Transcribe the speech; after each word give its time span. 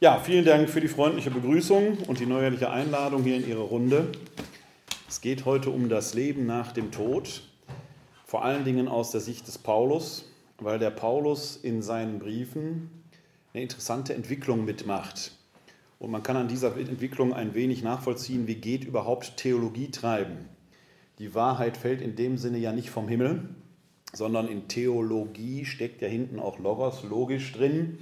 Ja, 0.00 0.18
vielen 0.18 0.44
Dank 0.44 0.68
für 0.68 0.80
die 0.80 0.88
freundliche 0.88 1.30
Begrüßung 1.30 1.98
und 2.08 2.18
die 2.18 2.26
neuerliche 2.26 2.68
Einladung 2.68 3.22
hier 3.22 3.36
in 3.36 3.48
Ihre 3.48 3.62
Runde. 3.62 4.08
Es 5.08 5.20
geht 5.20 5.44
heute 5.44 5.70
um 5.70 5.88
das 5.88 6.14
Leben 6.14 6.46
nach 6.46 6.72
dem 6.72 6.90
Tod, 6.90 7.42
vor 8.26 8.44
allen 8.44 8.64
Dingen 8.64 8.88
aus 8.88 9.12
der 9.12 9.20
Sicht 9.20 9.46
des 9.46 9.56
Paulus, 9.56 10.28
weil 10.58 10.80
der 10.80 10.90
Paulus 10.90 11.56
in 11.56 11.80
seinen 11.80 12.18
Briefen 12.18 12.90
eine 13.52 13.62
interessante 13.62 14.14
Entwicklung 14.14 14.64
mitmacht. 14.64 15.30
Und 16.00 16.10
man 16.10 16.24
kann 16.24 16.36
an 16.36 16.48
dieser 16.48 16.76
Entwicklung 16.76 17.32
ein 17.32 17.54
wenig 17.54 17.84
nachvollziehen, 17.84 18.48
wie 18.48 18.56
geht 18.56 18.84
überhaupt 18.84 19.36
Theologie 19.36 19.92
treiben. 19.92 20.48
Die 21.20 21.36
Wahrheit 21.36 21.76
fällt 21.76 22.02
in 22.02 22.16
dem 22.16 22.36
Sinne 22.36 22.58
ja 22.58 22.72
nicht 22.72 22.90
vom 22.90 23.06
Himmel, 23.06 23.48
sondern 24.12 24.48
in 24.48 24.66
Theologie 24.66 25.64
steckt 25.64 26.02
ja 26.02 26.08
hinten 26.08 26.40
auch 26.40 26.58
Logos 26.58 27.04
logisch 27.04 27.52
drin. 27.52 27.98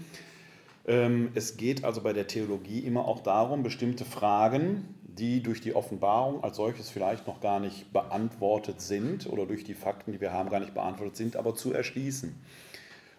Ähm, 0.86 1.30
es 1.34 1.56
geht 1.56 1.84
also 1.84 2.00
bei 2.00 2.12
der 2.12 2.26
Theologie 2.26 2.80
immer 2.80 3.06
auch 3.06 3.20
darum, 3.20 3.62
bestimmte 3.62 4.04
Fragen, 4.04 4.94
die 5.02 5.42
durch 5.42 5.60
die 5.60 5.74
Offenbarung 5.74 6.42
als 6.42 6.56
solches 6.56 6.90
vielleicht 6.90 7.26
noch 7.26 7.40
gar 7.40 7.60
nicht 7.60 7.92
beantwortet 7.92 8.80
sind 8.80 9.26
oder 9.26 9.46
durch 9.46 9.64
die 9.64 9.74
Fakten, 9.74 10.12
die 10.12 10.20
wir 10.20 10.32
haben, 10.32 10.48
gar 10.48 10.60
nicht 10.60 10.74
beantwortet 10.74 11.16
sind, 11.16 11.36
aber 11.36 11.54
zu 11.54 11.72
erschließen. 11.72 12.34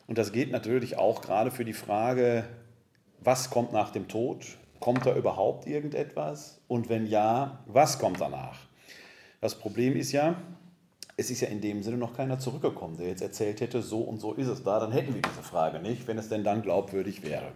Und 0.07 0.17
das 0.17 0.31
geht 0.31 0.51
natürlich 0.51 0.97
auch 0.97 1.21
gerade 1.21 1.51
für 1.51 1.65
die 1.65 1.73
Frage, 1.73 2.45
was 3.19 3.49
kommt 3.49 3.71
nach 3.71 3.91
dem 3.91 4.07
Tod? 4.07 4.57
Kommt 4.79 5.05
da 5.05 5.15
überhaupt 5.15 5.65
irgendetwas? 5.65 6.59
Und 6.67 6.89
wenn 6.89 7.07
ja, 7.07 7.63
was 7.67 7.99
kommt 7.99 8.19
danach? 8.19 8.59
Das 9.39 9.57
Problem 9.57 9.95
ist 9.95 10.11
ja, 10.11 10.35
es 11.15 11.29
ist 11.29 11.41
ja 11.41 11.47
in 11.47 11.61
dem 11.61 11.83
Sinne 11.83 11.97
noch 11.97 12.15
keiner 12.15 12.39
zurückgekommen, 12.39 12.97
der 12.97 13.07
jetzt 13.07 13.21
erzählt 13.21 13.61
hätte, 13.61 13.81
so 13.81 13.99
und 13.99 14.19
so 14.19 14.33
ist 14.33 14.47
es 14.47 14.63
da, 14.63 14.79
dann 14.79 14.91
hätten 14.91 15.13
wir 15.13 15.21
diese 15.21 15.43
Frage 15.43 15.79
nicht, 15.79 16.07
wenn 16.07 16.17
es 16.17 16.29
denn 16.29 16.43
dann 16.43 16.61
glaubwürdig 16.61 17.23
wäre. 17.23 17.51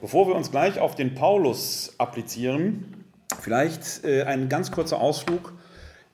Bevor 0.00 0.28
wir 0.28 0.34
uns 0.34 0.50
gleich 0.50 0.78
auf 0.78 0.94
den 0.94 1.14
Paulus 1.14 1.94
applizieren, 1.96 3.04
vielleicht 3.40 4.04
äh, 4.04 4.24
ein 4.24 4.50
ganz 4.50 4.70
kurzer 4.70 5.00
Ausflug 5.00 5.54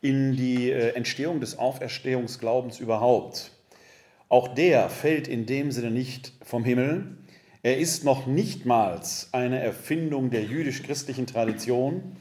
in 0.01 0.37
die 0.37 0.71
äh, 0.71 0.95
Entstehung 0.95 1.41
des 1.41 1.59
Auferstehungsglaubens 1.59 2.79
überhaupt. 2.79 3.51
Auch 4.29 4.49
der 4.49 4.89
fällt 4.89 5.27
in 5.27 5.47
dem 5.47 5.73
Sinne 5.73 5.91
nicht 5.91 6.33
vom 6.43 6.65
Himmel. 6.65 7.19
Er 7.65 7.79
ist 7.79 8.05
noch 8.05 8.27
nichtmals 8.27 9.29
eine 9.33 9.61
Erfindung 9.61 10.31
der 10.31 10.45
jüdisch-christlichen 10.45 11.27
Tradition, 11.27 12.17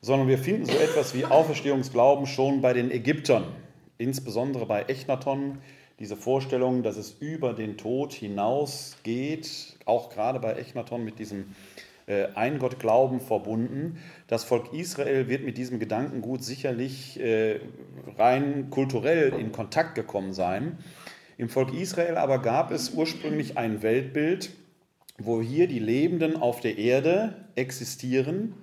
sondern 0.00 0.28
wir 0.28 0.38
finden 0.38 0.66
so 0.66 0.76
etwas 0.76 1.14
wie 1.14 1.24
Auferstehungsglauben 1.24 2.26
schon 2.26 2.60
bei 2.60 2.72
den 2.72 2.90
Ägyptern 2.90 3.44
insbesondere 3.98 4.66
bei 4.66 4.82
Echnaton 4.82 5.58
diese 5.98 6.16
Vorstellung, 6.16 6.82
dass 6.82 6.96
es 6.96 7.12
über 7.20 7.52
den 7.52 7.76
Tod 7.76 8.12
hinausgeht, 8.12 9.76
auch 9.84 10.10
gerade 10.10 10.40
bei 10.40 10.54
Echnaton 10.54 11.04
mit 11.04 11.18
diesem 11.18 11.54
äh, 12.06 12.26
Eingottglauben 12.34 13.20
verbunden. 13.20 13.98
Das 14.26 14.44
Volk 14.44 14.72
Israel 14.72 15.28
wird 15.28 15.44
mit 15.44 15.56
diesem 15.56 15.78
Gedankengut 15.78 16.42
sicherlich 16.42 17.18
äh, 17.20 17.60
rein 18.18 18.70
kulturell 18.70 19.32
in 19.34 19.52
Kontakt 19.52 19.94
gekommen 19.94 20.32
sein. 20.32 20.78
Im 21.38 21.48
Volk 21.48 21.72
Israel 21.72 22.16
aber 22.16 22.40
gab 22.40 22.70
es 22.72 22.90
ursprünglich 22.90 23.56
ein 23.56 23.82
Weltbild, 23.82 24.50
wo 25.18 25.40
hier 25.40 25.68
die 25.68 25.78
Lebenden 25.78 26.36
auf 26.36 26.60
der 26.60 26.76
Erde 26.76 27.46
existieren. 27.54 28.54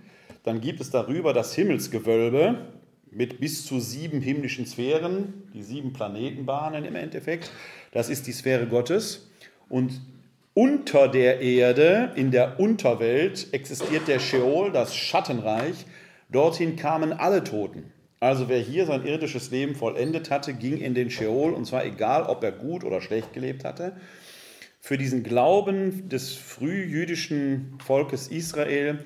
Dann 0.43 0.61
gibt 0.61 0.81
es 0.81 0.89
darüber 0.89 1.33
das 1.33 1.55
Himmelsgewölbe, 1.55 2.67
mit 3.11 3.39
bis 3.39 3.65
zu 3.65 3.79
sieben 3.79 4.21
himmlischen 4.21 4.65
Sphären, 4.65 5.43
die 5.53 5.63
sieben 5.63 5.93
Planetenbahnen 5.93 6.85
im 6.85 6.95
Endeffekt. 6.95 7.51
Das 7.91 8.09
ist 8.09 8.25
die 8.25 8.31
Sphäre 8.31 8.67
Gottes. 8.67 9.29
Und 9.67 10.01
unter 10.53 11.07
der 11.07 11.41
Erde, 11.41 12.11
in 12.15 12.31
der 12.31 12.59
Unterwelt, 12.59 13.53
existiert 13.53 14.07
der 14.07 14.19
Sheol, 14.19 14.71
das 14.71 14.95
Schattenreich. 14.95 15.85
Dorthin 16.29 16.77
kamen 16.77 17.13
alle 17.13 17.43
Toten. 17.43 17.91
Also 18.21 18.47
wer 18.49 18.59
hier 18.59 18.85
sein 18.85 19.05
irdisches 19.05 19.51
Leben 19.51 19.75
vollendet 19.75 20.29
hatte, 20.29 20.53
ging 20.53 20.77
in 20.77 20.93
den 20.93 21.09
Sheol, 21.09 21.53
und 21.53 21.65
zwar 21.65 21.85
egal, 21.85 22.23
ob 22.23 22.43
er 22.43 22.51
gut 22.51 22.83
oder 22.83 23.01
schlecht 23.01 23.33
gelebt 23.33 23.65
hatte. 23.65 23.93
Für 24.79 24.97
diesen 24.97 25.23
Glauben 25.23 26.07
des 26.09 26.33
frühjüdischen 26.33 27.77
Volkes 27.83 28.27
Israel 28.27 28.99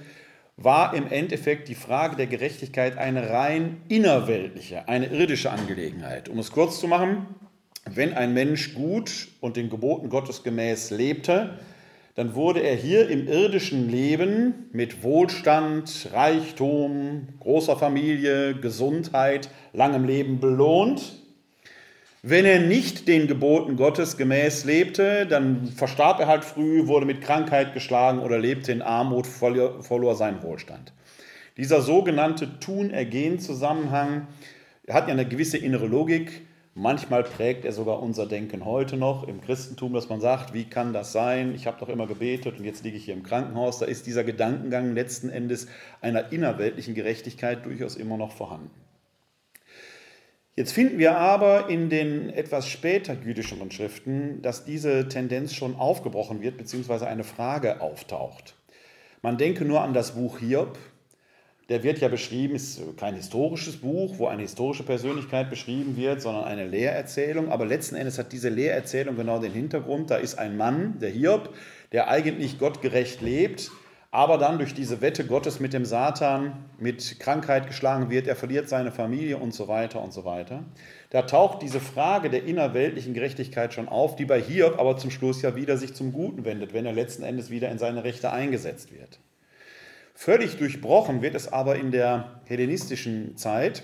war 0.57 0.93
im 0.93 1.07
Endeffekt 1.07 1.67
die 1.67 1.75
Frage 1.75 2.15
der 2.15 2.27
Gerechtigkeit 2.27 2.97
eine 2.97 3.29
rein 3.29 3.81
innerweltliche, 3.89 4.87
eine 4.87 5.07
irdische 5.07 5.51
Angelegenheit. 5.51 6.29
Um 6.29 6.39
es 6.39 6.51
kurz 6.51 6.79
zu 6.79 6.87
machen, 6.87 7.25
wenn 7.89 8.13
ein 8.13 8.33
Mensch 8.33 8.73
gut 8.73 9.27
und 9.41 9.57
den 9.57 9.69
Geboten 9.69 10.09
Gottes 10.09 10.43
gemäß 10.43 10.91
lebte, 10.91 11.59
dann 12.15 12.33
wurde 12.33 12.61
er 12.61 12.75
hier 12.75 13.09
im 13.09 13.27
irdischen 13.27 13.89
Leben 13.89 14.69
mit 14.71 15.03
Wohlstand, 15.03 16.09
Reichtum, 16.13 17.27
großer 17.41 17.75
Familie, 17.75 18.55
Gesundheit, 18.55 19.49
langem 19.73 20.05
Leben 20.05 20.39
belohnt 20.39 21.24
wenn 22.27 22.43
er 22.45 22.59
nicht 22.59 23.07
den 23.07 23.27
Geboten 23.27 23.75
Gottes 23.75 24.17
gemäß 24.17 24.65
lebte, 24.65 25.27
dann 25.27 25.67
verstarb 25.67 26.19
er 26.19 26.27
halt 26.27 26.43
früh, 26.43 26.87
wurde 26.87 27.05
mit 27.05 27.21
Krankheit 27.21 27.75
geschlagen 27.75 28.17
oder 28.17 28.39
lebte 28.39 28.71
in 28.71 28.81
Armut, 28.81 29.27
verlor 29.27 30.15
seinen 30.15 30.41
Wohlstand. 30.41 30.91
Dieser 31.55 31.83
sogenannte 31.83 32.59
Tun-Ergehen-Zusammenhang 32.59 34.25
hat 34.89 35.07
ja 35.07 35.13
eine 35.13 35.27
gewisse 35.27 35.59
innere 35.59 35.85
Logik. 35.85 36.41
Manchmal 36.73 37.21
prägt 37.21 37.63
er 37.63 37.73
sogar 37.73 38.01
unser 38.01 38.25
Denken 38.25 38.65
heute 38.65 38.97
noch 38.97 39.27
im 39.27 39.39
Christentum, 39.39 39.93
dass 39.93 40.09
man 40.09 40.19
sagt, 40.19 40.51
wie 40.55 40.65
kann 40.65 40.93
das 40.93 41.11
sein? 41.11 41.53
Ich 41.53 41.67
habe 41.67 41.79
doch 41.79 41.89
immer 41.89 42.07
gebetet 42.07 42.57
und 42.57 42.65
jetzt 42.65 42.83
liege 42.83 42.97
ich 42.97 43.05
hier 43.05 43.13
im 43.13 43.21
Krankenhaus. 43.21 43.77
Da 43.77 43.85
ist 43.85 44.07
dieser 44.07 44.23
Gedankengang 44.23 44.95
letzten 44.95 45.29
Endes 45.29 45.67
einer 46.01 46.31
innerweltlichen 46.31 46.95
Gerechtigkeit 46.95 47.63
durchaus 47.65 47.95
immer 47.95 48.17
noch 48.17 48.31
vorhanden. 48.31 48.84
Jetzt 50.57 50.71
finden 50.71 50.99
wir 50.99 51.17
aber 51.17 51.69
in 51.69 51.89
den 51.89 52.29
etwas 52.29 52.69
später 52.69 53.13
jüdischeren 53.13 53.71
Schriften, 53.71 54.41
dass 54.41 54.63
diese 54.63 55.09
Tendenz 55.09 55.53
schon 55.53 55.75
aufgebrochen 55.75 56.41
wird, 56.41 56.57
beziehungsweise 56.57 57.07
eine 57.07 57.25
Frage 57.25 57.81
auftaucht. 57.81 58.55
Man 59.21 59.37
denke 59.37 59.65
nur 59.65 59.81
an 59.81 59.93
das 59.93 60.13
Buch 60.13 60.39
Hiob. 60.39 60.77
Der 61.67 61.83
wird 61.83 61.99
ja 61.99 62.07
beschrieben, 62.07 62.55
ist 62.55 62.79
kein 62.95 63.15
historisches 63.15 63.77
Buch, 63.77 64.17
wo 64.17 64.27
eine 64.27 64.43
historische 64.43 64.83
Persönlichkeit 64.83 65.49
beschrieben 65.49 65.97
wird, 65.97 66.21
sondern 66.21 66.45
eine 66.45 66.65
Lehrerzählung. 66.65 67.49
Aber 67.51 67.65
letzten 67.65 67.95
Endes 67.95 68.17
hat 68.17 68.31
diese 68.31 68.49
Lehrerzählung 68.49 69.17
genau 69.17 69.39
den 69.39 69.51
Hintergrund. 69.51 70.09
Da 70.09 70.17
ist 70.17 70.35
ein 70.35 70.55
Mann, 70.55 70.99
der 70.99 71.09
Hiob, 71.09 71.53
der 71.91 72.07
eigentlich 72.07 72.59
gottgerecht 72.59 73.19
lebt, 73.21 73.71
aber 74.15 74.37
dann 74.37 74.59
durch 74.59 74.73
diese 74.73 75.01
Wette 75.01 75.25
Gottes 75.25 75.59
mit 75.59 75.73
dem 75.73 75.83
Satan 75.83 76.63
mit 76.79 77.19
Krankheit 77.19 77.67
geschlagen 77.67 78.09
wird, 78.09 78.27
er 78.27 78.37
verliert 78.37 78.69
seine 78.69 78.93
Familie 78.93 79.35
und 79.35 79.53
so 79.53 79.67
weiter 79.67 80.01
und 80.01 80.13
so 80.13 80.23
weiter. 80.23 80.63
Da 81.09 81.23
taucht 81.23 81.61
diese 81.61 81.81
Frage 81.81 82.29
der 82.29 82.45
innerweltlichen 82.45 83.13
Gerechtigkeit 83.13 83.73
schon 83.73 83.89
auf, 83.89 84.15
die 84.15 84.23
bei 84.23 84.41
Hiob 84.41 84.79
aber 84.79 84.95
zum 84.95 85.11
Schluss 85.11 85.41
ja 85.41 85.57
wieder 85.57 85.75
sich 85.75 85.95
zum 85.95 86.13
Guten 86.13 86.45
wendet, 86.45 86.73
wenn 86.73 86.85
er 86.85 86.93
letzten 86.93 87.23
Endes 87.23 87.49
wieder 87.49 87.69
in 87.69 87.77
seine 87.77 88.05
Rechte 88.05 88.31
eingesetzt 88.31 88.93
wird. 88.93 89.19
Völlig 90.13 90.55
durchbrochen 90.55 91.21
wird 91.21 91.35
es 91.35 91.51
aber 91.51 91.75
in 91.75 91.91
der 91.91 92.39
hellenistischen 92.45 93.35
Zeit, 93.35 93.83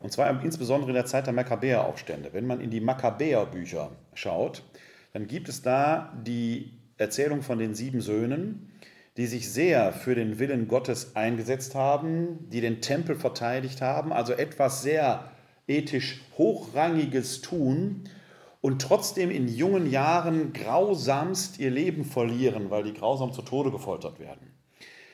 und 0.00 0.10
zwar 0.10 0.42
insbesondere 0.42 0.90
in 0.90 0.96
der 0.96 1.06
Zeit 1.06 1.26
der 1.26 1.34
Makkabäeraufstände. 1.34 2.30
Wenn 2.32 2.48
man 2.48 2.60
in 2.60 2.70
die 2.70 2.80
Makkabäerbücher 2.80 3.92
schaut, 4.14 4.64
dann 5.12 5.28
gibt 5.28 5.48
es 5.48 5.62
da 5.62 6.12
die 6.26 6.72
Erzählung 6.96 7.42
von 7.42 7.60
den 7.60 7.76
sieben 7.76 8.00
Söhnen, 8.00 8.72
die 9.16 9.26
sich 9.26 9.52
sehr 9.52 9.92
für 9.92 10.14
den 10.14 10.38
Willen 10.38 10.66
Gottes 10.66 11.14
eingesetzt 11.14 11.74
haben, 11.74 12.48
die 12.50 12.60
den 12.60 12.80
Tempel 12.80 13.14
verteidigt 13.14 13.80
haben, 13.80 14.12
also 14.12 14.32
etwas 14.32 14.82
sehr 14.82 15.30
ethisch 15.66 16.20
Hochrangiges 16.36 17.40
tun 17.40 18.04
und 18.60 18.82
trotzdem 18.82 19.30
in 19.30 19.46
jungen 19.46 19.90
Jahren 19.90 20.52
grausamst 20.52 21.58
ihr 21.58 21.70
Leben 21.70 22.04
verlieren, 22.04 22.70
weil 22.70 22.82
die 22.82 22.94
grausam 22.94 23.32
zu 23.32 23.42
Tode 23.42 23.70
gefoltert 23.70 24.18
werden. 24.18 24.54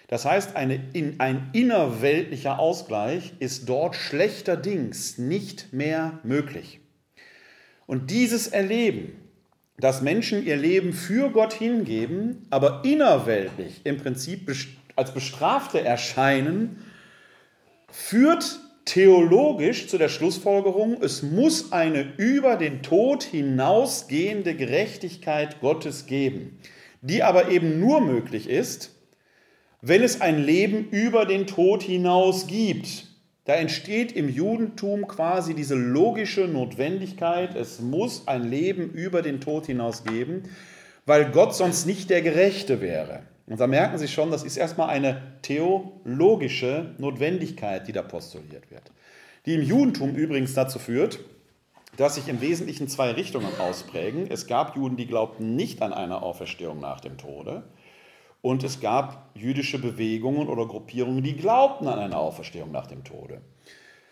Das 0.08 0.25
heißt, 0.25 0.56
eine, 0.56 0.81
in, 0.93 1.20
ein 1.20 1.50
innerweltlicher 1.52 2.58
Ausgleich 2.58 3.32
ist 3.38 3.69
dort 3.69 3.94
schlechterdings 3.94 5.19
nicht 5.19 5.73
mehr 5.73 6.19
möglich. 6.25 6.81
Und 7.87 8.11
dieses 8.11 8.49
Erleben 8.49 9.19
dass 9.81 10.03
Menschen 10.03 10.44
ihr 10.44 10.56
Leben 10.56 10.93
für 10.93 11.31
Gott 11.31 11.53
hingeben, 11.53 12.47
aber 12.50 12.82
innerweltlich 12.85 13.81
im 13.85 13.97
Prinzip 13.97 14.50
als 14.97 15.12
Bestrafte 15.12 15.81
erscheinen, 15.81 16.85
führt 17.91 18.61
theologisch 18.85 19.88
zu 19.88 19.99
der 19.99 20.09
Schlussfolgerung, 20.09 21.03
es 21.03 21.23
muss 21.23 21.73
eine 21.73 22.12
über 22.17 22.56
den 22.56 22.82
Tod 22.82 23.23
hinausgehende 23.23 24.55
Gerechtigkeit 24.55 25.61
Gottes 25.61 26.06
geben, 26.06 26.59
die 27.00 27.23
aber 27.23 27.50
eben 27.50 27.79
nur 27.81 28.00
möglich 28.00 28.49
ist, 28.49 28.97
wenn 29.81 30.03
es 30.03 30.21
ein 30.21 30.43
Leben 30.43 30.88
über 30.91 31.25
den 31.25 31.47
Tod 31.47 31.83
hinaus 31.83 32.47
gibt. 32.47 33.10
Da 33.50 33.56
entsteht 33.56 34.12
im 34.12 34.29
Judentum 34.29 35.08
quasi 35.08 35.55
diese 35.55 35.75
logische 35.75 36.43
Notwendigkeit, 36.43 37.56
es 37.56 37.81
muss 37.81 38.29
ein 38.29 38.49
Leben 38.49 38.91
über 38.91 39.23
den 39.23 39.41
Tod 39.41 39.67
hinaus 39.67 40.05
geben, 40.05 40.44
weil 41.05 41.32
Gott 41.32 41.56
sonst 41.56 41.85
nicht 41.85 42.11
der 42.11 42.23
Gerechte 42.23 42.81
wäre. 42.81 43.25
Und 43.49 43.58
da 43.58 43.67
merken 43.67 43.99
Sie 43.99 44.06
schon, 44.06 44.31
das 44.31 44.44
ist 44.44 44.56
erstmal 44.56 44.91
eine 44.91 45.20
theologische 45.43 46.94
Notwendigkeit, 46.99 47.88
die 47.88 47.93
da 47.93 48.02
postuliert 48.02 48.70
wird. 48.70 48.85
Die 49.47 49.56
im 49.56 49.62
Judentum 49.62 50.14
übrigens 50.14 50.55
dazu 50.55 50.79
führt, 50.79 51.19
dass 51.97 52.14
sich 52.14 52.29
im 52.29 52.41
Wesentlichen 52.41 52.87
zwei 52.87 53.11
Richtungen 53.11 53.50
ausprägen. 53.58 54.31
Es 54.31 54.47
gab 54.47 54.76
Juden, 54.76 54.97
die 54.97 55.08
glaubten 55.08 55.56
nicht 55.56 55.82
an 55.82 55.93
eine 55.93 56.23
Auferstehung 56.23 56.79
nach 56.79 57.00
dem 57.00 57.19
Tode. 57.19 57.64
Und 58.42 58.64
es 58.64 58.81
gab 58.81 59.31
jüdische 59.34 59.78
Bewegungen 59.78 60.48
oder 60.48 60.66
Gruppierungen, 60.66 61.22
die 61.22 61.37
glaubten 61.37 61.88
an 61.88 61.98
eine 61.98 62.16
Auferstehung 62.16 62.70
nach 62.70 62.87
dem 62.87 63.04
Tode. 63.04 63.42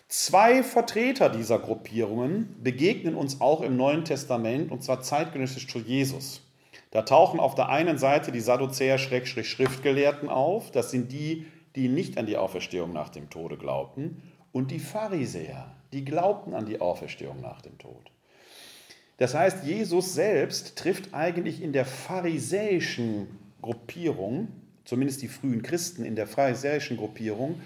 Zwei 0.09 0.63
Vertreter 0.63 1.29
dieser 1.29 1.59
Gruppierungen 1.59 2.57
begegnen 2.63 3.15
uns 3.15 3.41
auch 3.41 3.61
im 3.61 3.77
Neuen 3.77 4.05
Testament, 4.05 4.71
und 4.71 4.83
zwar 4.83 5.01
zeitgenössisch 5.03 5.69
zu 5.69 5.79
Jesus. 5.79 6.43
Da 6.91 7.03
tauchen 7.03 7.41
auf 7.41 7.55
der 7.55 7.69
einen 7.69 7.99
Seite 7.99 8.33
die 8.33 8.41
Sadduzäer-Schriftgelehrten 8.41 10.31
auf, 10.31 10.71
das 10.71 10.91
sind 10.91 11.13
die, 11.13 11.47
die 11.77 11.89
nicht 11.89 12.17
an 12.17 12.25
die 12.25 12.39
Auferstehung 12.39 12.93
nach 12.93 13.11
dem 13.11 13.29
Tode 13.29 13.59
glaubten, 13.59 14.23
und 14.53 14.71
die 14.71 14.79
Pharisäer, 14.79 15.75
die 15.93 16.05
glaubten 16.05 16.55
an 16.55 16.65
die 16.65 16.81
Auferstehung 16.81 17.41
nach 17.43 17.61
dem 17.61 17.77
Tod. 17.77 18.11
Das 19.19 19.35
heißt, 19.35 19.65
Jesus 19.65 20.15
selbst 20.15 20.77
trifft 20.79 21.13
eigentlich 21.13 21.61
in 21.63 21.73
der 21.73 21.85
pharisäischen 21.85 23.29
Gruppierung, 23.63 24.49
zumindest 24.85 25.23
die 25.23 25.29
frühen 25.29 25.63
Christen 25.63 26.05
in 26.05 26.17
der 26.17 26.27
pharisäischen 26.27 26.97
Gruppierung, 26.97 27.61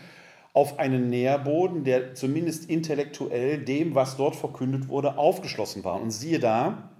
auf 0.55 0.79
einen 0.79 1.09
Nährboden, 1.09 1.85
der 1.85 2.15
zumindest 2.15 2.69
intellektuell 2.69 3.59
dem, 3.59 3.95
was 3.95 4.17
dort 4.17 4.37
verkündet 4.37 4.89
wurde, 4.89 5.17
aufgeschlossen 5.17 5.83
war. 5.85 6.01
Und 6.01 6.11
siehe 6.11 6.39
da, 6.39 6.91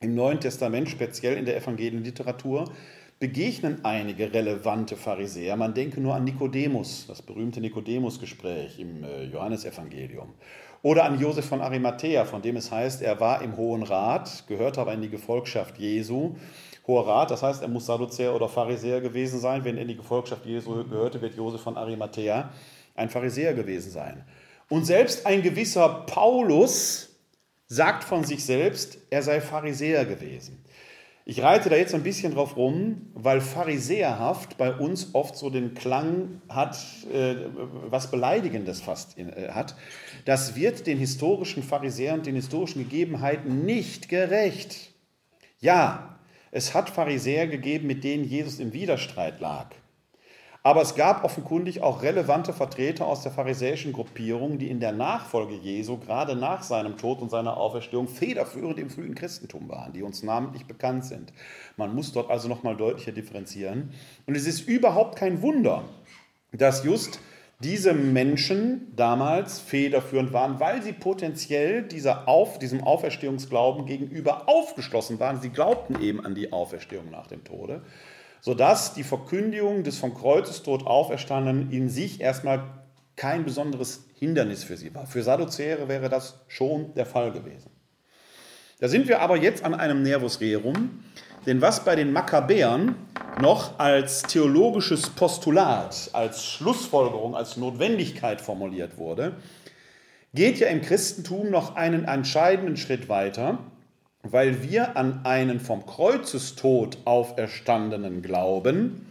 im 0.00 0.14
Neuen 0.14 0.40
Testament, 0.40 0.88
speziell 0.88 1.36
in 1.36 1.46
der 1.46 1.56
Evangelienliteratur, 1.56 2.70
begegnen 3.18 3.84
einige 3.84 4.32
relevante 4.32 4.96
Pharisäer. 4.96 5.56
Man 5.56 5.74
denke 5.74 6.00
nur 6.00 6.14
an 6.14 6.24
Nikodemus, 6.24 7.06
das 7.08 7.22
berühmte 7.22 7.60
Nikodemus-Gespräch 7.60 8.78
im 8.78 9.02
äh, 9.02 9.24
Johannesevangelium. 9.24 10.34
Oder 10.82 11.04
an 11.04 11.18
Josef 11.18 11.44
von 11.46 11.60
Arimathea, 11.60 12.24
von 12.24 12.42
dem 12.42 12.56
es 12.56 12.70
heißt, 12.70 13.02
er 13.02 13.18
war 13.18 13.42
im 13.42 13.56
Hohen 13.56 13.82
Rat, 13.82 14.44
gehörte 14.46 14.80
aber 14.80 14.94
in 14.94 15.02
die 15.02 15.08
Gefolgschaft 15.08 15.78
Jesu. 15.78 16.36
Hoher 16.88 17.06
Rat, 17.06 17.30
das 17.30 17.42
heißt, 17.42 17.60
er 17.60 17.68
muss 17.68 17.86
Sadduzäer 17.86 18.34
oder 18.34 18.48
Pharisäer 18.48 19.02
gewesen 19.02 19.38
sein. 19.38 19.62
Wenn 19.62 19.76
er 19.76 19.82
in 19.82 19.88
die 19.88 19.96
Gefolgschaft 19.96 20.46
Jesu 20.46 20.84
gehörte, 20.84 21.20
wird 21.20 21.36
Josef 21.36 21.60
von 21.60 21.76
Arimathea 21.76 22.50
ein 22.96 23.10
Pharisäer 23.10 23.52
gewesen 23.52 23.92
sein. 23.92 24.24
Und 24.70 24.86
selbst 24.86 25.26
ein 25.26 25.42
gewisser 25.42 26.04
Paulus 26.06 27.10
sagt 27.66 28.04
von 28.04 28.24
sich 28.24 28.44
selbst, 28.44 28.98
er 29.10 29.22
sei 29.22 29.42
Pharisäer 29.42 30.06
gewesen. 30.06 30.64
Ich 31.26 31.42
reite 31.42 31.68
da 31.68 31.76
jetzt 31.76 31.94
ein 31.94 32.02
bisschen 32.02 32.32
drauf 32.32 32.56
rum, 32.56 33.10
weil 33.12 33.42
Pharisäerhaft 33.42 34.56
bei 34.56 34.72
uns 34.72 35.10
oft 35.14 35.36
so 35.36 35.50
den 35.50 35.74
Klang 35.74 36.40
hat, 36.48 36.78
äh, 37.12 37.34
was 37.90 38.10
Beleidigendes 38.10 38.80
fast 38.80 39.18
äh, 39.18 39.50
hat. 39.50 39.74
Das 40.24 40.56
wird 40.56 40.86
den 40.86 40.96
historischen 40.96 41.62
Pharisäern 41.62 42.20
und 42.20 42.26
den 42.26 42.34
historischen 42.34 42.82
Gegebenheiten 42.82 43.66
nicht 43.66 44.08
gerecht. 44.08 44.94
Ja, 45.60 46.17
es 46.50 46.74
hat 46.74 46.90
Pharisäer 46.90 47.46
gegeben, 47.46 47.86
mit 47.86 48.04
denen 48.04 48.24
Jesus 48.24 48.58
im 48.58 48.72
Widerstreit 48.72 49.40
lag. 49.40 49.66
Aber 50.64 50.82
es 50.82 50.96
gab 50.96 51.24
offenkundig 51.24 51.82
auch 51.82 52.02
relevante 52.02 52.52
Vertreter 52.52 53.06
aus 53.06 53.22
der 53.22 53.32
pharisäischen 53.32 53.92
Gruppierung, 53.92 54.58
die 54.58 54.68
in 54.68 54.80
der 54.80 54.92
Nachfolge 54.92 55.54
Jesu, 55.54 55.98
gerade 55.98 56.34
nach 56.36 56.62
seinem 56.62 56.96
Tod 56.96 57.22
und 57.22 57.30
seiner 57.30 57.56
Auferstehung, 57.56 58.08
federführend 58.08 58.78
im 58.78 58.90
frühen 58.90 59.14
Christentum 59.14 59.68
waren, 59.68 59.92
die 59.92 60.02
uns 60.02 60.22
namentlich 60.22 60.66
bekannt 60.66 61.04
sind. 61.04 61.32
Man 61.76 61.94
muss 61.94 62.12
dort 62.12 62.28
also 62.28 62.48
nochmal 62.48 62.76
deutlicher 62.76 63.12
differenzieren. 63.12 63.94
Und 64.26 64.36
es 64.36 64.46
ist 64.46 64.68
überhaupt 64.68 65.16
kein 65.16 65.40
Wunder, 65.42 65.84
dass 66.52 66.84
just 66.84 67.20
diese 67.60 67.92
Menschen 67.92 68.92
damals 68.94 69.58
federführend 69.60 70.32
waren, 70.32 70.60
weil 70.60 70.82
sie 70.82 70.92
potenziell 70.92 71.82
dieser 71.82 72.28
Auf, 72.28 72.58
diesem 72.58 72.84
Auferstehungsglauben 72.84 73.86
gegenüber 73.86 74.48
aufgeschlossen 74.48 75.18
waren. 75.18 75.40
Sie 75.40 75.50
glaubten 75.50 76.00
eben 76.00 76.24
an 76.24 76.34
die 76.34 76.52
Auferstehung 76.52 77.10
nach 77.10 77.26
dem 77.26 77.44
Tode 77.44 77.82
sodass 78.40 78.94
die 78.94 79.04
Verkündigung 79.04 79.84
des 79.84 79.98
vom 79.98 80.14
Kreuzestod 80.14 80.86
auferstandenen 80.86 81.70
in 81.70 81.88
sich 81.88 82.20
erstmal 82.20 82.62
kein 83.16 83.44
besonderes 83.44 84.04
Hindernis 84.14 84.64
für 84.64 84.76
sie 84.76 84.94
war. 84.94 85.06
Für 85.06 85.22
Sadduzäre 85.22 85.88
wäre 85.88 86.08
das 86.08 86.40
schon 86.46 86.94
der 86.94 87.06
Fall 87.06 87.32
gewesen. 87.32 87.70
Da 88.80 88.88
sind 88.88 89.08
wir 89.08 89.20
aber 89.20 89.36
jetzt 89.36 89.64
an 89.64 89.74
einem 89.74 90.02
Nervus 90.02 90.40
rerum, 90.40 91.02
denn 91.46 91.60
was 91.60 91.84
bei 91.84 91.96
den 91.96 92.12
Makkabäern 92.12 92.94
noch 93.40 93.78
als 93.78 94.22
theologisches 94.22 95.10
Postulat, 95.10 96.10
als 96.12 96.44
Schlussfolgerung, 96.44 97.34
als 97.34 97.56
Notwendigkeit 97.56 98.40
formuliert 98.40 98.98
wurde, 98.98 99.32
geht 100.34 100.58
ja 100.58 100.68
im 100.68 100.82
Christentum 100.82 101.50
noch 101.50 101.76
einen 101.76 102.04
entscheidenden 102.04 102.76
Schritt 102.76 103.08
weiter 103.08 103.58
weil 104.22 104.62
wir 104.62 104.96
an 104.96 105.20
einen 105.24 105.60
vom 105.60 105.86
Kreuzestod 105.86 106.98
auferstandenen 107.04 108.22
glauben, 108.22 109.06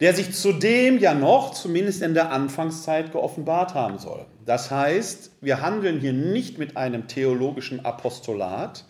der 0.00 0.14
sich 0.14 0.34
zudem 0.34 0.98
ja 0.98 1.14
noch, 1.14 1.52
zumindest 1.52 2.02
in 2.02 2.14
der 2.14 2.30
Anfangszeit, 2.30 3.12
geoffenbart 3.12 3.74
haben 3.74 3.98
soll. 3.98 4.26
Das 4.44 4.70
heißt, 4.70 5.30
wir 5.40 5.62
handeln 5.62 6.00
hier 6.00 6.12
nicht 6.12 6.58
mit 6.58 6.76
einem 6.76 7.08
theologischen 7.08 7.84
Apostolat, 7.84 8.84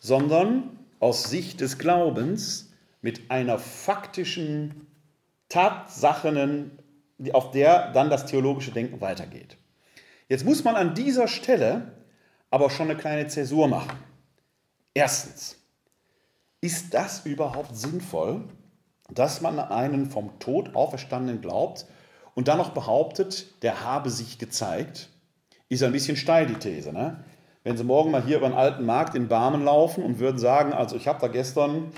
sondern 0.00 0.64
aus 1.00 1.24
Sicht 1.24 1.60
des 1.60 1.78
Glaubens 1.78 2.72
mit 3.02 3.30
einer 3.30 3.58
faktischen 3.58 4.86
Tatsachen, 5.48 6.78
auf 7.32 7.50
der 7.50 7.92
dann 7.92 8.10
das 8.10 8.26
theologische 8.26 8.72
Denken 8.72 9.00
weitergeht. 9.00 9.56
Jetzt 10.28 10.44
muss 10.44 10.64
man 10.64 10.74
an 10.74 10.94
dieser 10.94 11.28
Stelle 11.28 11.92
aber 12.50 12.70
schon 12.70 12.90
eine 12.90 12.98
kleine 12.98 13.26
Zäsur 13.26 13.68
machen. 13.68 13.98
Erstens, 14.94 15.56
ist 16.60 16.94
das 16.94 17.26
überhaupt 17.26 17.76
sinnvoll, 17.76 18.44
dass 19.10 19.40
man 19.40 19.58
einen 19.58 20.10
vom 20.10 20.38
Tod 20.38 20.74
auferstandenen 20.74 21.42
glaubt 21.42 21.84
und 22.34 22.48
dann 22.48 22.58
noch 22.58 22.70
behauptet, 22.70 23.62
der 23.62 23.84
habe 23.84 24.08
sich 24.08 24.38
gezeigt? 24.38 25.10
Ist 25.68 25.82
ein 25.82 25.92
bisschen 25.92 26.16
steil 26.16 26.46
die 26.46 26.54
These. 26.54 26.92
Ne? 26.92 27.22
Wenn 27.64 27.78
Sie 27.78 27.84
morgen 27.84 28.10
mal 28.10 28.22
hier 28.22 28.36
über 28.36 28.48
den 28.48 28.56
alten 28.56 28.84
Markt 28.84 29.14
in 29.14 29.26
Barmen 29.26 29.64
laufen 29.64 30.04
und 30.04 30.18
würden 30.18 30.38
sagen, 30.38 30.74
also 30.74 30.96
ich 30.96 31.08
habe 31.08 31.18
da 31.18 31.28
gestern 31.28 31.92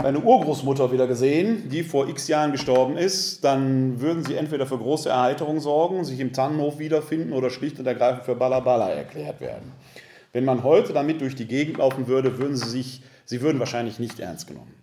meine 0.00 0.20
Urgroßmutter 0.20 0.92
wieder 0.92 1.08
gesehen, 1.08 1.68
die 1.68 1.82
vor 1.82 2.08
x 2.08 2.28
Jahren 2.28 2.52
gestorben 2.52 2.96
ist, 2.96 3.42
dann 3.42 4.00
würden 4.00 4.24
Sie 4.24 4.36
entweder 4.36 4.68
für 4.68 4.78
große 4.78 5.08
Erheiterung 5.08 5.58
sorgen, 5.58 6.04
sich 6.04 6.20
im 6.20 6.32
Tannenhof 6.32 6.78
wiederfinden 6.78 7.32
oder 7.32 7.50
schlicht 7.50 7.80
und 7.80 7.86
ergreifend 7.86 8.24
für 8.24 8.36
Balabala 8.36 8.90
erklärt 8.90 9.40
werden. 9.40 9.72
Wenn 10.32 10.44
man 10.44 10.62
heute 10.62 10.92
damit 10.92 11.20
durch 11.22 11.34
die 11.34 11.48
Gegend 11.48 11.78
laufen 11.78 12.06
würde, 12.06 12.38
würden 12.38 12.54
sie 12.54 12.68
sich, 12.68 13.02
sie 13.24 13.42
würden 13.42 13.58
wahrscheinlich 13.58 13.98
nicht 13.98 14.20
ernst 14.20 14.46
genommen. 14.46 14.74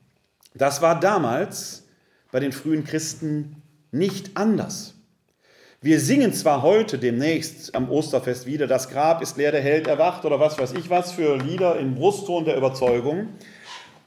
Das 0.53 0.81
war 0.81 1.00
damals 1.00 1.86
bei 2.34 2.41
den 2.41 2.51
frühen 2.51 2.84
Christen 2.84 3.62
nicht 3.91 4.36
anders. 4.36 4.95
Wir 5.86 6.00
singen 6.00 6.34
zwar 6.34 6.63
heute 6.63 6.98
demnächst 6.98 7.75
am 7.75 7.92
Osterfest 7.92 8.48
wieder, 8.48 8.65
das 8.65 8.89
Grab 8.89 9.22
ist 9.22 9.38
leer, 9.38 9.51
der 9.51 9.62
Held 9.62 9.86
erwacht 9.86 10.25
oder 10.25 10.39
was 10.39 10.58
weiß 10.58 10.74
ich 10.74 10.89
was 10.89 11.12
für 11.12 11.38
Lieder 11.38 11.77
im 11.77 11.94
Brustton 11.94 12.44
der 12.44 12.58
Überzeugung, 12.58 13.27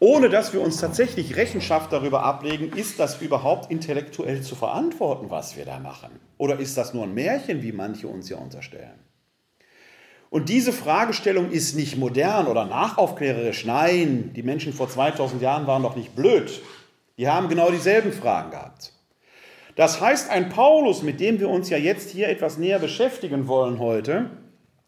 ohne 0.00 0.28
dass 0.28 0.52
wir 0.52 0.60
uns 0.60 0.78
tatsächlich 0.78 1.36
Rechenschaft 1.36 1.92
darüber 1.92 2.24
ablegen, 2.24 2.72
ist 2.72 2.98
das 2.98 3.22
überhaupt 3.22 3.70
intellektuell 3.70 4.42
zu 4.42 4.56
verantworten, 4.56 5.30
was 5.30 5.56
wir 5.56 5.66
da 5.66 5.78
machen? 5.78 6.10
Oder 6.36 6.58
ist 6.58 6.76
das 6.76 6.94
nur 6.94 7.04
ein 7.04 7.14
Märchen, 7.14 7.62
wie 7.62 7.70
manche 7.70 8.08
uns 8.08 8.28
ja 8.28 8.38
unterstellen? 8.38 8.98
Und 10.30 10.48
diese 10.48 10.72
Fragestellung 10.72 11.52
ist 11.52 11.76
nicht 11.76 11.96
modern 11.96 12.48
oder 12.48 12.64
nachaufklärerisch. 12.64 13.64
Nein, 13.64 14.32
die 14.34 14.42
Menschen 14.42 14.72
vor 14.72 14.90
2000 14.90 15.40
Jahren 15.40 15.68
waren 15.68 15.84
doch 15.84 15.94
nicht 15.94 16.16
blöd. 16.16 16.60
Die 17.18 17.28
haben 17.28 17.48
genau 17.48 17.70
dieselben 17.70 18.12
Fragen 18.12 18.50
gehabt. 18.50 18.97
Das 19.78 20.00
heißt, 20.00 20.28
ein 20.28 20.48
Paulus, 20.48 21.04
mit 21.04 21.20
dem 21.20 21.38
wir 21.38 21.48
uns 21.48 21.70
ja 21.70 21.78
jetzt 21.78 22.10
hier 22.10 22.28
etwas 22.28 22.58
näher 22.58 22.80
beschäftigen 22.80 23.46
wollen 23.46 23.78
heute, 23.78 24.28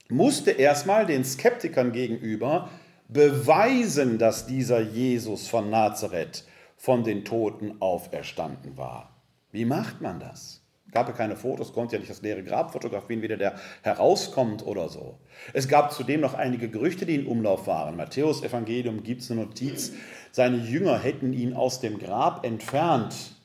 musste 0.08 0.50
erstmal 0.50 1.06
den 1.06 1.24
Skeptikern 1.24 1.92
gegenüber 1.92 2.68
beweisen, 3.06 4.18
dass 4.18 4.48
dieser 4.48 4.80
Jesus 4.80 5.46
von 5.46 5.70
Nazareth 5.70 6.44
von 6.76 7.04
den 7.04 7.24
Toten 7.24 7.80
auferstanden 7.80 8.76
war. 8.76 9.22
Wie 9.52 9.64
macht 9.64 10.00
man 10.00 10.18
das? 10.18 10.60
gab 10.90 11.06
ja 11.06 11.14
keine 11.14 11.36
Fotos, 11.36 11.72
konnte 11.72 11.94
ja 11.94 12.00
nicht 12.00 12.10
das 12.10 12.22
leere 12.22 12.42
Grab 12.42 12.72
fotografieren, 12.72 13.22
wie 13.22 13.28
der 13.28 13.54
herauskommt 13.82 14.66
oder 14.66 14.88
so. 14.88 15.20
Es 15.52 15.68
gab 15.68 15.92
zudem 15.92 16.20
noch 16.20 16.34
einige 16.34 16.68
Gerüchte, 16.68 17.06
die 17.06 17.14
in 17.14 17.28
Umlauf 17.28 17.68
waren. 17.68 17.96
Matthäus 17.96 18.42
Evangelium 18.42 19.04
gibt 19.04 19.22
es 19.22 19.30
eine 19.30 19.42
Notiz, 19.42 19.92
seine 20.32 20.56
Jünger 20.56 20.98
hätten 20.98 21.32
ihn 21.32 21.54
aus 21.54 21.78
dem 21.78 22.00
Grab 22.00 22.44
entfernt, 22.44 23.36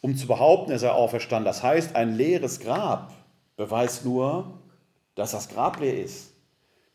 um 0.00 0.16
zu 0.16 0.26
behaupten, 0.26 0.70
er 0.70 0.78
sei 0.78 0.90
auferstanden. 0.90 1.44
Das 1.44 1.62
heißt, 1.62 1.96
ein 1.96 2.14
leeres 2.14 2.60
Grab 2.60 3.12
beweist 3.56 4.04
nur, 4.04 4.58
dass 5.14 5.32
das 5.32 5.48
Grab 5.48 5.80
leer 5.80 6.02
ist. 6.02 6.30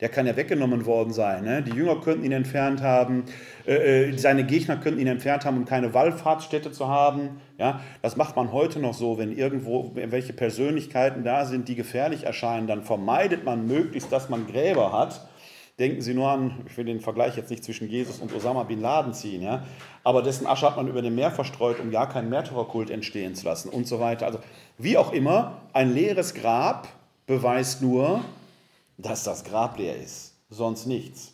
Der 0.02 0.10
kann 0.10 0.28
ja 0.28 0.36
weggenommen 0.36 0.86
worden 0.86 1.14
sein. 1.14 1.46
Ne? 1.46 1.64
Die 1.64 1.72
Jünger 1.72 2.02
könnten 2.02 2.26
ihn 2.26 2.34
entfernt 2.34 2.82
haben, 2.82 3.24
äh, 3.66 4.10
äh, 4.10 4.18
seine 4.18 4.44
Gegner 4.44 4.76
könnten 4.76 5.00
ihn 5.00 5.08
entfernt 5.08 5.46
haben, 5.46 5.56
um 5.56 5.64
keine 5.64 5.94
Wallfahrtsstätte 5.94 6.74
zu 6.74 6.90
haben. 6.90 7.40
Ja? 7.58 7.80
Das 8.02 8.18
macht 8.18 8.36
man 8.36 8.52
heute 8.52 8.80
noch 8.80 8.94
so, 8.94 9.18
wenn 9.18 9.32
irgendwo 9.32 9.92
welche 9.94 10.34
Persönlichkeiten 10.34 11.24
da 11.24 11.46
sind, 11.46 11.70
die 11.70 11.76
gefährlich 11.76 12.26
erscheinen, 12.26 12.68
dann 12.68 12.84
vermeidet 12.84 13.46
man 13.46 13.68
möglichst, 13.68 14.12
dass 14.12 14.28
man 14.28 14.48
Gräber 14.48 14.92
hat. 14.92 15.30
Denken 15.77 16.01
Sie 16.01 16.13
nur 16.13 16.29
an, 16.29 16.63
ich 16.67 16.77
will 16.77 16.86
den 16.86 17.01
Vergleich 17.01 17.36
jetzt 17.36 17.50
nicht 17.50 17.63
zwischen 17.63 17.89
Jesus 17.89 18.20
und 18.20 18.34
Osama 18.34 18.63
bin 18.63 18.79
Laden 18.79 19.13
ziehen, 19.13 19.41
ja? 19.41 19.65
aber 20.05 20.22
dessen 20.22 20.48
Asche 20.48 20.65
hat 20.65 20.77
man 20.77 20.88
über 20.88 21.01
dem 21.01 21.15
Meer 21.15 21.32
verstreut, 21.32 21.82
um 21.82 21.91
ja 21.91 22.05
keinen 22.05 22.29
Märtyrerkult 22.29 22.89
entstehen 22.89 23.36
zu 23.36 23.46
lassen 23.46 23.67
und 23.67 23.86
so 23.86 24.00
weiter. 24.00 24.25
Also 24.25 24.39
wie 24.77 24.98
auch 24.98 25.12
immer, 25.12 25.62
ein 25.74 25.94
leeres 25.94 26.34
Grab 26.34 26.88
beweist 27.25 27.82
nur, 27.82 28.24
dass 28.98 29.25
das 29.25 29.44
Grab 29.44 29.77
leer 29.77 29.98
ist, 29.98 30.34
sonst 30.50 30.86
nichts. 30.86 31.34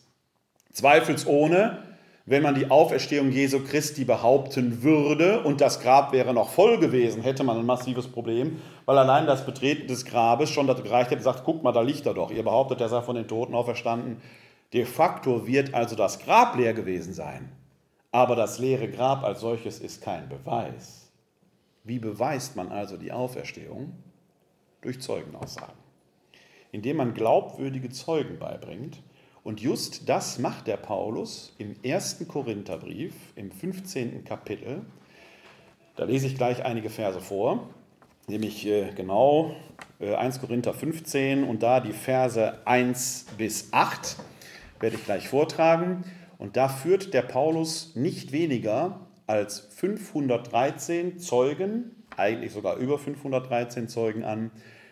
Zweifelsohne, 0.73 1.83
wenn 2.31 2.43
man 2.43 2.55
die 2.55 2.71
Auferstehung 2.71 3.29
Jesu 3.29 3.59
Christi 3.59 4.05
behaupten 4.05 4.83
würde 4.83 5.43
und 5.43 5.59
das 5.59 5.81
Grab 5.81 6.13
wäre 6.13 6.33
noch 6.33 6.47
voll 6.47 6.79
gewesen, 6.79 7.21
hätte 7.21 7.43
man 7.43 7.57
ein 7.57 7.65
massives 7.65 8.07
Problem, 8.07 8.61
weil 8.85 8.97
allein 8.97 9.25
das 9.25 9.45
Betreten 9.45 9.87
des 9.87 10.05
Grabes 10.05 10.49
schon 10.49 10.65
dazu 10.65 10.81
gereicht 10.81 11.11
hätte, 11.11 11.21
sagt, 11.21 11.43
guck 11.43 11.61
mal, 11.61 11.73
da 11.73 11.81
liegt 11.81 12.05
er 12.05 12.13
doch. 12.13 12.31
Ihr 12.31 12.43
behauptet, 12.43 12.79
er 12.79 12.87
sei 12.87 13.01
von 13.01 13.17
den 13.17 13.27
Toten 13.27 13.53
auferstanden. 13.53 14.21
De 14.71 14.85
facto 14.85 15.45
wird 15.45 15.73
also 15.73 15.97
das 15.97 16.19
Grab 16.19 16.55
leer 16.55 16.73
gewesen 16.73 17.13
sein. 17.13 17.51
Aber 18.13 18.37
das 18.37 18.59
leere 18.59 18.87
Grab 18.87 19.25
als 19.25 19.41
solches 19.41 19.79
ist 19.79 20.01
kein 20.01 20.29
Beweis. 20.29 21.11
Wie 21.83 21.99
beweist 21.99 22.55
man 22.55 22.71
also 22.71 22.95
die 22.95 23.11
Auferstehung? 23.11 23.91
Durch 24.79 25.01
Zeugenaussagen 25.01 25.81
indem 26.71 26.97
man 26.97 27.13
glaubwürdige 27.13 27.89
Zeugen 27.89 28.39
beibringt. 28.39 29.01
Und 29.43 29.59
just 29.59 30.07
das 30.07 30.37
macht 30.37 30.67
der 30.67 30.77
Paulus 30.77 31.53
im 31.57 31.75
ersten 31.81 32.27
Korintherbrief, 32.27 33.13
im 33.35 33.51
15. 33.51 34.23
Kapitel. 34.23 34.81
Da 35.95 36.03
lese 36.05 36.27
ich 36.27 36.37
gleich 36.37 36.63
einige 36.63 36.89
Verse 36.89 37.19
vor, 37.19 37.69
nämlich 38.27 38.67
äh, 38.67 38.91
genau 38.95 39.55
1 39.99 40.37
äh, 40.37 40.39
Korinther 40.39 40.73
15 40.73 41.43
und 41.43 41.63
da 41.63 41.79
die 41.79 41.91
Verse 41.91 42.59
1 42.65 43.25
bis 43.37 43.69
8 43.71 44.17
werde 44.79 44.95
ich 44.95 45.05
gleich 45.05 45.27
vortragen. 45.27 46.03
Und 46.37 46.55
da 46.55 46.69
führt 46.69 47.13
der 47.13 47.21
Paulus 47.23 47.95
nicht 47.95 48.31
weniger 48.31 48.99
als 49.27 49.59
513 49.75 51.17
Zeugen, 51.19 51.91
eigentlich 52.15 52.51
sogar 52.51 52.77
über 52.77 52.99
513 52.99 53.87
Zeugen 53.87 54.23
an, 54.23 54.51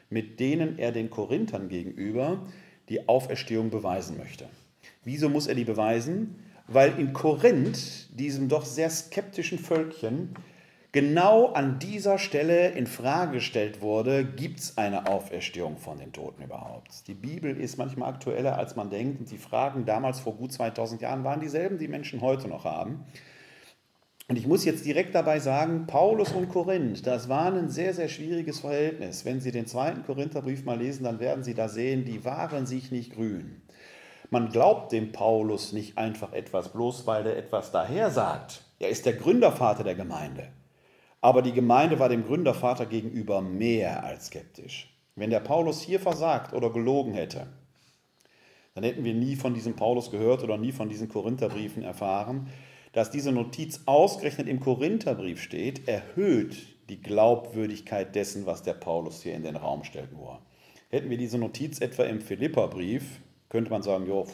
mit 0.10 0.40
denen 0.40 0.80
er 0.80 0.92
den 0.92 1.10
Korinthern 1.10 1.70
gegenüber 1.70 2.46
die 2.90 3.08
Auferstehung 3.08 3.70
beweisen 3.70 4.18
möchte. 4.18 4.50
Wieso 5.04 5.30
muss 5.30 5.48
er 5.48 5.56
die 5.56 5.64
beweisen? 5.64 6.44
Weil 6.68 7.00
in 7.00 7.14
Korinth, 7.14 8.10
diesem 8.20 8.50
doch 8.50 8.66
sehr 8.66 8.90
skeptischen 8.90 9.58
Völkchen, 9.58 10.36
genau 10.92 11.48
an 11.54 11.80
dieser 11.80 12.20
Stelle 12.20 12.70
in 12.70 12.86
Frage 12.86 13.34
gestellt 13.34 13.82
wurde, 13.82 14.26
gibt 14.26 14.60
es 14.60 14.78
eine 14.78 15.08
Auferstehung 15.08 15.78
von 15.78 15.98
den 15.98 16.12
Toten 16.14 16.44
überhaupt? 16.44 17.08
Die 17.08 17.14
Bibel 17.14 17.56
ist 17.56 17.78
manchmal 17.78 18.10
aktueller, 18.10 18.58
als 18.58 18.76
man 18.76 18.90
denkt 18.90 19.20
und 19.20 19.32
die 19.32 19.38
Fragen 19.38 19.86
damals 19.86 20.20
vor 20.20 20.36
gut 20.36 20.52
2000 20.52 21.02
Jahren 21.02 21.24
waren 21.24 21.40
dieselben, 21.40 21.78
die 21.78 21.88
Menschen 21.88 22.22
heute 22.22 22.48
noch 22.48 22.66
haben. 22.66 23.06
Und 24.30 24.38
ich 24.38 24.46
muss 24.46 24.64
jetzt 24.64 24.86
direkt 24.86 25.16
dabei 25.16 25.40
sagen, 25.40 25.88
Paulus 25.88 26.34
und 26.34 26.50
Korinth, 26.50 27.08
das 27.08 27.30
war 27.30 27.52
ein 27.52 27.70
sehr, 27.70 27.96
sehr 27.96 28.08
schwieriges 28.08 28.60
Verhältnis. 28.60 29.26
Wenn 29.26 29.42
Sie 29.42 29.52
den 29.52 29.66
zweiten 29.66 30.06
Korintherbrief 30.06 30.66
mal 30.66 30.78
lesen, 30.78 31.04
dann 31.04 31.20
werden 31.20 31.44
Sie 31.44 31.56
da 31.56 31.68
sehen, 31.68 32.06
die 32.06 32.24
waren 32.24 32.68
sich 32.68 32.92
nicht 32.92 33.16
grün. 33.16 33.64
Man 34.30 34.50
glaubt 34.50 34.92
dem 34.92 35.12
Paulus 35.12 35.74
nicht 35.74 35.98
einfach 35.98 36.32
etwas, 36.32 36.72
bloß 36.72 37.08
weil 37.08 37.26
er 37.26 37.38
etwas 37.38 37.72
daher 37.72 38.12
sagt. 38.12 38.66
Er 38.78 38.90
ist 38.90 39.08
der 39.08 39.14
Gründervater 39.14 39.84
der 39.84 39.96
Gemeinde. 39.96 40.50
Aber 41.22 41.42
die 41.42 41.52
Gemeinde 41.52 41.98
war 41.98 42.08
dem 42.08 42.24
Gründervater 42.24 42.86
gegenüber 42.86 43.42
mehr 43.42 44.04
als 44.04 44.28
skeptisch. 44.28 44.96
Wenn 45.16 45.32
der 45.32 45.40
Paulus 45.40 45.82
hier 45.82 46.00
versagt 46.00 46.54
oder 46.54 46.70
gelogen 46.70 47.14
hätte, 47.14 47.48
dann 48.76 48.84
hätten 48.84 49.04
wir 49.04 49.16
nie 49.16 49.36
von 49.36 49.56
diesem 49.56 49.76
Paulus 49.76 50.12
gehört 50.12 50.44
oder 50.44 50.60
nie 50.60 50.72
von 50.72 50.88
diesen 50.88 51.10
Korintherbriefen 51.10 51.82
erfahren 51.82 52.48
dass 52.92 53.12
diese 53.12 53.32
Notiz 53.32 53.82
ausgerechnet 53.86 54.48
im 54.48 54.60
Korintherbrief 54.60 55.42
steht, 55.42 55.88
erhöht 55.88 56.56
die 56.90 57.02
Glaubwürdigkeit 57.02 58.16
dessen, 58.16 58.46
was 58.46 58.64
der 58.64 58.74
Paulus 58.74 59.22
hier 59.22 59.36
in 59.36 59.44
den 59.44 59.56
Raum 59.56 59.84
stellt, 59.84 60.12
nur. 60.12 60.40
Hätten 60.90 61.10
wir 61.10 61.18
diese 61.18 61.38
Notiz 61.38 61.80
etwa 61.82 62.04
im 62.04 62.20
Philipperbrief, 62.20 63.20
könnte 63.48 63.70
man 63.70 63.84
sagen, 63.84 64.08
jo, 64.08 64.26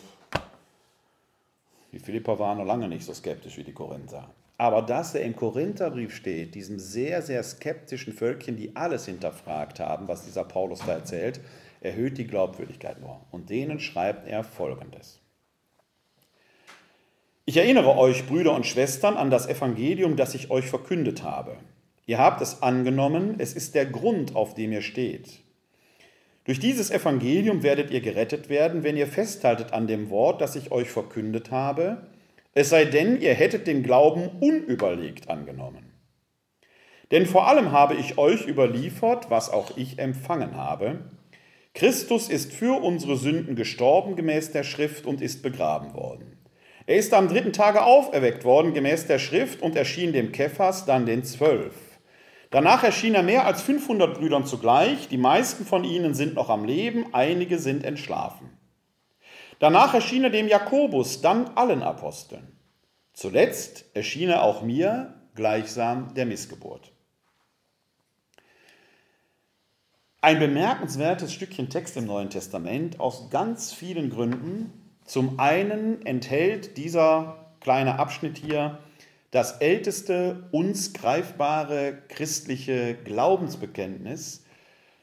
die 1.91 1.99
Philipper 1.99 2.39
waren 2.39 2.57
noch 2.57 2.65
lange 2.65 2.87
nicht 2.87 3.05
so 3.05 3.13
skeptisch 3.13 3.57
wie 3.57 3.63
die 3.63 3.73
Korinther. 3.73 4.29
Aber 4.57 4.81
dass 4.81 5.13
er 5.15 5.21
im 5.23 5.35
Korintherbrief 5.35 6.15
steht, 6.15 6.55
diesem 6.55 6.79
sehr, 6.79 7.21
sehr 7.21 7.43
skeptischen 7.43 8.13
Völkchen, 8.13 8.55
die 8.55 8.75
alles 8.75 9.05
hinterfragt 9.05 9.81
haben, 9.81 10.07
was 10.07 10.23
dieser 10.23 10.45
Paulus 10.45 10.79
da 10.85 10.93
erzählt, 10.93 11.41
erhöht 11.81 12.17
die 12.17 12.27
Glaubwürdigkeit 12.27 13.01
nur. 13.01 13.19
Und 13.31 13.49
denen 13.49 13.79
schreibt 13.79 14.27
er 14.27 14.45
Folgendes. 14.45 15.19
Ich 17.47 17.57
erinnere 17.57 17.95
euch, 17.95 18.25
Brüder 18.25 18.53
und 18.53 18.65
Schwestern, 18.65 19.17
an 19.17 19.29
das 19.29 19.47
Evangelium, 19.47 20.15
das 20.15 20.33
ich 20.33 20.49
euch 20.49 20.65
verkündet 20.65 21.21
habe. 21.21 21.57
Ihr 22.07 22.17
habt 22.17 22.41
es 22.41 22.63
angenommen, 22.63 23.35
es 23.37 23.53
ist 23.53 23.75
der 23.75 23.85
Grund, 23.85 24.35
auf 24.35 24.55
dem 24.55 24.71
ihr 24.71 24.81
steht. 24.81 25.41
Durch 26.45 26.59
dieses 26.59 26.89
Evangelium 26.89 27.61
werdet 27.61 27.91
ihr 27.91 28.01
gerettet 28.01 28.49
werden, 28.49 28.83
wenn 28.83 28.97
ihr 28.97 29.05
festhaltet 29.05 29.73
an 29.73 29.85
dem 29.85 30.09
Wort, 30.09 30.41
das 30.41 30.55
ich 30.55 30.71
euch 30.71 30.89
verkündet 30.89 31.51
habe, 31.51 32.07
es 32.55 32.69
sei 32.69 32.85
denn, 32.85 33.21
ihr 33.21 33.35
hättet 33.35 33.67
den 33.67 33.83
Glauben 33.83 34.29
unüberlegt 34.39 35.29
angenommen. 35.29 35.91
Denn 37.11 37.27
vor 37.27 37.47
allem 37.47 37.71
habe 37.71 37.93
ich 37.93 38.17
euch 38.17 38.47
überliefert, 38.47 39.29
was 39.29 39.51
auch 39.51 39.77
ich 39.77 39.99
empfangen 39.99 40.55
habe. 40.55 40.99
Christus 41.75 42.27
ist 42.27 42.53
für 42.53 42.81
unsere 42.81 43.17
Sünden 43.17 43.55
gestorben 43.55 44.15
gemäß 44.15 44.51
der 44.51 44.63
Schrift 44.63 45.05
und 45.05 45.21
ist 45.21 45.43
begraben 45.43 45.93
worden. 45.93 46.34
Er 46.87 46.97
ist 46.97 47.13
am 47.13 47.27
dritten 47.27 47.51
Tage 47.51 47.83
auferweckt 47.83 48.43
worden, 48.43 48.73
gemäß 48.73 49.07
der 49.07 49.17
Schrift, 49.17 49.61
und 49.61 49.75
erschien 49.75 50.13
dem 50.13 50.31
Kephas, 50.31 50.85
dann 50.85 51.05
den 51.05 51.23
Zwölf. 51.23 51.73
Danach 52.51 52.83
erschien 52.83 53.15
er 53.15 53.23
mehr 53.23 53.45
als 53.45 53.63
500 53.63 54.17
Brüdern 54.17 54.45
zugleich, 54.45 55.07
die 55.07 55.17
meisten 55.17 55.65
von 55.65 55.83
ihnen 55.83 56.13
sind 56.13 56.35
noch 56.35 56.49
am 56.49 56.63
Leben, 56.63 57.07
einige 57.13 57.57
sind 57.57 57.83
entschlafen. 57.83 58.55
Danach 59.59 59.93
erschien 59.93 60.23
er 60.25 60.29
dem 60.29 60.47
Jakobus, 60.47 61.21
dann 61.21 61.47
allen 61.55 61.81
Aposteln. 61.81 62.55
Zuletzt 63.13 63.85
erschien 63.93 64.29
er 64.29 64.43
auch 64.43 64.61
mir, 64.61 65.15
gleichsam 65.33 66.13
der 66.13 66.25
Missgeburt. 66.25 66.91
Ein 70.21 70.39
bemerkenswertes 70.39 71.33
Stückchen 71.33 71.69
Text 71.69 71.97
im 71.97 72.05
Neuen 72.05 72.29
Testament 72.29 72.99
aus 72.99 73.29
ganz 73.29 73.73
vielen 73.73 74.09
Gründen, 74.09 74.84
zum 75.05 75.39
einen 75.39 76.05
enthält 76.05 76.77
dieser 76.77 77.45
kleine 77.61 77.99
Abschnitt 77.99 78.37
hier 78.37 78.79
das 79.31 79.57
älteste 79.57 80.43
uns 80.51 80.93
greifbare 80.93 81.97
christliche 82.07 82.95
Glaubensbekenntnis, 83.03 84.45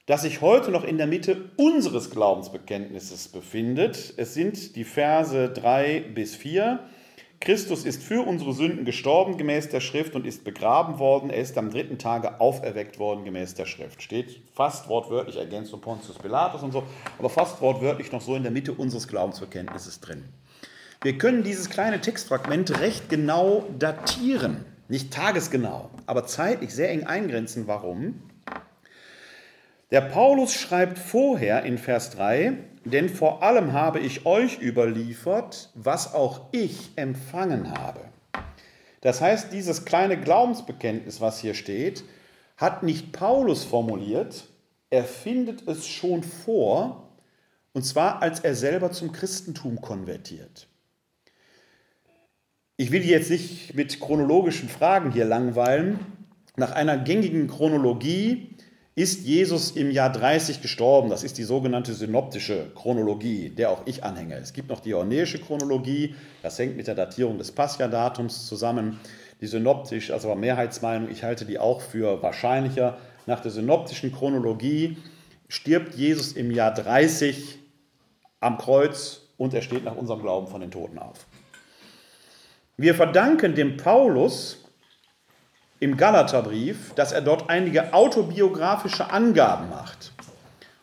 das 0.06 0.22
sich 0.22 0.40
heute 0.40 0.70
noch 0.70 0.84
in 0.84 0.96
der 0.96 1.06
Mitte 1.06 1.50
unseres 1.56 2.10
Glaubensbekenntnisses 2.10 3.28
befindet. 3.28 4.14
Es 4.16 4.34
sind 4.34 4.74
die 4.74 4.84
Verse 4.84 5.50
3 5.50 6.00
bis 6.14 6.34
4 6.34 6.80
Christus 7.42 7.84
ist 7.84 8.04
für 8.04 8.24
unsere 8.24 8.52
Sünden 8.52 8.84
gestorben 8.84 9.36
gemäß 9.36 9.68
der 9.68 9.80
Schrift 9.80 10.14
und 10.14 10.24
ist 10.24 10.44
begraben 10.44 11.00
worden. 11.00 11.28
Er 11.28 11.42
ist 11.42 11.58
am 11.58 11.70
dritten 11.70 11.98
Tage 11.98 12.40
auferweckt 12.40 13.00
worden 13.00 13.24
gemäß 13.24 13.54
der 13.54 13.66
Schrift. 13.66 14.00
Steht 14.00 14.40
fast 14.54 14.88
wortwörtlich 14.88 15.38
ergänzt 15.38 15.72
von 15.72 15.80
Pontius 15.80 16.16
Pilatus 16.18 16.62
und 16.62 16.70
so, 16.70 16.84
aber 17.18 17.28
fast 17.28 17.60
wortwörtlich 17.60 18.12
noch 18.12 18.20
so 18.20 18.36
in 18.36 18.44
der 18.44 18.52
Mitte 18.52 18.72
unseres 18.72 19.08
Glaubensbekenntnisses 19.08 19.98
drin. 19.98 20.22
Wir 21.02 21.18
können 21.18 21.42
dieses 21.42 21.68
kleine 21.68 22.00
Textfragment 22.00 22.78
recht 22.78 23.08
genau 23.08 23.64
datieren. 23.76 24.64
Nicht 24.86 25.12
tagesgenau, 25.12 25.90
aber 26.06 26.26
zeitlich 26.26 26.72
sehr 26.72 26.90
eng 26.90 27.02
eingrenzen. 27.08 27.66
Warum? 27.66 28.22
Der 29.92 30.00
Paulus 30.00 30.54
schreibt 30.54 30.98
vorher 30.98 31.64
in 31.64 31.76
Vers 31.76 32.08
3, 32.12 32.54
denn 32.86 33.10
vor 33.10 33.42
allem 33.42 33.74
habe 33.74 34.00
ich 34.00 34.24
euch 34.24 34.58
überliefert, 34.58 35.68
was 35.74 36.14
auch 36.14 36.46
ich 36.50 36.92
empfangen 36.96 37.70
habe. 37.70 38.00
Das 39.02 39.20
heißt, 39.20 39.52
dieses 39.52 39.84
kleine 39.84 40.18
Glaubensbekenntnis, 40.18 41.20
was 41.20 41.40
hier 41.40 41.52
steht, 41.52 42.04
hat 42.56 42.82
nicht 42.82 43.12
Paulus 43.12 43.64
formuliert, 43.64 44.48
er 44.88 45.04
findet 45.04 45.68
es 45.68 45.86
schon 45.86 46.22
vor, 46.22 47.12
und 47.74 47.82
zwar 47.82 48.22
als 48.22 48.40
er 48.40 48.54
selber 48.54 48.92
zum 48.92 49.12
Christentum 49.12 49.82
konvertiert. 49.82 50.68
Ich 52.78 52.92
will 52.92 53.04
jetzt 53.04 53.28
nicht 53.28 53.74
mit 53.74 54.00
chronologischen 54.00 54.70
Fragen 54.70 55.12
hier 55.12 55.26
langweilen. 55.26 55.98
Nach 56.56 56.72
einer 56.72 56.96
gängigen 56.96 57.46
Chronologie 57.46 58.56
ist 58.94 59.24
Jesus 59.24 59.70
im 59.70 59.90
Jahr 59.90 60.12
30 60.12 60.60
gestorben. 60.60 61.08
Das 61.08 61.24
ist 61.24 61.38
die 61.38 61.44
sogenannte 61.44 61.94
synoptische 61.94 62.70
Chronologie, 62.74 63.48
der 63.48 63.70
auch 63.70 63.82
ich 63.86 64.04
anhänge. 64.04 64.36
Es 64.36 64.52
gibt 64.52 64.68
noch 64.68 64.80
die 64.80 64.94
ornäische 64.94 65.38
Chronologie, 65.38 66.14
das 66.42 66.58
hängt 66.58 66.76
mit 66.76 66.86
der 66.86 66.94
Datierung 66.94 67.38
des 67.38 67.52
Pascha-Datums 67.52 68.46
zusammen. 68.46 69.00
Die 69.40 69.46
synoptisch, 69.46 70.10
also 70.10 70.34
Mehrheitsmeinung, 70.34 71.10
ich 71.10 71.24
halte 71.24 71.46
die 71.46 71.58
auch 71.58 71.80
für 71.80 72.22
wahrscheinlicher. 72.22 72.98
Nach 73.26 73.40
der 73.40 73.50
synoptischen 73.50 74.12
Chronologie 74.12 74.98
stirbt 75.48 75.94
Jesus 75.94 76.32
im 76.32 76.50
Jahr 76.50 76.74
30 76.74 77.58
am 78.40 78.58
Kreuz 78.58 79.22
und 79.38 79.54
er 79.54 79.62
steht 79.62 79.84
nach 79.84 79.96
unserem 79.96 80.20
Glauben 80.20 80.48
von 80.48 80.60
den 80.60 80.70
Toten 80.70 80.98
auf. 80.98 81.26
Wir 82.76 82.94
verdanken 82.94 83.54
dem 83.54 83.76
Paulus 83.76 84.61
im 85.82 85.96
Galaterbrief, 85.96 86.94
dass 86.94 87.10
er 87.10 87.22
dort 87.22 87.50
einige 87.50 87.92
autobiografische 87.92 89.10
Angaben 89.10 89.68
macht. 89.68 90.12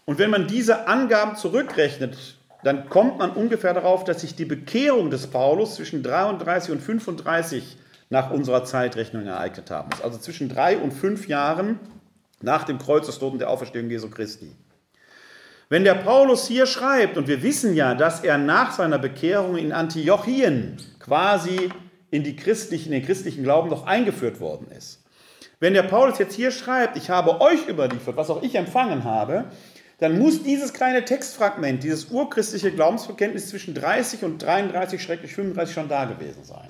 Und 0.03 0.19
wenn 0.19 0.29
man 0.29 0.45
diese 0.45 0.87
Angaben 0.89 1.37
zurückrechnet, 1.37 2.17
dann 2.63 2.89
kommt 2.89 3.17
man 3.17 3.31
ungefähr 3.31 3.73
darauf, 3.73 4.03
dass 4.03 4.19
sich 4.19 4.35
die 4.35 4.43
Bekehrung 4.43 5.09
des 5.09 5.27
Paulus 5.27 5.75
zwischen 5.75 6.03
33 6.03 6.73
und 6.73 6.81
35 6.81 7.77
nach 8.09 8.29
unserer 8.29 8.65
Zeitrechnung 8.65 9.25
ereignet 9.25 9.71
haben 9.71 9.87
muss. 9.89 10.01
Also 10.01 10.17
zwischen 10.17 10.49
drei 10.49 10.77
und 10.77 10.91
fünf 10.91 11.29
Jahren 11.29 11.79
nach 12.41 12.65
dem 12.65 12.77
Kreuzestod 12.77 13.31
und 13.31 13.39
der 13.39 13.49
Auferstehung 13.49 13.89
Jesu 13.89 14.09
Christi. 14.09 14.51
Wenn 15.69 15.85
der 15.85 15.95
Paulus 15.95 16.45
hier 16.45 16.65
schreibt, 16.65 17.15
und 17.15 17.29
wir 17.29 17.41
wissen 17.41 17.73
ja, 17.73 17.95
dass 17.95 18.21
er 18.21 18.37
nach 18.37 18.73
seiner 18.73 18.99
Bekehrung 18.99 19.55
in 19.55 19.71
Antiochien 19.71 20.75
quasi 20.99 21.69
in, 22.11 22.23
die 22.23 22.35
christlichen, 22.35 22.91
in 22.91 22.99
den 22.99 23.05
christlichen 23.05 23.43
Glauben 23.43 23.69
noch 23.69 23.85
eingeführt 23.85 24.39
worden 24.39 24.67
ist. 24.75 25.03
Wenn 25.59 25.73
der 25.73 25.83
Paulus 25.83 26.19
jetzt 26.19 26.35
hier 26.35 26.51
schreibt, 26.51 26.97
ich 26.97 27.09
habe 27.09 27.41
euch 27.41 27.67
überliefert, 27.67 28.15
was 28.15 28.29
auch 28.29 28.41
ich 28.43 28.55
empfangen 28.55 29.03
habe, 29.03 29.45
dann 29.99 30.17
muss 30.17 30.43
dieses 30.43 30.73
kleine 30.73 31.03
Textfragment, 31.03 31.83
dieses 31.83 32.05
urchristliche 32.05 32.71
Glaubensverkenntnis 32.71 33.49
zwischen 33.49 33.73
30 33.73 34.23
und 34.23 34.37
33, 34.41 35.03
schrecklich 35.03 35.35
35 35.35 35.73
schon 35.73 35.89
da 35.89 36.05
gewesen 36.05 36.45
sein. 36.45 36.67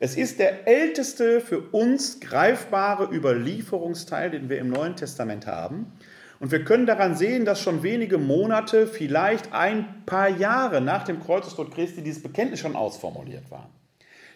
Es 0.00 0.16
ist 0.16 0.38
der 0.38 0.66
älteste 0.66 1.40
für 1.40 1.60
uns 1.60 2.20
greifbare 2.20 3.12
Überlieferungsteil, 3.12 4.30
den 4.30 4.48
wir 4.48 4.58
im 4.58 4.70
Neuen 4.70 4.96
Testament 4.96 5.46
haben. 5.46 5.92
Und 6.40 6.52
wir 6.52 6.64
können 6.64 6.86
daran 6.86 7.16
sehen, 7.16 7.44
dass 7.44 7.60
schon 7.60 7.82
wenige 7.82 8.16
Monate, 8.16 8.86
vielleicht 8.86 9.52
ein 9.52 10.04
paar 10.06 10.28
Jahre 10.28 10.80
nach 10.80 11.04
dem 11.04 11.20
Kreuzestod 11.20 11.74
Christi 11.74 12.02
dieses 12.02 12.22
Bekenntnis 12.22 12.60
schon 12.60 12.76
ausformuliert 12.76 13.50
war. 13.50 13.68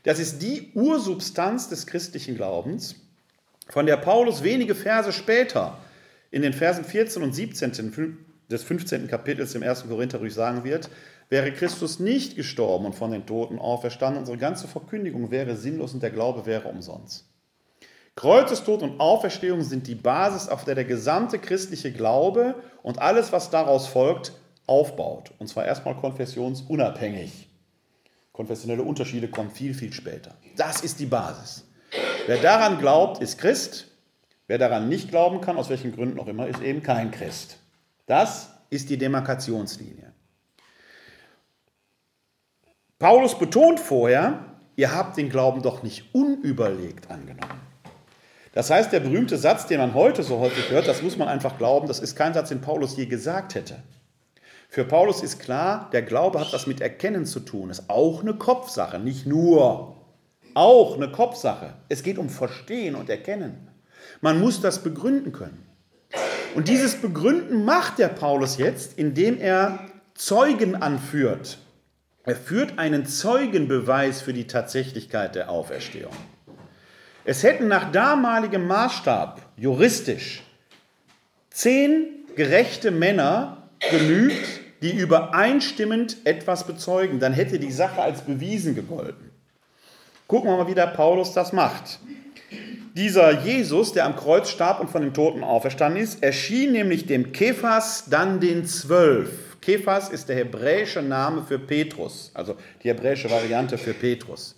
Das 0.03 0.19
ist 0.19 0.43
die 0.43 0.73
Ursubstanz 0.75 1.69
des 1.69 1.87
christlichen 1.87 2.35
Glaubens, 2.35 2.97
von 3.69 3.87
der 3.87 3.97
Paulus 3.97 4.43
wenige 4.43 4.75
Verse 4.75 5.13
später 5.13 5.79
in 6.31 6.43
den 6.43 6.53
Versen 6.53 6.85
14 6.85 7.23
und 7.23 7.33
17 7.33 8.19
des 8.51 8.65
15. 8.65 9.07
Kapitels 9.07 9.55
im 9.55 9.63
1. 9.63 9.87
Korintherbrief 9.89 10.35
sagen 10.35 10.65
wird, 10.65 10.91
wäre 11.29 11.53
Christus 11.53 12.01
nicht 12.01 12.37
gestorben 12.37 12.87
und 12.87 12.95
von 12.95 13.13
den 13.13 13.27
Toten 13.27 13.59
auferstanden, 13.59 14.19
unsere 14.19 14.39
ganze 14.39 14.67
Verkündigung 14.67 15.31
wäre 15.31 15.57
sinnlos 15.57 15.95
und 15.95 16.03
der 16.03 16.11
Glaube 16.11 16.45
wäre 16.47 16.69
umsonst. 16.69 17.27
Kreuzestod 18.17 18.83
und 18.83 19.01
Auferstehung 19.01 19.63
sind 19.63 19.87
die 19.87 19.95
Basis, 19.95 20.49
auf 20.49 20.65
der 20.65 20.75
der 20.75 20.85
gesamte 20.85 21.39
christliche 21.39 21.93
Glaube 21.93 22.57
und 22.83 22.99
alles, 22.99 23.33
was 23.33 23.49
daraus 23.49 23.87
folgt, 23.87 24.33
aufbaut. 24.67 25.33
Und 25.39 25.47
zwar 25.47 25.65
erstmal 25.65 25.97
konfessionsunabhängig. 25.97 27.49
Konfessionelle 28.33 28.83
Unterschiede 28.83 29.29
kommen 29.29 29.51
viel, 29.51 29.75
viel 29.75 29.93
später. 29.93 30.35
Das 30.57 30.81
ist 30.81 31.01
die 31.01 31.07
Basis. 31.07 31.65
Wer 32.27 32.39
daran 32.39 32.79
glaubt, 32.79 33.23
ist 33.23 33.39
Christ. 33.39 33.89
Wer 34.47 34.59
daran 34.59 34.89
nicht 34.89 35.11
glauben 35.11 35.41
kann, 35.41 35.57
aus 35.57 35.69
welchen 35.71 35.95
Gründen 35.95 36.19
auch 36.19 36.27
immer, 36.27 36.47
ist 36.47 36.63
eben 36.63 36.83
kein 36.83 37.11
Christ. 37.11 37.59
Das 38.07 38.51
ist 38.71 38.91
die 38.91 38.97
Demarkationslinie. 38.97 40.13
Paulus 42.99 43.39
betont 43.39 43.81
vorher, 43.81 44.45
ihr 44.77 44.95
habt 44.95 45.17
den 45.17 45.29
Glauben 45.29 45.63
doch 45.63 45.83
nicht 45.83 46.15
unüberlegt 46.15 47.11
angenommen. 47.11 47.61
Das 48.53 48.71
heißt, 48.71 48.93
der 48.93 49.01
berühmte 49.01 49.39
Satz, 49.39 49.67
den 49.67 49.81
man 49.81 49.95
heute 49.95 50.23
so 50.23 50.39
häufig 50.39 50.71
hört, 50.71 50.87
das 50.87 51.03
muss 51.03 51.17
man 51.17 51.29
einfach 51.29 51.59
glauben, 51.59 51.89
das 51.89 52.01
ist 52.01 52.17
kein 52.17 52.35
Satz, 52.35 52.51
den 52.51 52.61
Paulus 52.61 52.97
je 52.97 53.07
gesagt 53.07 53.55
hätte. 53.55 53.83
Für 54.73 54.85
Paulus 54.85 55.23
ist 55.23 55.39
klar, 55.39 55.91
der 55.93 56.01
Glaube 56.01 56.41
hat 56.41 56.55
was 56.55 56.67
mit 56.67 56.81
Erkennen 56.81 57.27
zu 57.27 57.41
tun. 57.41 57.69
Ist 57.69 57.91
auch 57.91 58.23
eine 58.23 58.33
Kopfsache, 58.33 58.99
nicht 58.99 59.27
nur. 59.27 59.99
Auch 60.55 60.97
eine 60.97 61.13
Kopfsache. 61.13 61.75
Es 61.91 62.03
geht 62.03 62.17
um 62.17 62.31
Verstehen 62.31 62.95
und 62.95 63.11
Erkennen. 63.11 63.69
Man 64.23 64.41
muss 64.41 64.63
das 64.63 64.83
begründen 64.83 65.33
können. 65.33 65.63
Und 66.55 66.69
dieses 66.69 66.95
Begründen 66.97 67.67
macht 67.67 67.99
der 67.99 68.09
Paulus 68.09 68.57
jetzt, 68.57 68.99
indem 68.99 69.39
er 69.39 69.91
Zeugen 70.15 70.75
anführt. 70.75 71.59
Er 72.25 72.37
führt 72.37 72.79
einen 72.79 73.05
Zeugenbeweis 73.05 74.23
für 74.23 74.33
die 74.33 74.47
Tatsächlichkeit 74.47 75.35
der 75.35 75.51
Auferstehung. 75.51 76.17
Es 77.27 77.43
hätten 77.43 77.69
nach 77.69 77.93
damaligem 77.93 78.67
Maßstab 78.67 79.39
juristisch 79.59 80.43
zehn 81.51 82.25
gerechte 82.37 82.91
Männer 82.91 83.69
genügt, 83.91 84.62
die 84.83 84.91
übereinstimmend 84.91 86.17
etwas 86.25 86.67
bezeugen, 86.67 87.21
dann 87.21 87.33
hätte 87.33 87.59
die 87.59 87.73
Sache 87.73 88.03
als 88.03 88.23
bewiesen 88.23 88.75
gegolten. 88.75 89.31
Gucken 90.27 90.51
wir 90.51 90.57
mal, 90.57 90.67
wie 90.67 90.75
der 90.75 90.89
Paulus 90.89 91.33
das 91.33 91.53
macht. 91.53 92.01
Dieser 92.95 93.43
Jesus, 93.43 93.93
der 93.93 94.05
am 94.05 94.17
Kreuz 94.17 94.51
starb 94.51 94.81
und 94.81 94.91
von 94.91 95.03
den 95.03 95.15
Toten 95.15 95.45
auferstanden 95.45 96.03
ist, 96.03 96.23
erschien 96.23 96.73
nämlich 96.73 97.07
dem 97.07 97.33
Kephas, 97.33 98.07
dann 98.11 98.41
den 98.41 98.67
Zwölf. 98.67 99.31
Kephas 99.63 100.11
ist 100.11 100.29
der 100.29 100.37
hebräische 100.37 101.01
Name 101.01 101.43
für 101.43 101.59
Petrus, 101.59 102.31
also 102.35 102.57
die 102.83 102.89
hebräische 102.89 103.31
Variante 103.31 103.79
für 103.79 103.95
Petrus. 103.95 104.57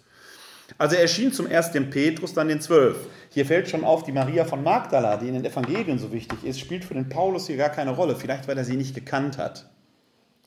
Also 0.79 0.97
er 0.97 1.03
erschien 1.03 1.33
zum 1.33 1.47
ersten 1.47 1.75
dem 1.75 1.91
Petrus, 1.91 2.33
dann 2.33 2.49
den 2.49 2.61
Zwölf. 2.61 2.97
Hier 3.31 3.45
fällt 3.45 3.69
schon 3.69 3.85
auf, 3.85 4.03
die 4.03 4.13
Maria 4.13 4.45
von 4.45 4.63
Magdala, 4.63 5.19
die 5.19 5.29
in 5.29 5.35
den 5.35 5.45
Evangelien 5.45 5.99
so 5.99 6.11
wichtig 6.11 6.43
ist, 6.43 6.59
spielt 6.59 6.85
für 6.85 6.95
den 6.95 7.09
Paulus 7.09 7.47
hier 7.47 7.57
gar 7.57 7.69
keine 7.69 7.91
Rolle. 7.91 8.17
Vielleicht, 8.17 8.49
weil 8.49 8.57
er 8.57 8.65
sie 8.65 8.77
nicht 8.77 8.95
gekannt 8.95 9.39
hat. 9.39 9.67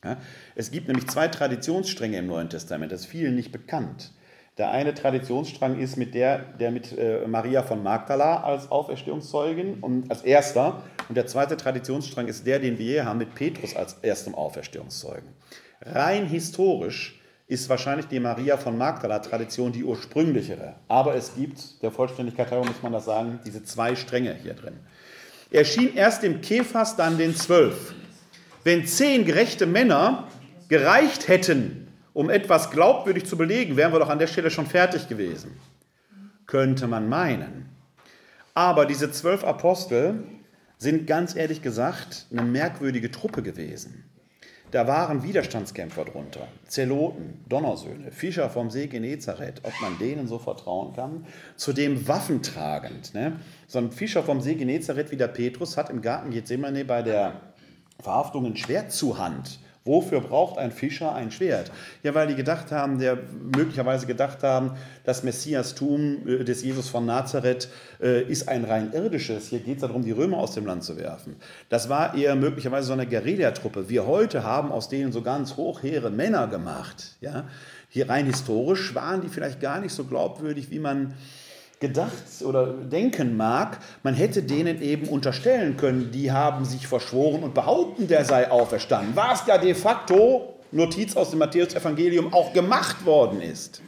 Ja? 0.04 0.18
Es 0.56 0.72
gibt 0.72 0.88
nämlich 0.88 1.08
zwei 1.08 1.28
Traditionsstränge 1.28 2.18
im 2.18 2.28
Neuen 2.28 2.50
Testament, 2.50 2.92
das 2.92 3.02
ist 3.02 3.08
vielen 3.08 3.36
nicht 3.36 3.52
bekannt. 3.52 4.12
Der 4.58 4.72
eine 4.72 4.96
Traditionsstrang 4.96 5.80
ist 5.80 5.98
mit 5.98 6.16
der, 6.16 6.40
der 6.40 6.72
mit 6.72 6.98
äh, 6.98 7.28
Maria 7.28 7.62
von 7.62 7.84
Magdala 7.84 8.42
als 8.42 8.72
Auferstehungszeugin 8.72 9.76
und 9.82 10.10
als 10.10 10.24
erster. 10.24 10.82
Und 11.08 11.16
der 11.16 11.28
zweite 11.28 11.58
Traditionsstrang 11.58 12.28
ist 12.28 12.48
der, 12.48 12.58
den 12.58 12.80
wir 12.80 12.86
hier 12.86 13.06
haben, 13.06 13.20
mit 13.20 13.36
Petrus 13.36 13.76
als 13.76 13.98
erstem 14.02 14.34
Auferstehungszeugen. 14.34 15.30
Rein 15.82 16.26
historisch 16.26 17.22
ist 17.46 17.70
wahrscheinlich 17.70 18.08
die 18.08 18.20
Maria 18.20 18.58
von 18.58 18.78
Magdala-Tradition 18.78 19.72
die 19.72 19.84
ursprünglichere. 19.84 20.76
Aber 20.88 21.16
es 21.16 21.36
gibt, 21.36 21.82
der 21.84 21.92
Vollständigkeit 21.92 22.50
halber 22.50 22.66
muss 22.66 22.82
man 22.82 22.92
das 22.92 23.06
sagen, 23.06 23.40
diese 23.46 23.64
zwei 23.64 23.96
Stränge 23.96 24.34
hier 24.42 24.54
drin. 24.54 24.80
Er 25.52 25.64
schien 25.64 25.96
erst 25.96 26.24
dem 26.24 26.42
Kephas, 26.42 26.98
dann 26.98 27.18
den 27.18 27.36
Zwölf. 27.36 27.94
Wenn 28.68 28.86
zehn 28.86 29.24
gerechte 29.24 29.66
Männer 29.66 30.28
gereicht 30.68 31.30
hätten, 31.30 31.88
um 32.12 32.30
etwas 32.30 32.70
glaubwürdig 32.70 33.26
zu 33.26 33.38
belegen, 33.38 33.78
wären 33.78 33.94
wir 33.94 34.00
doch 34.00 34.10
an 34.10 34.20
der 34.20 34.28
Stelle 34.28 34.52
schon 34.52 34.66
fertig 34.66 35.08
gewesen. 35.08 35.58
Könnte 36.48 36.86
man 36.86 37.08
meinen. 37.08 37.70
Aber 38.54 38.86
diese 38.86 39.10
zwölf 39.10 39.46
Apostel 39.46 40.22
sind 40.78 41.08
ganz 41.08 41.34
ehrlich 41.34 41.62
gesagt 41.62 42.28
eine 42.30 42.42
merkwürdige 42.42 43.10
Truppe 43.10 43.42
gewesen. 43.42 44.04
Da 44.72 44.86
waren 44.86 45.24
Widerstandskämpfer 45.24 46.04
drunter, 46.04 46.50
Zeloten, 46.68 47.46
Donnersöhne, 47.48 48.12
Fischer 48.12 48.50
vom 48.50 48.70
See 48.70 48.88
Genezareth, 48.88 49.62
ob 49.64 49.80
man 49.80 49.98
denen 49.98 50.28
so 50.28 50.40
vertrauen 50.40 50.94
kann. 50.94 51.26
Zudem 51.56 52.06
waffentragend. 52.06 53.14
Ne? 53.14 53.40
So 53.66 53.80
ein 53.80 53.94
Fischer 53.94 54.24
vom 54.24 54.42
See 54.42 54.56
Genezareth 54.56 55.12
wie 55.12 55.16
der 55.16 55.30
Petrus 55.30 55.78
hat 55.78 55.90
im 55.90 56.02
Garten 56.02 56.32
Gethsemane 56.32 56.84
bei 56.84 57.02
der 57.02 57.40
Verhaftung 58.02 58.46
ein 58.46 58.58
Schwert 58.58 58.92
zur 58.92 59.18
Hand. 59.18 59.60
Wofür 59.88 60.20
braucht 60.20 60.58
ein 60.58 60.72
Fischer 60.72 61.16
ein 61.16 61.32
Schwert? 61.32 61.72
Ja, 62.04 62.14
weil 62.14 62.28
die 62.28 62.36
gedacht 62.36 62.74
haben, 62.74 63.00
der 63.00 63.18
möglicherweise 63.56 64.06
gedacht 64.06 64.44
haben, 64.44 64.72
das 65.06 65.24
Messiastum 65.24 66.28
äh, 66.28 66.44
des 66.44 66.62
Jesus 66.62 66.90
von 66.90 67.06
Nazareth 67.06 67.70
äh, 68.02 68.22
ist 68.24 68.50
ein 68.50 68.66
rein 68.66 68.92
irdisches. 68.92 69.48
Hier 69.48 69.60
geht 69.60 69.78
es 69.78 69.82
darum, 69.82 70.04
die 70.04 70.12
Römer 70.12 70.40
aus 70.40 70.54
dem 70.54 70.66
Land 70.66 70.84
zu 70.84 70.98
werfen. 70.98 71.38
Das 71.70 71.88
war 71.88 72.16
eher 72.16 72.36
möglicherweise 72.36 72.88
so 72.88 72.94
eine 72.94 73.08
Guerillatruppe. 73.08 73.88
Wir 73.88 74.06
heute 74.06 74.44
haben 74.44 74.74
aus 74.74 74.90
denen 74.90 75.14
so 75.14 75.22
ganz 75.22 75.56
hochhehre 75.56 76.10
Männer 76.12 76.48
gemacht. 76.48 77.16
Ja? 77.22 77.46
Hier 77.88 78.10
rein 78.10 78.26
historisch 78.26 78.94
waren 78.94 79.22
die 79.22 79.30
vielleicht 79.30 79.62
gar 79.62 79.80
nicht 79.80 79.94
so 79.94 80.04
glaubwürdig, 80.04 80.70
wie 80.70 80.80
man 80.80 81.14
gedacht 81.80 82.42
oder 82.44 82.68
denken 82.68 83.38
mag, 83.38 83.80
man 84.04 84.16
hätte 84.16 84.44
denen 84.44 84.82
eben 84.82 85.08
unterstellen 85.08 85.78
können, 85.78 86.12
die 86.12 86.32
haben 86.32 86.66
sich 86.66 86.88
verschworen 86.88 87.44
und 87.44 87.54
behaupten, 87.54 88.08
der 88.08 88.26
sei 88.26 88.50
auferstanden, 88.50 89.16
was 89.16 89.46
ja 89.46 89.58
de 89.58 89.74
facto, 89.74 90.56
Notiz 90.72 91.16
aus 91.16 91.30
dem 91.30 91.40
Matthäus-Evangelium, 91.40 92.34
auch 92.34 92.52
gemacht 92.52 93.06
worden 93.06 93.42
ist. 93.42 93.82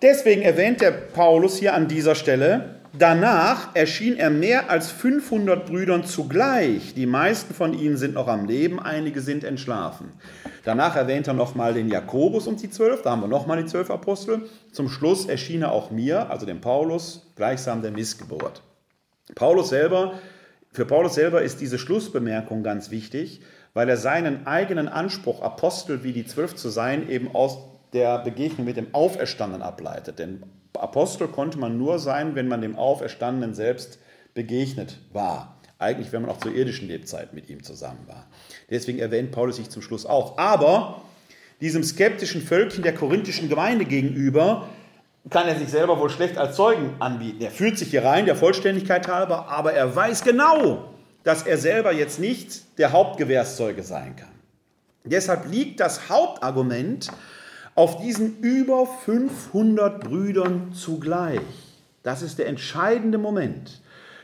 Deswegen 0.00 0.42
erwähnt 0.42 0.80
der 0.80 0.92
Paulus 0.92 1.58
hier 1.58 1.74
an 1.74 1.88
dieser 1.88 2.14
Stelle, 2.14 2.77
Danach 2.96 3.74
erschien 3.74 4.16
er 4.16 4.30
mehr 4.30 4.70
als 4.70 4.90
500 4.90 5.66
Brüdern 5.66 6.04
zugleich. 6.04 6.94
Die 6.94 7.06
meisten 7.06 7.52
von 7.52 7.74
ihnen 7.74 7.96
sind 7.96 8.14
noch 8.14 8.28
am 8.28 8.46
Leben, 8.46 8.80
einige 8.80 9.20
sind 9.20 9.44
entschlafen. 9.44 10.12
Danach 10.64 10.96
erwähnt 10.96 11.26
er 11.26 11.34
nochmal 11.34 11.74
den 11.74 11.88
Jakobus 11.88 12.46
und 12.46 12.62
die 12.62 12.70
zwölf, 12.70 13.02
da 13.02 13.10
haben 13.10 13.20
wir 13.20 13.28
nochmal 13.28 13.62
die 13.62 13.68
zwölf 13.68 13.90
Apostel. 13.90 14.48
Zum 14.72 14.88
Schluss 14.88 15.26
erschien 15.26 15.62
er 15.62 15.72
auch 15.72 15.90
mir, 15.90 16.30
also 16.30 16.46
dem 16.46 16.60
Paulus, 16.60 17.30
gleichsam 17.36 17.82
der 17.82 17.90
Missgeburt. 17.90 18.62
Paulus 19.34 19.68
selber, 19.68 20.14
für 20.72 20.86
Paulus 20.86 21.14
selber 21.14 21.42
ist 21.42 21.60
diese 21.60 21.78
Schlussbemerkung 21.78 22.62
ganz 22.62 22.90
wichtig, 22.90 23.42
weil 23.74 23.88
er 23.88 23.96
seinen 23.98 24.46
eigenen 24.46 24.88
Anspruch, 24.88 25.42
Apostel 25.42 26.04
wie 26.04 26.12
die 26.12 26.26
zwölf 26.26 26.54
zu 26.56 26.70
sein, 26.70 27.08
eben 27.08 27.34
aus 27.34 27.58
der 27.92 28.18
Begegnung 28.18 28.66
mit 28.66 28.76
dem 28.76 28.94
Auferstandenen 28.94 29.62
ableitet. 29.62 30.18
Denn 30.18 30.42
Apostel 30.74 31.28
konnte 31.28 31.58
man 31.58 31.78
nur 31.78 31.98
sein, 31.98 32.34
wenn 32.34 32.48
man 32.48 32.60
dem 32.60 32.76
Auferstandenen 32.76 33.54
selbst 33.54 33.98
begegnet 34.34 34.98
war. 35.12 35.56
Eigentlich, 35.78 36.12
wenn 36.12 36.22
man 36.22 36.30
auch 36.30 36.40
zur 36.40 36.54
irdischen 36.54 36.88
Lebzeit 36.88 37.34
mit 37.34 37.48
ihm 37.48 37.62
zusammen 37.62 38.06
war. 38.06 38.26
Deswegen 38.68 38.98
erwähnt 38.98 39.30
Paulus 39.30 39.56
sich 39.56 39.70
zum 39.70 39.82
Schluss 39.82 40.06
auch. 40.06 40.38
Aber 40.38 41.02
diesem 41.60 41.82
skeptischen 41.84 42.42
Völkchen 42.42 42.82
der 42.82 42.94
korinthischen 42.94 43.48
Gemeinde 43.48 43.84
gegenüber 43.84 44.68
kann 45.30 45.46
er 45.46 45.56
sich 45.56 45.68
selber 45.68 45.98
wohl 45.98 46.10
schlecht 46.10 46.38
als 46.38 46.56
Zeugen 46.56 46.94
anbieten. 47.00 47.42
Er 47.42 47.50
fühlt 47.50 47.78
sich 47.78 47.90
hier 47.90 48.04
rein, 48.04 48.26
der 48.26 48.36
Vollständigkeit 48.36 49.08
halber, 49.08 49.48
aber 49.48 49.72
er 49.72 49.94
weiß 49.94 50.22
genau, 50.22 50.94
dass 51.22 51.42
er 51.42 51.58
selber 51.58 51.92
jetzt 51.92 52.18
nicht 52.18 52.78
der 52.78 52.92
Hauptgewährszeuge 52.92 53.82
sein 53.82 54.16
kann. 54.16 54.28
Deshalb 55.04 55.50
liegt 55.50 55.80
das 55.80 56.08
Hauptargument 56.08 57.08
auf 57.78 58.00
diesen 58.00 58.40
über 58.40 58.86
500 58.86 60.00
Brüdern 60.00 60.72
zugleich. 60.74 61.38
Das 62.02 62.22
ist 62.22 62.40
der 62.40 62.48
entscheidende 62.48 63.18
Moment, 63.18 63.80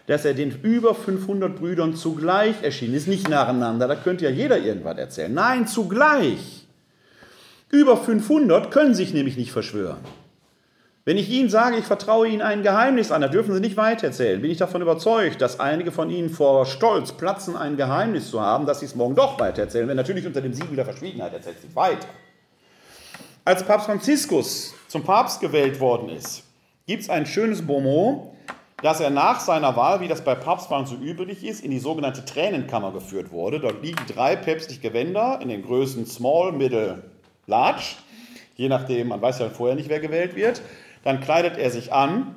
dass 0.09 0.25
er 0.25 0.35
den 0.35 0.51
über 0.63 0.93
500 0.93 1.55
Brüdern 1.55 1.95
zugleich 1.95 2.65
erschienen 2.65 2.95
ist. 2.95 3.07
Nicht 3.07 3.29
nacheinander, 3.29 3.87
da 3.87 3.95
könnte 3.95 4.25
ja 4.25 4.31
jeder 4.33 4.59
irgendwas 4.59 4.99
erzählen. 4.99 5.33
Nein, 5.33 5.69
zugleich. 5.69 6.67
Über 7.71 7.97
500 7.97 8.73
können 8.73 8.97
sich 8.97 9.15
nämlich 9.15 9.37
nicht 9.37 9.53
verschwören. 9.53 10.01
Wenn 11.05 11.17
ich 11.17 11.31
Ihnen 11.31 11.49
sage, 11.49 11.77
ich 11.77 11.85
vertraue 11.85 12.27
Ihnen 12.27 12.43
ein 12.43 12.65
Geheimnis 12.65 13.13
an, 13.13 13.21
da 13.21 13.29
dürfen 13.29 13.55
Sie 13.55 13.61
nicht 13.61 13.77
weitererzählen. 13.77 14.43
Bin 14.43 14.51
ich 14.51 14.59
davon 14.59 14.83
überzeugt, 14.83 15.41
dass 15.41 15.61
einige 15.61 15.93
von 15.93 16.11
Ihnen 16.11 16.31
vor 16.31 16.67
Stolz 16.67 17.13
platzen, 17.13 17.57
ein 17.57 17.77
Geheimnis 17.77 18.31
zu 18.31 18.41
haben, 18.41 18.67
dass 18.67 18.81
Sie 18.81 18.87
es 18.87 18.97
morgen 18.97 19.15
doch 19.15 19.39
weitererzählen, 19.39 19.87
wenn 19.87 19.97
natürlich 19.97 20.27
unter 20.27 20.41
dem 20.41 20.55
Siegel 20.55 20.75
der 20.75 20.87
Verschwiegenheit 20.87 21.33
erzählt 21.33 21.61
sich 21.61 21.77
weiter. 21.77 22.09
Als 23.47 23.63
Papst 23.63 23.85
Franziskus 23.85 24.73
zum 24.89 25.03
Papst 25.03 25.39
gewählt 25.39 25.79
worden 25.79 26.09
ist, 26.09 26.45
gibt 26.87 27.03
es 27.03 27.11
ein 27.11 27.27
schönes 27.27 27.67
Bonmot, 27.67 28.33
dass 28.81 29.01
er 29.01 29.11
nach 29.11 29.39
seiner 29.39 29.77
Wahl, 29.77 30.01
wie 30.01 30.09
das 30.09 30.25
bei 30.25 30.35
Papstwahlen 30.35 30.87
so 30.87 30.95
üblich 30.97 31.45
ist, 31.45 31.63
in 31.63 31.71
die 31.71 31.79
sogenannte 31.79 32.25
Tränenkammer 32.25 32.91
geführt 32.91 33.33
wurde. 33.33 33.61
Dort 33.61 33.83
liegen 33.83 34.01
drei 34.07 34.35
päpstliche 34.35 34.81
Gewänder 34.81 35.41
in 35.43 35.51
den 35.51 35.63
Größen 35.63 36.07
Small, 36.07 36.53
Middle, 36.53 37.03
Large, 37.47 37.97
je 38.57 38.71
nachdem, 38.71 39.09
man 39.09 39.21
weiß 39.21 39.41
ja 39.41 39.51
vorher 39.51 39.77
nicht, 39.77 39.91
wer 39.91 40.01
gewählt 40.01 40.37
wird. 40.37 40.63
Dann 41.03 41.21
kleidet 41.21 41.59
er 41.59 41.71
sich 41.71 41.93
an 41.93 42.37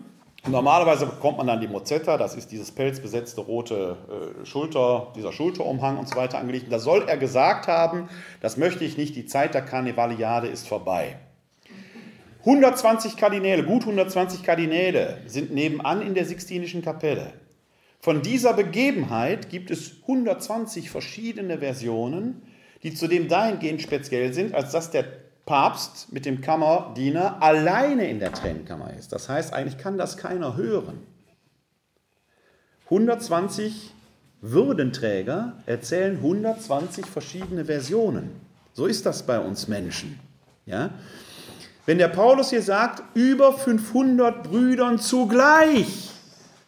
Normalerweise 0.49 1.05
bekommt 1.05 1.37
man 1.37 1.47
dann 1.47 1.59
die 1.59 1.67
Mozetta, 1.67 2.17
das 2.17 2.35
ist 2.35 2.51
dieses 2.51 2.71
pelzbesetzte 2.71 3.41
rote 3.41 3.97
äh, 4.41 4.45
Schulter, 4.45 5.11
dieser 5.15 5.33
Schulterumhang 5.33 5.97
und 5.97 6.07
so 6.07 6.15
weiter 6.15 6.37
angelegt. 6.37 6.71
Da 6.71 6.79
soll 6.79 7.03
er 7.07 7.17
gesagt 7.17 7.67
haben, 7.67 8.07
das 8.39 8.55
möchte 8.55 8.85
ich 8.85 8.97
nicht, 8.97 9.15
die 9.15 9.25
Zeit 9.25 9.53
der 9.53 9.63
Karnevaliade 9.63 10.47
ist 10.47 10.67
vorbei. 10.67 11.17
120 12.39 13.17
Kardinäle, 13.17 13.63
gut 13.63 13.81
120 13.81 14.41
Kardinäle 14.41 15.21
sind 15.25 15.53
nebenan 15.53 16.01
in 16.01 16.13
der 16.13 16.23
Sixtinischen 16.23 16.81
Kapelle. 16.81 17.33
Von 17.99 18.21
dieser 18.21 18.53
Begebenheit 18.53 19.49
gibt 19.49 19.69
es 19.69 19.97
120 20.03 20.89
verschiedene 20.89 21.57
Versionen, 21.57 22.41
die 22.83 22.93
zudem 22.93 23.27
dahingehend 23.27 23.81
speziell 23.81 24.31
sind, 24.31 24.53
als 24.53 24.71
dass 24.71 24.91
der 24.91 25.05
Papst 25.47 26.13
mit 26.13 26.25
dem 26.25 26.41
Kammerdiener 26.41 27.41
alleine 27.41 28.07
in 28.07 28.19
der 28.19 28.31
Tränenkammer 28.31 28.93
ist. 28.93 29.11
Das 29.11 29.27
heißt, 29.27 29.53
eigentlich 29.53 29.79
kann 29.79 29.97
das 29.97 30.17
keiner 30.17 30.55
hören. 30.55 30.99
120 32.85 33.91
Würdenträger 34.41 35.53
erzählen 35.65 36.17
120 36.17 37.07
verschiedene 37.07 37.65
Versionen. 37.65 38.29
So 38.73 38.85
ist 38.85 39.07
das 39.07 39.23
bei 39.23 39.39
uns 39.39 39.67
Menschen. 39.67 40.19
Ja? 40.67 40.91
Wenn 41.87 41.97
der 41.97 42.09
Paulus 42.09 42.51
hier 42.51 42.61
sagt, 42.61 43.01
über 43.15 43.53
500 43.53 44.43
Brüdern 44.43 44.99
zugleich, 44.99 46.11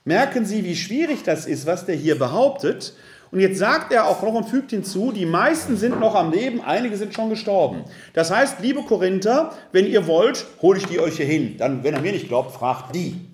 merken 0.05 0.45
Sie, 0.45 0.63
wie 0.63 0.75
schwierig 0.75 1.23
das 1.23 1.45
ist, 1.45 1.65
was 1.65 1.85
der 1.85 1.95
hier 1.95 2.17
behauptet. 2.17 2.93
Und 3.31 3.39
jetzt 3.39 3.59
sagt 3.59 3.91
er 3.91 4.07
auch 4.07 4.23
noch 4.23 4.33
und 4.33 4.49
fügt 4.49 4.71
hinzu, 4.71 5.11
die 5.11 5.25
meisten 5.25 5.77
sind 5.77 5.99
noch 5.99 6.15
am 6.15 6.31
Leben, 6.31 6.61
einige 6.61 6.97
sind 6.97 7.13
schon 7.13 7.29
gestorben. 7.29 7.83
Das 8.13 8.31
heißt, 8.31 8.59
liebe 8.59 8.81
Korinther, 8.83 9.51
wenn 9.71 9.85
ihr 9.85 10.07
wollt, 10.07 10.45
hole 10.61 10.79
ich 10.79 10.87
die 10.87 10.99
euch 10.99 11.17
hier 11.17 11.27
hin. 11.27 11.55
Dann, 11.57 11.83
wenn 11.83 11.93
er 11.93 12.01
mir 12.01 12.11
nicht 12.11 12.27
glaubt, 12.27 12.51
fragt 12.51 12.95
die. 12.95 13.29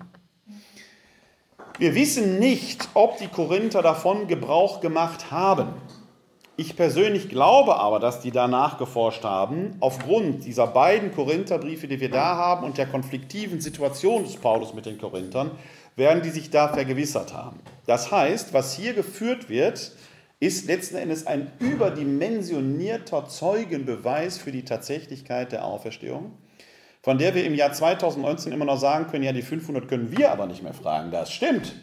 Wir 1.78 1.94
wissen 1.94 2.38
nicht, 2.38 2.88
ob 2.94 3.18
die 3.18 3.28
Korinther 3.28 3.82
davon 3.82 4.28
Gebrauch 4.28 4.80
gemacht 4.80 5.30
haben. 5.30 5.68
Ich 6.58 6.74
persönlich 6.74 7.28
glaube 7.28 7.76
aber, 7.76 8.00
dass 8.00 8.20
die 8.20 8.30
danach 8.30 8.78
geforscht 8.78 9.24
haben, 9.24 9.76
aufgrund 9.80 10.46
dieser 10.46 10.66
beiden 10.66 11.14
Korintherbriefe, 11.14 11.86
die 11.86 12.00
wir 12.00 12.10
da 12.10 12.36
haben 12.36 12.64
und 12.64 12.78
der 12.78 12.86
konfliktiven 12.86 13.60
Situation 13.60 14.24
des 14.24 14.36
Paulus 14.36 14.72
mit 14.72 14.86
den 14.86 14.96
Korinthern, 14.96 15.50
werden 15.96 16.22
die 16.22 16.30
sich 16.30 16.50
da 16.50 16.68
vergewissert 16.68 17.32
haben. 17.32 17.58
Das 17.86 18.10
heißt, 18.12 18.52
was 18.52 18.76
hier 18.76 18.92
geführt 18.92 19.48
wird, 19.48 19.92
ist 20.38 20.66
letzten 20.66 20.96
Endes 20.96 21.26
ein 21.26 21.50
überdimensionierter 21.58 23.26
Zeugenbeweis 23.26 24.36
für 24.36 24.52
die 24.52 24.64
Tatsächlichkeit 24.64 25.52
der 25.52 25.64
Auferstehung, 25.64 26.36
von 27.02 27.16
der 27.18 27.34
wir 27.34 27.44
im 27.44 27.54
Jahr 27.54 27.72
2019 27.72 28.52
immer 28.52 28.66
noch 28.66 28.78
sagen 28.78 29.06
können, 29.06 29.24
ja, 29.24 29.32
die 29.32 29.42
500 29.42 29.88
können 29.88 30.16
wir 30.16 30.30
aber 30.30 30.46
nicht 30.46 30.62
mehr 30.62 30.74
fragen. 30.74 31.10
Das 31.10 31.32
stimmt. 31.32 31.74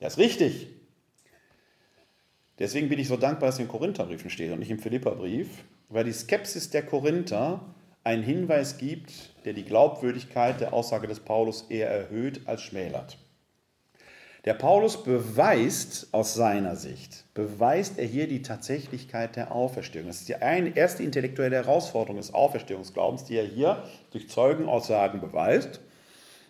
Das 0.00 0.14
ist 0.14 0.18
richtig. 0.18 0.68
Deswegen 2.58 2.88
bin 2.88 2.98
ich 2.98 3.06
so 3.06 3.16
dankbar, 3.16 3.48
dass 3.48 3.56
es 3.56 3.60
in 3.60 3.68
Korintherbriefen 3.68 4.30
steht 4.30 4.50
und 4.50 4.58
nicht 4.58 4.70
im 4.70 4.78
Philipperbrief, 4.78 5.48
weil 5.88 6.04
die 6.04 6.12
Skepsis 6.12 6.70
der 6.70 6.84
Korinther 6.84 7.74
einen 8.06 8.22
Hinweis 8.22 8.78
gibt, 8.78 9.12
der 9.44 9.52
die 9.52 9.64
Glaubwürdigkeit 9.64 10.60
der 10.60 10.72
Aussage 10.72 11.08
des 11.08 11.20
Paulus 11.20 11.66
eher 11.68 11.90
erhöht 11.90 12.42
als 12.46 12.62
schmälert. 12.62 13.18
Der 14.44 14.54
Paulus 14.54 15.02
beweist 15.02 16.06
aus 16.12 16.34
seiner 16.34 16.76
Sicht, 16.76 17.24
beweist 17.34 17.98
er 17.98 18.06
hier 18.06 18.28
die 18.28 18.42
Tatsächlichkeit 18.42 19.34
der 19.34 19.50
Auferstehung. 19.50 20.06
Das 20.06 20.20
ist 20.20 20.28
die 20.28 20.36
erste 20.40 21.02
intellektuelle 21.02 21.56
Herausforderung 21.56 22.18
des 22.18 22.32
Auferstehungsglaubens, 22.32 23.24
die 23.24 23.34
er 23.34 23.44
hier 23.44 23.82
durch 24.12 24.28
Zeugenaussagen 24.28 25.20
beweist. 25.20 25.80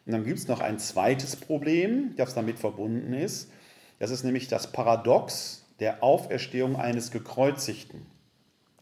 Und 0.05 0.13
dann 0.13 0.25
gibt 0.25 0.39
es 0.39 0.49
noch 0.49 0.61
ein 0.61 0.79
zweites 0.79 1.37
Problem, 1.37 2.15
das 2.17 2.35
damit 2.35 2.59
verbunden 2.59 3.15
ist. 3.15 3.51
Das 3.99 4.11
ist 4.11 4.25
nämlich 4.25 4.49
das 4.49 4.73
Paradox 4.73 5.65
der 5.81 6.03
Auferstehung 6.03 6.77
eines 6.77 7.11
Gekreuzigten. 7.11 8.05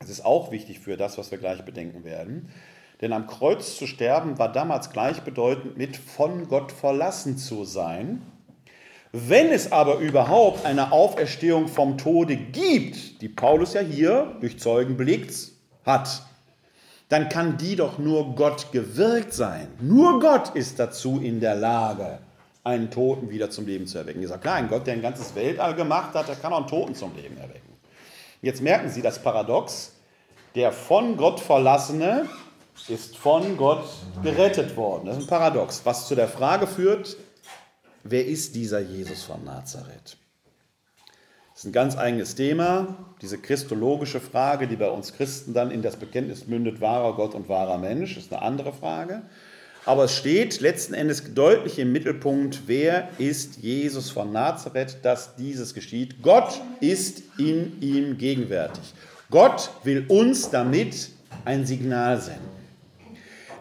Das 0.01 0.11
ist 0.11 0.25
auch 0.25 0.51
wichtig 0.51 0.81
für 0.81 0.97
das, 0.97 1.19
was 1.19 1.31
wir 1.31 1.39
gleich 1.39 1.65
bedenken 1.65 2.05
werden. 2.05 2.51
Denn 3.01 3.13
am 3.13 3.27
Kreuz 3.27 3.77
zu 3.77 3.87
sterben 3.87 4.39
war 4.39 4.53
damals 4.53 4.91
gleichbedeutend 4.91 5.77
mit 5.77 5.97
von 5.97 6.49
Gott 6.49 6.73
verlassen 6.73 7.37
zu 7.39 7.65
sein. 7.65 8.23
Wenn 9.13 9.51
es 9.51 9.71
aber 9.71 9.99
überhaupt 9.99 10.67
eine 10.67 10.91
Auferstehung 10.91 11.69
vom 11.69 11.99
Tode 11.99 12.37
gibt, 12.37 13.21
die 13.23 13.29
Paulus 13.29 13.75
ja 13.75 13.81
hier 13.81 14.37
durch 14.41 14.59
Zeugen 14.59 14.97
belegt 14.97 15.33
hat, 15.85 16.23
dann 17.09 17.29
kann 17.29 17.57
die 17.57 17.77
doch 17.77 17.99
nur 17.99 18.35
Gott 18.35 18.73
gewirkt 18.73 19.33
sein. 19.33 19.69
Nur 19.81 20.19
Gott 20.21 20.55
ist 20.57 20.81
dazu 20.81 21.21
in 21.21 21.41
der 21.41 21.55
Lage, 21.55 22.19
einen 22.65 22.91
Toten 22.91 23.31
wieder 23.31 23.51
zum 23.51 23.67
Leben 23.67 23.87
zu 23.87 23.99
erwecken. 23.99 24.21
Dieser 24.21 24.39
klar, 24.39 24.57
ein 24.57 24.69
Gott, 24.69 24.87
der 24.87 24.95
ein 24.95 25.03
ganzes 25.03 25.35
Weltall 25.35 25.75
gemacht 25.75 26.15
hat, 26.15 26.29
der 26.29 26.37
kann 26.37 26.53
auch 26.53 26.59
einen 26.59 26.67
Toten 26.67 26.95
zum 26.95 27.15
Leben 27.15 27.37
erwecken. 27.37 27.64
Jetzt 28.45 28.61
merken 28.61 28.91
Sie 28.91 29.01
das 29.01 29.23
Paradox. 29.23 29.93
Der 30.55 30.71
von 30.71 31.17
Gott 31.17 31.41
verlassene 31.41 32.29
ist 32.89 33.17
von 33.17 33.57
Gott 33.57 33.87
gerettet 34.23 34.77
worden. 34.77 35.07
Das 35.07 35.17
ist 35.17 35.23
ein 35.25 35.29
Paradox, 35.29 35.81
was 35.85 36.07
zu 36.07 36.15
der 36.15 36.29
Frage 36.29 36.67
führt, 36.67 37.17
wer 38.03 38.27
ist 38.27 38.55
dieser 38.55 38.81
Jesus 38.81 39.23
von 39.23 39.43
Nazareth? 39.45 40.19
Das 41.55 41.61
ist 41.61 41.65
ein 41.65 41.73
ganz 41.73 41.97
eigenes 41.97 42.35
Thema, 42.35 42.99
diese 43.23 43.39
christologische 43.39 44.21
Frage, 44.21 44.69
die 44.69 44.77
bei 44.77 44.91
uns 44.91 45.15
Christen 45.15 45.55
dann 45.55 45.71
in 45.71 45.81
das 45.81 45.97
Bekenntnis 45.97 46.47
mündet, 46.47 46.83
wahrer 46.83 47.15
Gott 47.17 47.35
und 47.35 47.49
wahrer 47.49 47.79
Mensch, 47.79 48.19
ist 48.19 48.31
eine 48.31 48.43
andere 48.43 48.75
Frage. 48.75 49.23
Aber 49.87 50.05
es 50.05 50.17
steht 50.17 50.61
letzten 50.61 50.95
Endes 50.95 51.35
deutlich 51.35 51.79
im 51.79 51.93
Mittelpunkt, 51.93 52.63
wer 52.67 53.11
ist 53.19 53.59
Jesus 53.59 54.11
von 54.11 54.33
Nazareth, 54.33 54.99
dass 55.03 55.37
dieses 55.37 55.75
geschieht. 55.75 56.23
Gott 56.23 56.61
ist 56.81 57.23
in 57.37 57.81
ihm 57.83 58.17
gegenwärtig. 58.17 58.95
Gott 59.31 59.71
will 59.83 60.07
uns 60.09 60.49
damit 60.49 61.11
ein 61.45 61.67
Signal 61.67 62.21
senden. 62.21 62.55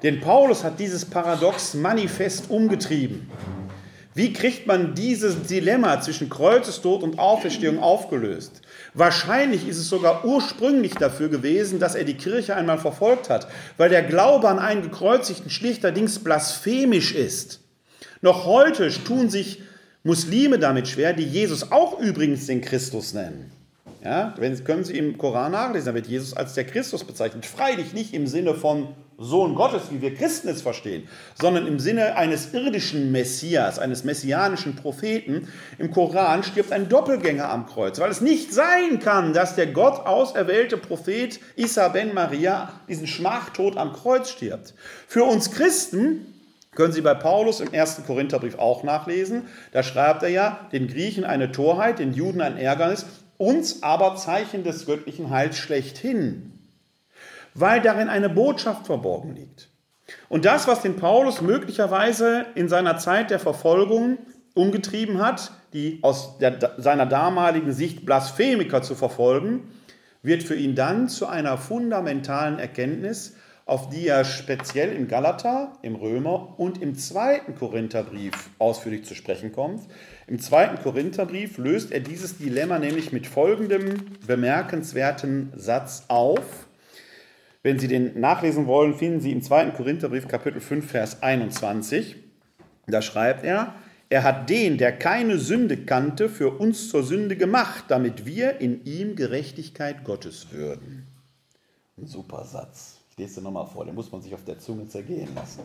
Denn 0.01 0.21
Paulus 0.21 0.63
hat 0.63 0.79
dieses 0.79 1.03
Paradox 1.05 1.73
manifest 1.73 2.49
umgetrieben. 2.49 3.29
Wie 4.15 4.31
kriegt 4.31 4.67
man 4.67 4.93
dieses 4.95 5.43
Dilemma 5.47 5.99
zwischen 6.01 6.29
Kreuzestod 6.29 7.03
und 7.03 7.19
Auferstehung 7.19 7.79
aufgelöst? 7.79 8.61
Wahrscheinlich 8.93 9.67
ist 9.67 9.77
es 9.77 9.89
sogar 9.89 10.23
ursprünglich 10.23 10.93
dafür 10.93 11.29
gewesen, 11.29 11.79
dass 11.79 11.95
er 11.95 12.03
die 12.03 12.13
Kirche 12.13 12.55
einmal 12.55 12.77
verfolgt 12.77 13.29
hat, 13.29 13.47
weil 13.77 13.89
der 13.89 14.03
Glaube 14.03 14.47
an 14.49 14.59
einen 14.59 14.83
gekreuzigten 14.83 15.49
schlichterdings 15.49 16.19
blasphemisch 16.19 17.13
ist. 17.13 17.61
Noch 18.21 18.45
heute 18.45 18.89
tun 19.03 19.29
sich 19.29 19.63
Muslime 20.03 20.59
damit 20.59 20.87
schwer, 20.87 21.13
die 21.13 21.23
Jesus 21.23 21.71
auch 21.71 21.99
übrigens 21.99 22.45
den 22.45 22.61
Christus 22.61 23.13
nennen. 23.13 23.51
Ja, 24.03 24.33
wenn, 24.37 24.61
können 24.63 24.83
Sie 24.83 24.97
im 24.97 25.17
Koran 25.17 25.53
nachlesen, 25.53 25.87
da 25.87 25.93
wird 25.93 26.07
Jesus 26.07 26.33
als 26.33 26.53
der 26.53 26.65
Christus 26.65 27.05
bezeichnet. 27.05 27.45
Freilich 27.45 27.93
nicht 27.93 28.13
im 28.13 28.27
Sinne 28.27 28.53
von 28.53 28.89
Sohn 29.17 29.55
Gottes, 29.55 29.83
wie 29.91 30.01
wir 30.01 30.15
Christen 30.15 30.49
es 30.49 30.61
verstehen, 30.61 31.07
sondern 31.35 31.67
im 31.67 31.79
Sinne 31.79 32.15
eines 32.15 32.53
irdischen 32.53 33.11
Messias, 33.11 33.79
eines 33.79 34.03
messianischen 34.03 34.75
Propheten. 34.75 35.47
Im 35.77 35.91
Koran 35.91 36.43
stirbt 36.43 36.71
ein 36.71 36.89
Doppelgänger 36.89 37.49
am 37.49 37.65
Kreuz, 37.65 37.99
weil 37.99 38.11
es 38.11 38.21
nicht 38.21 38.53
sein 38.53 38.99
kann, 38.99 39.33
dass 39.33 39.55
der 39.55 39.67
Gott 39.67 40.05
auserwählte 40.05 40.77
Prophet 40.77 41.39
Isa 41.55 41.89
ben 41.89 42.13
Maria 42.13 42.71
diesen 42.87 43.07
Schmachtod 43.07 43.77
am 43.77 43.93
Kreuz 43.93 44.29
stirbt. 44.29 44.73
Für 45.07 45.23
uns 45.23 45.51
Christen 45.51 46.25
können 46.75 46.93
Sie 46.93 47.01
bei 47.01 47.13
Paulus 47.13 47.59
im 47.59 47.71
ersten 47.71 48.03
Korintherbrief 48.05 48.57
auch 48.57 48.83
nachlesen. 48.83 49.43
Da 49.71 49.83
schreibt 49.83 50.23
er 50.23 50.29
ja, 50.29 50.67
den 50.71 50.87
Griechen 50.87 51.23
eine 51.23 51.51
Torheit, 51.51 51.99
den 51.99 52.13
Juden 52.13 52.41
ein 52.41 52.57
Ärgernis, 52.57 53.05
uns 53.37 53.83
aber 53.83 54.15
Zeichen 54.15 54.63
des 54.63 54.87
göttlichen 54.87 55.29
Heils 55.29 55.57
schlechthin 55.57 56.52
weil 57.53 57.81
darin 57.81 58.09
eine 58.09 58.29
Botschaft 58.29 58.85
verborgen 58.85 59.35
liegt. 59.35 59.69
Und 60.29 60.45
das, 60.45 60.67
was 60.67 60.81
den 60.81 60.95
Paulus 60.95 61.41
möglicherweise 61.41 62.45
in 62.55 62.67
seiner 62.69 62.97
Zeit 62.97 63.29
der 63.29 63.39
Verfolgung 63.39 64.17
umgetrieben 64.53 65.19
hat, 65.19 65.51
die 65.73 65.99
aus 66.01 66.37
der, 66.37 66.75
seiner 66.77 67.05
damaligen 67.05 67.71
Sicht 67.73 68.05
Blasphemiker 68.05 68.81
zu 68.81 68.95
verfolgen, 68.95 69.71
wird 70.21 70.43
für 70.43 70.55
ihn 70.55 70.75
dann 70.75 71.09
zu 71.09 71.27
einer 71.27 71.57
fundamentalen 71.57 72.59
Erkenntnis, 72.59 73.35
auf 73.65 73.89
die 73.89 74.07
er 74.07 74.25
speziell 74.25 74.91
in 74.91 75.07
Galater, 75.07 75.73
im 75.81 75.95
Römer 75.95 76.59
und 76.59 76.81
im 76.81 76.95
zweiten 76.95 77.55
Korintherbrief 77.55 78.33
ausführlich 78.59 79.05
zu 79.05 79.15
sprechen 79.15 79.53
kommt. 79.53 79.83
Im 80.27 80.39
zweiten 80.39 80.81
Korintherbrief 80.81 81.57
löst 81.57 81.91
er 81.91 82.01
dieses 82.01 82.37
Dilemma 82.37 82.79
nämlich 82.79 83.13
mit 83.13 83.25
folgendem 83.25 84.05
bemerkenswerten 84.27 85.53
Satz 85.55 86.05
auf. 86.09 86.67
Wenn 87.63 87.79
Sie 87.79 87.87
den 87.87 88.19
nachlesen 88.19 88.67
wollen, 88.67 88.93
finden 88.93 89.21
Sie 89.21 89.31
im 89.31 89.41
2. 89.41 89.71
Korintherbrief 89.71 90.27
Kapitel 90.27 90.59
5, 90.59 90.85
Vers 90.85 91.23
21. 91.23 92.17
Da 92.87 93.01
schreibt 93.01 93.45
er, 93.45 93.73
er 94.09 94.23
hat 94.23 94.49
den, 94.49 94.77
der 94.77 94.91
keine 94.91 95.37
Sünde 95.37 95.77
kannte, 95.77 96.27
für 96.27 96.49
uns 96.49 96.89
zur 96.89 97.03
Sünde 97.03 97.37
gemacht, 97.37 97.85
damit 97.87 98.25
wir 98.25 98.59
in 98.59 98.83
ihm 98.83 99.15
Gerechtigkeit 99.15 100.03
Gottes 100.03 100.51
würden. 100.51 101.07
Ein 101.97 102.05
super 102.05 102.43
Satz. 102.43 102.97
Ich 103.11 103.17
lese 103.17 103.35
den 103.35 103.45
nochmal 103.45 103.67
vor, 103.67 103.85
den 103.85 103.95
muss 103.95 104.11
man 104.11 104.21
sich 104.21 104.33
auf 104.33 104.43
der 104.43 104.59
Zunge 104.59 104.89
zergehen 104.89 105.33
lassen. 105.33 105.61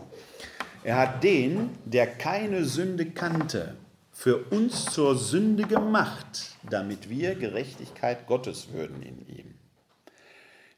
Er 0.85 0.95
hat 0.95 1.21
den, 1.21 1.71
der 1.83 2.07
keine 2.07 2.63
Sünde 2.63 3.07
kannte, 3.07 3.75
für 4.13 4.37
uns 4.37 4.85
zur 4.85 5.17
Sünde 5.17 5.63
gemacht, 5.63 6.55
damit 6.69 7.09
wir 7.09 7.35
Gerechtigkeit 7.35 8.25
Gottes 8.25 8.71
würden 8.71 9.01
in 9.01 9.27
ihm. 9.27 9.58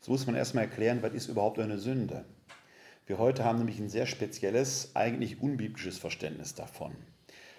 Jetzt 0.01 0.09
muss 0.09 0.25
man 0.25 0.35
erstmal 0.35 0.63
erklären, 0.63 1.03
was 1.03 1.13
ist 1.13 1.27
überhaupt 1.27 1.59
eine 1.59 1.77
Sünde. 1.77 2.25
Wir 3.05 3.19
heute 3.19 3.45
haben 3.45 3.59
nämlich 3.59 3.77
ein 3.77 3.87
sehr 3.87 4.07
spezielles, 4.07 4.95
eigentlich 4.95 5.43
unbiblisches 5.43 5.99
Verständnis 5.99 6.55
davon. 6.55 6.95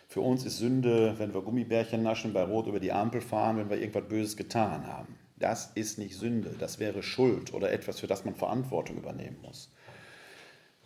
Für 0.09 0.23
uns 0.23 0.45
ist 0.45 0.59
Sünde, 0.59 1.15
wenn 1.21 1.35
wir 1.35 1.43
Gummibärchen 1.43 2.03
naschen, 2.03 2.33
bei 2.33 2.43
Rot 2.43 2.67
über 2.67 2.81
die 2.81 2.91
Ampel 2.91 3.21
fahren, 3.21 3.59
wenn 3.59 3.71
wir 3.71 3.79
irgendwas 3.79 4.09
Böses 4.09 4.37
getan 4.37 4.89
haben. 4.89 5.17
Das 5.37 5.71
ist 5.77 5.99
nicht 5.99 6.17
Sünde, 6.17 6.57
das 6.59 6.81
wäre 6.81 7.05
Schuld 7.05 7.55
oder 7.55 7.71
etwas, 7.71 8.01
für 8.01 8.09
das 8.09 8.25
man 8.25 8.35
Verantwortung 8.35 8.97
übernehmen 8.97 9.39
muss. 9.43 9.71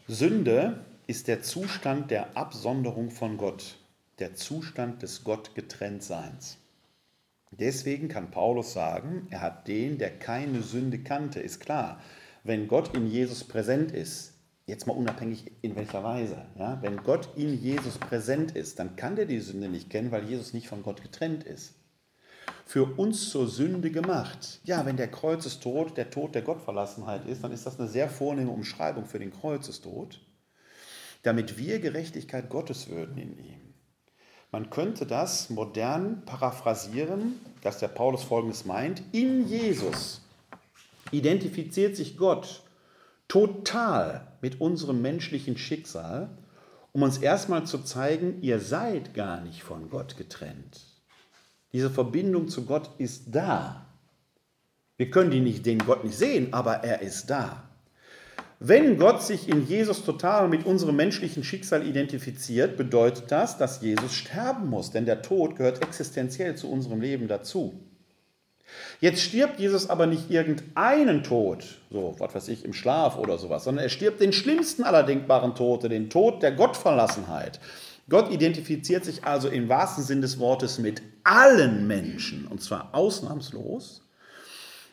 Sünde 0.09 0.85
ist 1.07 1.27
der 1.27 1.41
Zustand 1.41 2.11
der 2.11 2.37
Absonderung 2.37 3.11
von 3.11 3.39
Gott, 3.39 3.79
der 4.19 4.35
Zustand 4.35 5.01
des 5.01 5.25
Gottgetrenntseins. 5.25 6.59
Deswegen 7.59 8.09
kann 8.09 8.31
Paulus 8.31 8.73
sagen, 8.73 9.27
er 9.31 9.41
hat 9.41 9.67
den, 9.67 9.99
der 9.99 10.11
keine 10.11 10.63
Sünde 10.63 10.99
kannte. 10.99 11.41
Ist 11.41 11.61
klar, 11.61 12.01
wenn 12.45 12.69
Gott 12.69 12.95
in 12.95 13.07
Jesus 13.07 13.45
präsent 13.45 13.93
ist, 13.93 14.35
jetzt 14.67 14.87
mal 14.87 14.93
unabhängig 14.95 15.51
in 15.63 15.75
welcher 15.77 16.05
Weise, 16.05 16.45
ja, 16.59 16.81
wenn 16.83 16.99
Gott 16.99 17.31
in 17.37 17.61
Jesus 17.61 17.99
präsent 17.99 18.53
ist, 18.53 18.79
dann 18.79 18.97
kann 18.97 19.17
der 19.17 19.27
die 19.27 19.41
Sünde 19.41 19.69
nicht 19.69 19.91
kennen, 19.91 20.11
weil 20.11 20.29
Jesus 20.29 20.53
nicht 20.53 20.69
von 20.69 20.83
Gott 20.83 21.03
getrennt 21.03 21.45
ist. 21.45 21.75
Für 22.65 22.85
uns 22.99 23.31
zur 23.31 23.49
Sünde 23.49 23.93
gemacht. 23.93 24.61
Ja, 24.65 24.85
wenn 24.85 24.97
der 24.97 25.09
Kreuzestod 25.09 25.97
der 25.97 26.11
Tod 26.11 26.35
der 26.35 26.43
Gottverlassenheit 26.43 27.25
ist, 27.27 27.45
dann 27.45 27.53
ist 27.53 27.65
das 27.65 27.79
eine 27.79 27.89
sehr 27.89 28.09
vornehme 28.09 28.51
Umschreibung 28.51 29.07
für 29.07 29.21
den 29.21 29.33
Kreuzestod, 29.33 30.21
damit 31.23 31.59
wir 31.59 31.79
Gerechtigkeit 31.79 32.51
Gottes 32.51 32.89
würden 32.89 33.19
in 33.19 33.39
ihm. 33.39 33.66
Man 34.53 34.71
könnte 34.71 35.07
das 35.07 35.51
modern 35.51 36.25
paraphrasieren, 36.25 37.41
dass 37.63 37.79
der 37.79 37.89
Paulus 37.89 38.23
folgendes 38.23 38.65
meint. 38.65 39.03
In 39.13 39.49
Jesus 39.49 40.23
identifiziert 41.11 41.97
sich 41.97 42.17
Gott 42.17 42.63
total 43.29 44.29
mit 44.41 44.61
unserem 44.61 45.03
menschlichen 45.03 45.59
Schicksal, 45.59 46.39
um 46.93 47.03
uns 47.03 47.19
erstmal 47.19 47.67
zu 47.67 47.79
zeigen, 47.81 48.41
ihr 48.43 48.61
seid 48.61 49.15
gar 49.15 49.41
nicht 49.41 49.63
von 49.63 49.91
Gott 49.91 50.17
getrennt. 50.17 50.81
Diese 51.73 51.91
Verbindung 51.91 52.49
zu 52.49 52.65
Gott 52.65 52.91
ist 52.99 53.35
da. 53.35 53.87
Wir 54.97 55.11
können 55.11 55.31
die 55.31 55.41
nicht, 55.41 55.67
den 55.67 55.81
Gott 55.81 56.05
nicht 56.05 56.17
sehen, 56.17 56.55
aber 56.55 56.85
er 56.85 57.03
ist 57.03 57.27
da. 57.27 57.66
Wenn 58.59 58.97
Gott 58.99 59.23
sich 59.23 59.51
in 59.51 59.67
Jesus 59.67 60.03
total 60.03 60.49
mit 60.49 60.65
unserem 60.65 60.97
menschlichen 60.97 61.45
Schicksal 61.45 61.87
identifiziert, 61.87 62.79
bedeutet 62.79 63.31
das, 63.31 63.59
dass 63.59 63.83
Jesus 63.83 64.15
sterben 64.15 64.71
muss, 64.71 64.91
denn 64.91 65.05
der 65.05 65.21
Tod 65.21 65.57
gehört 65.57 65.83
existenziell 65.83 66.57
zu 66.57 66.71
unserem 66.71 67.03
Leben 67.03 67.29
dazu. 67.29 67.75
Jetzt 69.01 69.21
stirbt 69.21 69.61
Jesus 69.61 69.91
aber 69.91 70.07
nicht 70.07 70.31
irgendeinen 70.31 71.23
Tod, 71.23 71.79
so 71.91 72.17
was 72.19 72.35
weiß 72.35 72.49
ich, 72.49 72.65
im 72.65 72.73
Schlaf 72.73 73.19
oder 73.19 73.37
sowas, 73.37 73.65
sondern 73.65 73.85
er 73.85 73.91
stirbt 73.91 74.21
den 74.21 74.33
schlimmsten 74.33 74.85
aller 74.85 75.03
denkbaren 75.03 75.55
Tote, 75.55 75.91
den 75.91 76.09
Tod 76.09 76.43
der 76.43 76.53
Gottverlassenheit. 76.53 77.61
Gott 78.09 78.33
identifiziert 78.33 79.05
sich 79.05 79.25
also 79.25 79.49
im 79.49 79.69
wahrsten 79.69 80.03
Sinn 80.03 80.23
des 80.23 80.39
Wortes 80.39 80.79
mit 80.79 81.03
allen 81.25 81.87
Menschen, 81.87 82.47
und 82.47 82.63
zwar 82.63 82.95
ausnahmslos. 82.95 84.06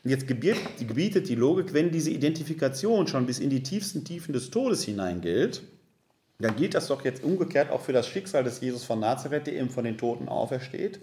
Und 0.04 0.10
jetzt 0.10 0.28
gebietet 0.28 1.30
die 1.30 1.36
Logik, 1.36 1.74
wenn 1.74 1.92
diese 1.92 2.10
Identifikation 2.10 3.08
schon 3.08 3.26
bis 3.26 3.40
in 3.40 3.50
die 3.50 3.64
tiefsten 3.64 4.04
Tiefen 4.04 4.34
des 4.34 4.52
Todes 4.52 4.84
hinein 4.84 5.22
gilt, 5.22 5.64
dann 6.40 6.58
gilt 6.58 6.74
das 6.74 6.88
doch 6.88 7.06
jetzt 7.06 7.24
umgekehrt 7.24 7.72
auch 7.72 7.82
für 7.82 7.94
das 7.94 8.08
Schicksal 8.08 8.44
des 8.44 8.60
Jesus 8.60 8.84
von 8.84 9.00
Nazareth, 9.00 9.48
der 9.48 9.54
eben 9.54 9.70
von 9.70 9.86
den 9.86 9.98
Toten 9.98 10.28
aufersteht. 10.28 11.00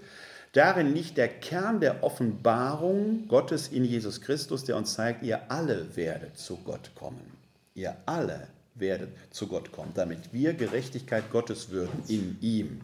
Darin 0.52 0.92
liegt 0.94 1.16
der 1.16 1.28
Kern 1.28 1.80
der 1.80 2.02
Offenbarung 2.02 3.26
Gottes 3.28 3.68
in 3.68 3.84
Jesus 3.84 4.20
Christus, 4.20 4.64
der 4.64 4.76
uns 4.76 4.92
zeigt, 4.92 5.22
ihr 5.22 5.50
alle 5.50 5.96
werdet 5.96 6.36
zu 6.36 6.56
Gott 6.56 6.90
kommen. 6.94 7.38
Ihr 7.74 7.96
alle 8.04 8.48
werdet 8.74 9.10
zu 9.30 9.46
Gott 9.46 9.72
kommen, 9.72 9.92
damit 9.94 10.32
wir 10.32 10.52
Gerechtigkeit 10.52 11.30
Gottes 11.30 11.70
würden 11.70 12.02
in 12.08 12.36
ihm. 12.40 12.80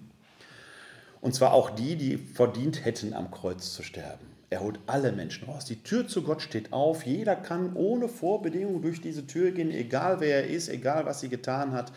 Und 1.20 1.34
zwar 1.34 1.52
auch 1.52 1.70
die, 1.70 1.96
die 1.96 2.16
verdient 2.16 2.84
hätten, 2.84 3.12
am 3.12 3.30
Kreuz 3.30 3.74
zu 3.74 3.82
sterben. 3.82 4.35
Er 4.48 4.60
holt 4.60 4.78
alle 4.86 5.10
Menschen 5.10 5.48
raus. 5.48 5.64
Die 5.64 5.82
Tür 5.82 6.06
zu 6.06 6.22
Gott 6.22 6.40
steht 6.40 6.72
auf. 6.72 7.04
Jeder 7.04 7.34
kann 7.34 7.74
ohne 7.74 8.08
Vorbedingung 8.08 8.80
durch 8.80 9.00
diese 9.00 9.26
Tür 9.26 9.50
gehen, 9.50 9.72
egal 9.72 10.20
wer 10.20 10.44
er 10.44 10.46
ist, 10.46 10.68
egal 10.68 11.04
was 11.04 11.20
sie 11.20 11.28
getan 11.28 11.72
hat. 11.72 11.92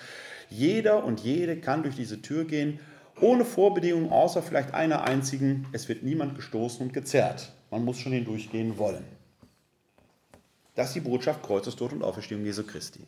Jeder 0.50 1.04
und 1.04 1.20
jede 1.20 1.58
kann 1.58 1.84
durch 1.84 1.96
diese 1.96 2.22
Tür 2.22 2.46
gehen, 2.46 2.80
ohne 3.22 3.46
Vorbedingung, 3.46 4.12
außer 4.12 4.42
vielleicht 4.42 4.74
einer 4.74 5.04
einzigen. 5.04 5.68
Es 5.74 5.88
wird 5.90 6.02
niemand 6.02 6.36
gestoßen 6.36 6.88
und 6.88 6.94
gezerrt. 6.94 7.52
Man 7.70 7.86
muss 7.86 8.00
schon 8.00 8.14
hindurchgehen 8.14 8.80
wollen. 8.80 9.04
Das 10.74 10.88
ist 10.88 10.96
die 10.96 11.02
Botschaft 11.02 11.44
Kreuzestod 11.44 11.94
und 11.94 12.04
Auferstehung 12.04 12.46
Jesu 12.46 12.64
Christi. 12.64 13.02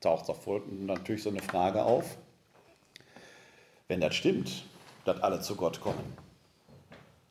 Taucht 0.00 0.26
sofort 0.26 0.64
natürlich 0.72 1.22
so 1.22 1.30
eine 1.30 1.42
Frage 1.42 1.84
auf. 1.84 2.16
Wenn 3.86 4.00
das 4.00 4.16
stimmt, 4.16 4.64
dass 5.04 5.20
alle 5.20 5.40
zu 5.40 5.54
Gott 5.54 5.80
kommen, 5.80 6.25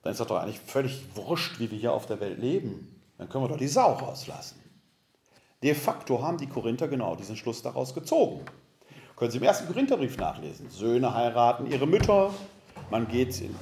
dann 0.05 0.11
ist 0.11 0.19
das 0.19 0.27
doch 0.27 0.39
eigentlich 0.39 0.59
völlig 0.59 1.03
wurscht, 1.15 1.59
wie 1.59 1.71
wir 1.71 1.79
hier 1.79 1.91
auf 1.91 2.05
der 2.05 2.19
Welt 2.19 2.37
leben. 2.37 3.01
Dann 3.17 3.27
können 3.27 3.43
wir 3.43 3.47
doch 3.47 3.57
die 3.57 3.67
Sau 3.67 3.93
rauslassen. 3.93 4.61
De 5.63 5.73
facto 5.73 6.21
haben 6.21 6.37
die 6.37 6.45
Korinther 6.45 6.87
genau 6.87 7.15
diesen 7.15 7.35
Schluss 7.35 7.63
daraus 7.63 7.95
gezogen. 7.95 8.41
Können 9.15 9.31
Sie 9.31 9.39
im 9.39 9.43
ersten 9.43 9.65
Korintherbrief 9.65 10.15
nachlesen. 10.17 10.69
Söhne 10.69 11.15
heiraten 11.15 11.71
ihre 11.71 11.87
Mütter, 11.87 12.29
man 12.91 13.07
geht 13.07 13.41
in, 13.41 13.55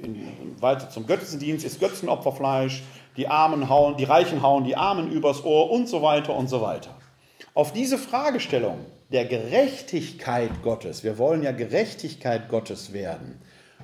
in, 0.00 0.60
weiter 0.60 0.90
zum 0.90 1.06
Götzendienst, 1.06 1.64
isst 1.64 1.80
Götzenopferfleisch, 1.80 2.82
die 3.16 3.28
Armen 3.28 3.70
hauen, 3.70 3.96
die 3.96 4.04
Reichen 4.04 4.42
hauen 4.42 4.64
die 4.64 4.76
Armen 4.76 5.10
übers 5.10 5.44
Ohr 5.44 5.70
und 5.70 5.88
so 5.88 6.02
weiter 6.02 6.36
und 6.36 6.50
so 6.50 6.60
weiter. 6.60 6.94
Auf 7.54 7.72
diese 7.72 7.96
Fragestellung 7.96 8.84
der 9.10 9.24
Gerechtigkeit 9.24 10.62
Gottes, 10.62 11.04
wir 11.04 11.16
wollen 11.16 11.42
ja 11.42 11.52
Gerechtigkeit 11.52 12.50
Gottes 12.50 12.92
werden, 12.92 13.40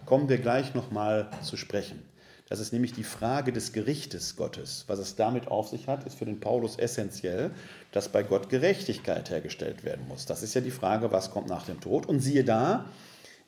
kommen 0.07 0.29
wir 0.29 0.38
gleich 0.38 0.75
nochmal 0.75 1.31
zu 1.43 1.57
sprechen. 1.57 2.03
Das 2.49 2.61
ist 2.61 2.73
nämlich 2.73 2.93
die 2.93 3.05
Frage 3.05 3.51
des 3.51 3.73
Gerichtes 3.73 4.37
Gottes. 4.37 4.85
Was 4.87 4.99
es 4.99 5.17
damit 5.17 5.49
auf 5.49 5.69
sich 5.69 5.88
hat, 5.88 6.05
ist 6.05 6.19
für 6.19 6.27
den 6.27 6.38
Paulus 6.38 6.77
essentiell, 6.77 7.51
dass 7.93 8.11
bei 8.11 8.23
Gott 8.23 8.51
Gerechtigkeit 8.51 9.31
hergestellt 9.31 9.85
werden 9.85 10.07
muss. 10.07 10.27
Das 10.27 10.43
ist 10.43 10.55
ja 10.55 10.61
die 10.61 10.71
Frage, 10.71 11.11
was 11.12 11.31
kommt 11.31 11.49
nach 11.49 11.65
dem 11.65 11.81
Tod. 11.81 12.05
Und 12.05 12.21
siehe 12.21 12.45
da, 12.45 12.85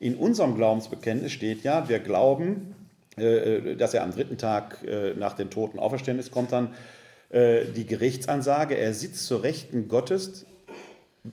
in 0.00 0.16
unserem 0.16 0.54
Glaubensbekenntnis 0.54 1.32
steht 1.32 1.64
ja, 1.64 1.88
wir 1.88 1.98
glauben, 1.98 2.74
äh, 3.16 3.76
dass 3.76 3.94
er 3.94 4.02
am 4.04 4.12
dritten 4.12 4.38
Tag 4.38 4.82
äh, 4.86 5.14
nach 5.14 5.34
dem 5.34 5.50
Toten 5.50 5.78
auferstanden 5.78 6.20
ist, 6.20 6.30
kommt 6.32 6.52
dann 6.52 6.74
äh, 7.30 7.64
die 7.66 7.86
Gerichtsansage, 7.86 8.76
er 8.76 8.94
sitzt 8.94 9.26
zur 9.26 9.42
Rechten 9.42 9.88
Gottes 9.88 10.46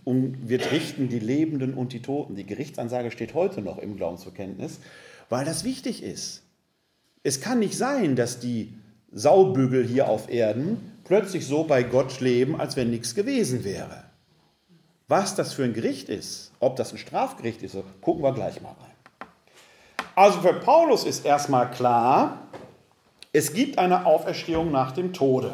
und 0.04 0.50
wird 0.50 0.72
richten 0.72 1.10
die 1.10 1.20
Lebenden 1.20 1.74
und 1.74 1.94
die 1.94 2.02
Toten. 2.02 2.36
Die 2.36 2.46
Gerichtsansage 2.46 3.12
steht 3.12 3.34
heute 3.34 3.62
noch 3.62 3.78
im 3.78 3.98
Glaubensbekenntnis, 3.98 4.80
weil 5.32 5.46
das 5.46 5.64
wichtig 5.64 6.04
ist. 6.04 6.44
Es 7.24 7.40
kann 7.40 7.60
nicht 7.60 7.78
sein, 7.78 8.18
dass 8.18 8.40
die 8.40 8.74
Saubügel 9.14 9.88
hier 9.88 10.10
auf 10.10 10.30
Erden 10.30 11.00
plötzlich 11.06 11.48
so 11.48 11.64
bei 11.64 11.84
Gott 11.84 12.20
leben, 12.20 12.60
als 12.60 12.76
wenn 12.76 12.90
nichts 12.90 13.16
gewesen 13.16 13.64
wäre. 13.64 14.04
Was 15.08 15.34
das 15.34 15.54
für 15.54 15.64
ein 15.64 15.74
Gericht 15.74 16.10
ist, 16.10 16.52
ob 16.60 16.76
das 16.76 16.92
ein 16.92 16.98
Strafgericht 16.98 17.64
ist, 17.64 17.78
gucken 18.02 18.24
wir 18.24 18.34
gleich 18.34 18.62
mal 18.62 18.74
rein. 18.74 19.30
Also 20.16 20.42
für 20.42 20.54
Paulus 20.54 21.06
ist 21.06 21.26
erstmal 21.26 21.72
klar, 21.72 22.48
es 23.32 23.54
gibt 23.54 23.78
eine 23.78 24.06
Auferstehung 24.06 24.70
nach 24.70 24.92
dem 24.92 25.14
Tode. 25.14 25.54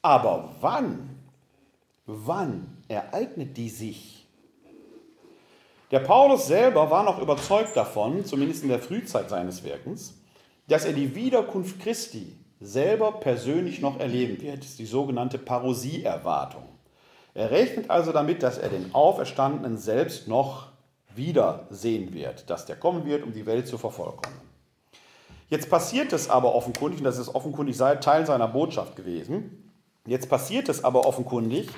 Aber 0.00 0.54
wann? 0.62 1.10
Wann 2.06 2.66
ereignet 2.88 3.58
die 3.58 3.68
sich? 3.68 4.15
Der 5.90 6.00
Paulus 6.00 6.48
selber 6.48 6.90
war 6.90 7.04
noch 7.04 7.20
überzeugt 7.20 7.76
davon, 7.76 8.24
zumindest 8.24 8.64
in 8.64 8.70
der 8.70 8.80
Frühzeit 8.80 9.30
seines 9.30 9.62
Wirkens, 9.62 10.14
dass 10.66 10.84
er 10.84 10.92
die 10.92 11.14
Wiederkunft 11.14 11.80
Christi 11.80 12.36
selber 12.60 13.12
persönlich 13.12 13.80
noch 13.80 14.00
erleben 14.00 14.40
wird. 14.40 14.60
Das 14.60 14.70
ist 14.70 14.78
die 14.78 14.86
sogenannte 14.86 15.38
Parosie-Erwartung. 15.38 16.64
Er 17.34 17.50
rechnet 17.50 17.90
also 17.90 18.12
damit, 18.12 18.42
dass 18.42 18.58
er 18.58 18.70
den 18.70 18.94
Auferstandenen 18.94 19.76
selbst 19.76 20.26
noch 20.26 20.68
wiedersehen 21.14 22.12
wird, 22.14 22.50
dass 22.50 22.66
der 22.66 22.76
kommen 22.76 23.04
wird, 23.04 23.22
um 23.22 23.32
die 23.32 23.46
Welt 23.46 23.68
zu 23.68 23.78
vervollkommnen. 23.78 24.40
Jetzt 25.48 25.70
passiert 25.70 26.12
es 26.12 26.28
aber 26.28 26.54
offenkundig, 26.54 26.98
und 27.00 27.04
das 27.04 27.18
ist 27.18 27.34
offenkundig 27.34 27.76
Teil 27.76 28.26
seiner 28.26 28.48
Botschaft 28.48 28.96
gewesen, 28.96 29.70
jetzt 30.06 30.28
passiert 30.28 30.68
es 30.68 30.82
aber 30.82 31.06
offenkundig, 31.06 31.68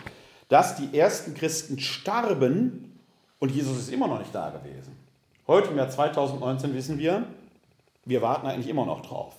dass 0.48 0.76
die 0.76 0.96
ersten 0.96 1.34
Christen 1.34 1.78
starben 1.78 2.97
und 3.38 3.50
Jesus 3.50 3.78
ist 3.78 3.92
immer 3.92 4.08
noch 4.08 4.18
nicht 4.18 4.34
da 4.34 4.50
gewesen. 4.50 4.96
Heute 5.46 5.70
im 5.70 5.76
Jahr 5.76 5.88
2019 5.88 6.74
wissen 6.74 6.98
wir, 6.98 7.24
wir 8.04 8.22
warten 8.22 8.46
eigentlich 8.46 8.68
immer 8.68 8.84
noch 8.84 9.00
drauf. 9.00 9.34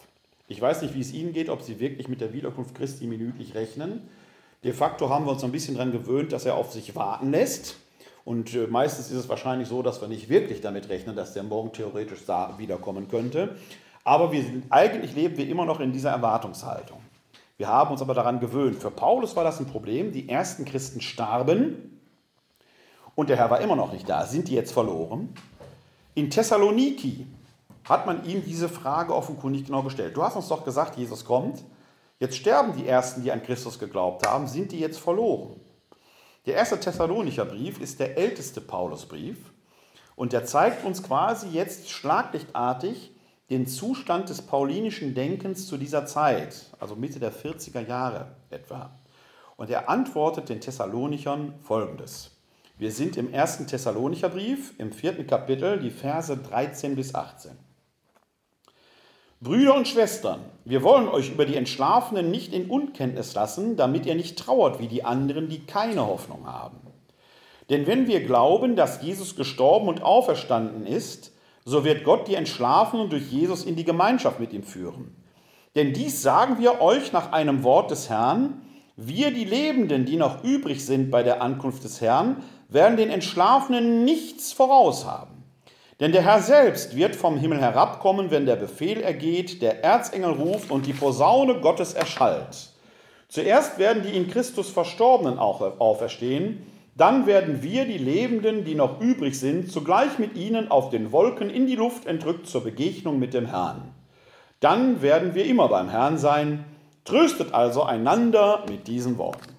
Ich 0.48 0.60
weiß 0.60 0.82
nicht, 0.82 0.96
wie 0.96 1.02
es 1.02 1.14
Ihnen 1.14 1.34
geht, 1.34 1.50
ob 1.50 1.62
Sie 1.62 1.80
wirklich 1.80 2.08
mit 2.08 2.22
der 2.22 2.34
Wiederkunft 2.34 2.76
Christi 2.76 3.06
minütlich 3.06 3.54
rechnen. 3.54 4.02
De 4.64 4.74
facto 4.74 5.10
haben 5.10 5.26
wir 5.26 5.32
uns 5.32 5.44
ein 5.44 5.52
bisschen 5.52 5.76
daran 5.76 5.92
gewöhnt, 5.92 6.34
dass 6.34 6.46
er 6.46 6.56
auf 6.56 6.72
sich 6.72 6.96
warten 6.96 7.32
lässt. 7.32 7.78
Und 8.26 8.54
äh, 8.56 8.68
meistens 8.68 9.12
ist 9.12 9.18
es 9.18 9.30
wahrscheinlich 9.30 9.68
so, 9.68 9.82
dass 9.82 10.02
wir 10.02 10.08
nicht 10.08 10.30
wirklich 10.30 10.62
damit 10.62 10.90
rechnen, 10.90 11.16
dass 11.16 11.34
der 11.34 11.44
morgen 11.44 11.72
theoretisch 11.72 12.22
wiederkommen 12.58 13.08
könnte. 13.08 13.56
Aber 14.04 14.32
wir 14.32 14.42
sind, 14.42 14.66
eigentlich 14.70 15.16
leben 15.16 15.38
wir 15.38 15.48
immer 15.48 15.66
noch 15.66 15.80
in 15.80 15.92
dieser 15.92 16.12
Erwartungshaltung. 16.12 17.00
Wir 17.58 17.68
haben 17.68 17.92
uns 17.92 18.02
aber 18.02 18.14
daran 18.14 18.40
gewöhnt. 18.40 18.78
Für 18.78 18.92
Paulus 18.92 19.36
war 19.36 19.44
das 19.44 19.60
ein 19.60 19.68
Problem. 19.68 20.12
Die 20.12 20.30
ersten 20.30 20.66
Christen 20.66 21.02
starben 21.02 21.99
und 23.20 23.28
der 23.28 23.36
Herr 23.36 23.50
war 23.50 23.60
immer 23.60 23.76
noch 23.76 23.92
nicht 23.92 24.08
da. 24.08 24.26
Sind 24.26 24.48
die 24.48 24.54
jetzt 24.54 24.72
verloren? 24.72 25.34
In 26.16 26.30
Thessaloniki 26.30 27.28
hat 27.84 28.06
man 28.06 28.24
ihm 28.24 28.46
diese 28.46 28.70
Frage 28.70 29.14
offenkundig 29.14 29.66
genau 29.66 29.84
gestellt. 29.84 30.16
Du 30.16 30.24
hast 30.24 30.38
uns 30.38 30.48
doch 30.48 30.64
gesagt, 30.64 30.98
Jesus 30.98 31.26
kommt. 31.26 31.62
Jetzt 32.20 32.38
sterben 32.38 32.78
die 32.78 32.88
Ersten, 32.88 33.22
die 33.22 33.34
an 33.34 33.44
Christus 33.44 33.78
geglaubt 33.78 34.26
haben. 34.26 34.48
Sind 34.48 34.72
die 34.72 34.80
jetzt 34.80 35.00
verloren? 35.00 35.60
Der 36.46 36.56
erste 36.56 36.80
Thessalonicher 36.80 37.44
Brief 37.44 37.82
ist 37.82 38.00
der 38.00 38.18
älteste 38.18 38.62
Paulusbrief 38.62 39.52
und 40.16 40.32
der 40.32 40.46
zeigt 40.46 40.86
uns 40.86 41.04
quasi 41.04 41.50
jetzt 41.50 41.90
schlaglichtartig, 41.90 43.12
den 43.50 43.68
Zustand 43.68 44.30
des 44.30 44.44
paulinischen 44.44 45.14
Denkens 45.14 45.68
zu 45.68 45.76
dieser 45.76 46.06
Zeit, 46.06 46.68
also 46.80 46.96
Mitte 46.96 47.20
der 47.20 47.34
40er 47.34 47.86
Jahre 47.86 48.28
etwa. 48.50 48.92
Und 49.58 49.70
er 49.70 49.90
antwortet 49.90 50.48
den 50.48 50.62
Thessalonichern 50.62 51.56
folgendes. 51.64 52.39
Wir 52.80 52.94
sind 52.94 53.18
im 53.18 53.34
ersten 53.34 53.68
Thessalonicher 53.68 54.30
Brief, 54.30 54.74
im 54.78 54.94
vierten 54.94 55.28
Kapitel, 55.28 55.82
die 55.82 55.90
Verse 55.90 56.38
13 56.38 56.96
bis 56.96 57.14
18. 57.14 57.52
Brüder 59.42 59.76
und 59.76 59.86
Schwestern, 59.86 60.40
wir 60.64 60.82
wollen 60.82 61.10
euch 61.10 61.30
über 61.30 61.44
die 61.44 61.58
Entschlafenen 61.58 62.32
nicht 62.32 62.54
in 62.54 62.70
Unkenntnis 62.70 63.34
lassen, 63.34 63.76
damit 63.76 64.06
ihr 64.06 64.16
nicht 64.16 64.40
trauert 64.40 64.80
wie 64.80 64.88
die 64.88 65.04
anderen, 65.04 65.50
die 65.50 65.66
keine 65.66 66.08
Hoffnung 66.08 66.48
haben. 66.48 66.78
Denn 67.70 67.86
wenn 67.86 68.08
wir 68.08 68.24
glauben, 68.24 68.78
dass 68.78 69.02
Jesus 69.02 69.36
gestorben 69.36 69.90
und 69.90 70.02
auferstanden 70.02 70.86
ist, 70.86 71.34
so 71.66 71.84
wird 71.84 72.06
Gott 72.06 72.30
die 72.30 72.36
Entschlafenen 72.36 73.10
durch 73.10 73.30
Jesus 73.30 73.66
in 73.66 73.76
die 73.76 73.84
Gemeinschaft 73.84 74.40
mit 74.40 74.54
ihm 74.54 74.64
führen. 74.64 75.18
Denn 75.76 75.92
dies 75.92 76.22
sagen 76.22 76.60
wir 76.60 76.80
euch 76.80 77.12
nach 77.12 77.34
einem 77.34 77.64
Wort 77.64 77.92
des 77.92 78.10
Herrn, 78.10 78.62
wir 78.96 79.32
die 79.32 79.46
Lebenden, 79.46 80.06
die 80.06 80.18
noch 80.18 80.46
übrig 80.46 80.86
sind 80.86 81.12
bei 81.12 81.24
der 81.24 81.42
Ankunft 81.42 81.84
des 81.84 82.00
Herrn, 82.00 82.44
werden 82.70 82.98
den 82.98 83.10
Entschlafenen 83.10 84.06
nichts 84.06 84.54
voraus 84.54 85.06
haben. 85.06 85.44
Denn 86.00 86.14
der 86.14 86.24
Herr 86.24 86.42
selbst 86.42 86.96
wird 86.96 87.16
vom 87.16 87.38
Himmel 87.38 87.60
herabkommen, 87.60 88.32
wenn 88.32 88.46
der 88.46 88.56
Befehl 88.56 89.02
ergeht, 89.02 89.62
der 89.62 89.84
Erzengel 89.84 90.32
ruft 90.32 90.72
und 90.72 90.86
die 90.86 90.94
Posaune 90.94 91.60
Gottes 91.60 91.94
erschallt. 91.94 92.70
Zuerst 93.28 93.78
werden 93.78 94.04
die 94.04 94.16
in 94.16 94.30
Christus 94.30 94.70
Verstorbenen 94.70 95.38
auch 95.38 95.62
auferstehen, 95.80 96.66
dann 96.96 97.26
werden 97.26 97.64
wir, 97.64 97.86
die 97.86 97.98
Lebenden, 97.98 98.66
die 98.66 98.76
noch 98.76 99.00
übrig 99.00 99.40
sind, 99.40 99.72
zugleich 99.72 100.20
mit 100.20 100.36
ihnen 100.36 100.70
auf 100.70 100.90
den 100.90 101.14
Wolken 101.14 101.50
in 101.50 101.66
die 101.66 101.76
Luft 101.76 102.06
entrückt 102.06 102.48
zur 102.48 102.64
Begegnung 102.64 103.20
mit 103.20 103.34
dem 103.34 103.46
Herrn. 103.46 103.94
Dann 104.60 105.02
werden 105.02 105.34
wir 105.34 105.46
immer 105.46 105.70
beim 105.70 105.90
Herrn 105.90 106.18
sein. 106.18 106.66
Tröstet 107.06 107.54
also 107.54 107.84
einander 107.84 108.66
mit 108.68 108.88
diesen 108.88 109.18
Worten. 109.18 109.59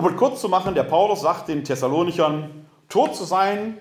Um 0.00 0.06
es 0.06 0.16
kurz 0.16 0.40
zu 0.40 0.48
machen, 0.48 0.74
der 0.74 0.84
Paulus 0.84 1.20
sagt 1.20 1.48
den 1.48 1.62
Thessalonichern, 1.62 2.66
tot 2.88 3.14
zu 3.14 3.24
sein 3.24 3.76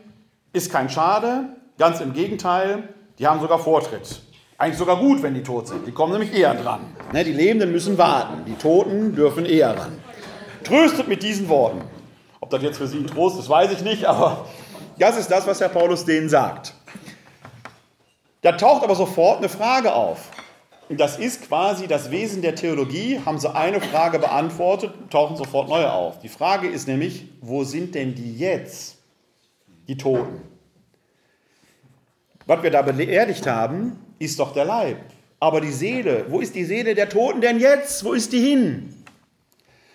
ist 0.51 0.69
kein 0.69 0.89
Schade, 0.89 1.45
ganz 1.77 2.01
im 2.01 2.11
Gegenteil, 2.11 2.89
die 3.17 3.25
haben 3.25 3.39
sogar 3.39 3.57
Vortritt. 3.57 4.21
Eigentlich 4.57 4.77
sogar 4.77 4.97
gut, 4.97 5.23
wenn 5.23 5.33
die 5.33 5.43
tot 5.43 5.69
sind. 5.69 5.87
Die 5.87 5.93
kommen 5.93 6.11
nämlich 6.11 6.37
eher 6.37 6.55
dran. 6.55 6.81
Ne, 7.13 7.23
die 7.23 7.31
Lebenden 7.31 7.71
müssen 7.71 7.97
warten, 7.97 8.43
die 8.45 8.55
Toten 8.55 9.15
dürfen 9.15 9.45
eher 9.45 9.79
ran. 9.79 9.97
Tröstet 10.65 11.07
mit 11.07 11.23
diesen 11.23 11.47
Worten. 11.47 11.83
Ob 12.41 12.49
das 12.49 12.63
jetzt 12.63 12.79
für 12.79 12.87
Sie 12.87 12.97
ein 12.97 13.07
Trost 13.07 13.39
ist, 13.39 13.47
weiß 13.47 13.71
ich 13.71 13.81
nicht, 13.81 14.03
aber 14.03 14.45
das 14.97 15.17
ist 15.17 15.31
das, 15.31 15.47
was 15.47 15.61
Herr 15.61 15.69
Paulus 15.69 16.03
denen 16.03 16.27
sagt. 16.27 16.73
Da 18.41 18.51
taucht 18.51 18.83
aber 18.83 18.95
sofort 18.95 19.37
eine 19.37 19.47
Frage 19.47 19.93
auf. 19.93 20.29
Und 20.89 20.99
das 20.99 21.19
ist 21.19 21.43
quasi 21.43 21.87
das 21.87 22.09
Wesen 22.09 22.41
der 22.41 22.55
Theologie. 22.55 23.21
Haben 23.23 23.37
sie 23.37 23.53
eine 23.53 23.79
Frage 23.79 24.17
beantwortet, 24.17 24.91
tauchen 25.11 25.37
sofort 25.37 25.69
neue 25.69 25.91
auf. 25.91 26.19
Die 26.19 26.29
Frage 26.29 26.67
ist 26.67 26.87
nämlich, 26.87 27.27
wo 27.41 27.63
sind 27.63 27.93
denn 27.93 28.15
die 28.15 28.35
jetzt, 28.37 28.97
die 29.87 29.97
Toten? 29.97 30.41
Was 32.47 32.63
wir 32.63 32.71
da 32.71 32.81
beerdigt 32.81 33.45
haben, 33.45 33.99
ist 34.17 34.39
doch 34.39 34.51
der 34.51 34.65
Leib. 34.65 34.97
Aber 35.39 35.61
die 35.61 35.71
Seele, 35.71 36.25
wo 36.29 36.39
ist 36.39 36.55
die 36.55 36.65
Seele 36.65 36.95
der 36.95 37.07
Toten 37.07 37.39
denn 37.39 37.59
jetzt? 37.59 38.03
Wo 38.03 38.13
ist 38.13 38.33
die 38.33 38.41
hin? 38.41 38.95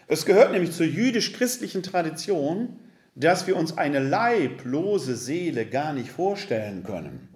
Es 0.07 0.25
gehört 0.25 0.53
nämlich 0.53 0.71
zur 0.71 0.87
jüdisch-christlichen 0.87 1.83
Tradition, 1.83 2.79
dass 3.17 3.49
wir 3.49 3.57
uns 3.57 3.77
eine 3.77 3.99
leiblose 3.99 5.17
Seele 5.17 5.67
gar 5.67 5.93
nicht 5.93 6.11
vorstellen 6.11 6.85
können. 6.85 7.29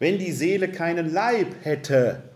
Wenn 0.00 0.18
die 0.18 0.32
Seele 0.32 0.68
keinen 0.68 1.12
Leib 1.12 1.46
hätte, 1.62 2.31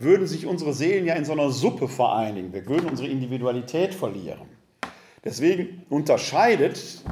würden 0.00 0.26
sich 0.26 0.46
unsere 0.46 0.72
Seelen 0.72 1.06
ja 1.06 1.14
in 1.14 1.24
so 1.24 1.32
einer 1.32 1.50
Suppe 1.50 1.86
vereinigen. 1.88 2.52
Wir 2.52 2.66
würden 2.66 2.88
unsere 2.88 3.08
Individualität 3.08 3.94
verlieren. 3.94 4.48
Deswegen 5.22 5.84
unterscheidet 5.90 7.04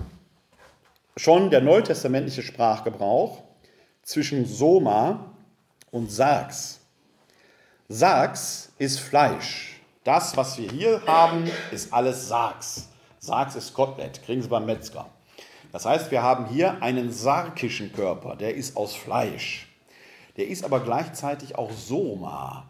schon 1.16 1.51
der 1.51 1.61
neutestamentliche 1.61 2.43
Sprachgebrauch 2.43 3.43
zwischen 4.03 4.47
Soma 4.47 5.34
und 5.91 6.11
Sarx. 6.11 6.80
Sarx 7.89 8.72
ist 8.78 9.01
Fleisch. 9.01 9.80
Das, 10.05 10.36
was 10.36 10.57
wir 10.57 10.70
hier 10.70 11.03
haben, 11.07 11.51
ist 11.70 11.93
alles 11.93 12.28
Sargs. 12.28 12.89
Sargs 13.18 13.57
ist 13.57 13.74
Kotelett, 13.74 14.22
kriegen 14.22 14.41
Sie 14.41 14.49
beim 14.49 14.64
Metzger. 14.64 15.07
Das 15.72 15.84
heißt, 15.84 16.11
wir 16.11 16.22
haben 16.22 16.47
hier 16.47 16.82
einen 16.82 17.12
sarkischen 17.12 17.93
Körper, 17.93 18.36
der 18.36 18.55
ist 18.55 18.76
aus 18.76 18.95
Fleisch. 18.95 19.68
Der 20.39 20.49
ist 20.49 20.64
aber 20.64 20.80
gleichzeitig 20.80 21.57
auch 21.57 21.70
Soma. 21.72 22.66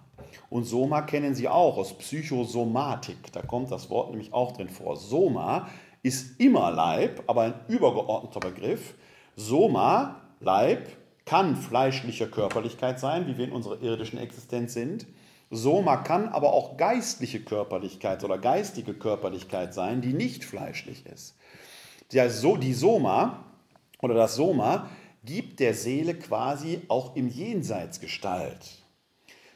Und 0.50 0.64
Soma 0.64 1.02
kennen 1.02 1.34
Sie 1.34 1.48
auch 1.48 1.76
aus 1.76 1.96
Psychosomatik. 1.98 3.32
Da 3.32 3.42
kommt 3.42 3.70
das 3.70 3.90
Wort 3.90 4.10
nämlich 4.10 4.32
auch 4.32 4.52
drin 4.52 4.68
vor. 4.68 4.96
Soma 4.96 5.68
ist 6.02 6.40
immer 6.40 6.70
Leib, 6.70 7.22
aber 7.26 7.42
ein 7.42 7.54
übergeordneter 7.68 8.40
Begriff. 8.40 8.94
Soma, 9.36 10.22
Leib, 10.40 10.88
kann 11.26 11.56
fleischliche 11.56 12.28
Körperlichkeit 12.28 12.98
sein, 12.98 13.26
wie 13.26 13.36
wir 13.36 13.44
in 13.44 13.52
unserer 13.52 13.82
irdischen 13.82 14.18
Existenz 14.18 14.72
sind. 14.72 15.06
Soma 15.50 15.98
kann 15.98 16.28
aber 16.28 16.52
auch 16.54 16.78
geistliche 16.78 17.40
Körperlichkeit 17.40 18.24
oder 18.24 18.38
geistige 18.38 18.94
Körperlichkeit 18.94 19.74
sein, 19.74 20.00
die 20.00 20.14
nicht 20.14 20.44
fleischlich 20.44 21.04
ist. 21.06 21.36
Die 22.12 22.72
Soma 22.72 23.44
oder 24.00 24.14
das 24.14 24.36
Soma 24.36 24.88
gibt 25.24 25.60
der 25.60 25.74
Seele 25.74 26.14
quasi 26.14 26.80
auch 26.88 27.16
im 27.16 27.28
Jenseits 27.28 28.00
Gestalt. 28.00 28.82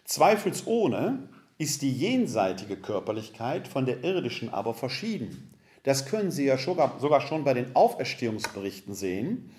Zweifelsohne 0.05 1.29
ist 1.59 1.83
die 1.83 1.93
jenseitige 1.93 2.77
Körperlichkeit 2.77 3.69
von 3.69 3.87
der 3.87 4.03
irdischen 4.03 4.53
aber 4.53 4.75
verschieden. 4.75 5.53
Das 5.85 6.07
können 6.07 6.31
Sie 6.31 6.47
ja 6.47 6.59
sogar 6.59 7.21
schon 7.21 7.45
bei 7.45 7.55
den 7.55 7.75
Auferstehungsberichten 7.75 8.95
sehen, 8.95 9.51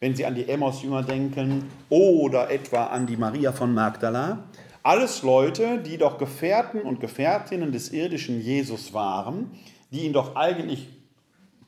wenn 0.00 0.14
Sie 0.14 0.26
an 0.26 0.34
die 0.34 0.48
Emmaus-Jünger 0.48 1.02
denken 1.02 1.70
oder 1.88 2.50
etwa 2.50 2.86
an 2.86 3.06
die 3.06 3.16
Maria 3.16 3.52
von 3.52 3.74
Magdala. 3.74 4.44
Alles 4.82 5.22
Leute, 5.22 5.78
die 5.78 5.98
doch 5.98 6.18
Gefährten 6.18 6.82
und 6.82 7.00
Gefährtinnen 7.00 7.72
des 7.72 7.90
irdischen 7.90 8.40
Jesus 8.40 8.92
waren, 8.92 9.50
die 9.90 10.04
ihn 10.04 10.12
doch 10.12 10.36
eigentlich 10.36 10.88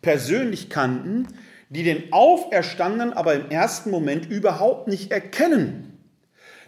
persönlich 0.02 0.70
kannten, 0.70 1.28
die 1.68 1.82
den 1.82 2.12
Auferstandenen 2.12 3.12
aber 3.12 3.34
im 3.34 3.50
ersten 3.50 3.90
Moment 3.90 4.26
überhaupt 4.26 4.88
nicht 4.88 5.10
erkennen. 5.10 5.87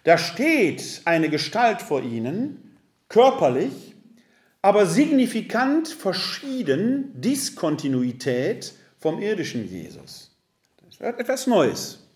Da 0.05 0.16
steht 0.16 1.03
eine 1.05 1.28
Gestalt 1.28 1.82
vor 1.82 2.03
ihnen, 2.03 2.78
körperlich, 3.09 3.94
aber 4.62 4.86
signifikant 4.86 5.88
verschieden, 5.88 7.20
Diskontinuität 7.20 8.74
vom 8.98 9.20
irdischen 9.20 9.68
Jesus. 9.68 10.36
Das 10.84 11.01
wird 11.01 11.20
etwas 11.20 11.46
Neues. 11.46 12.07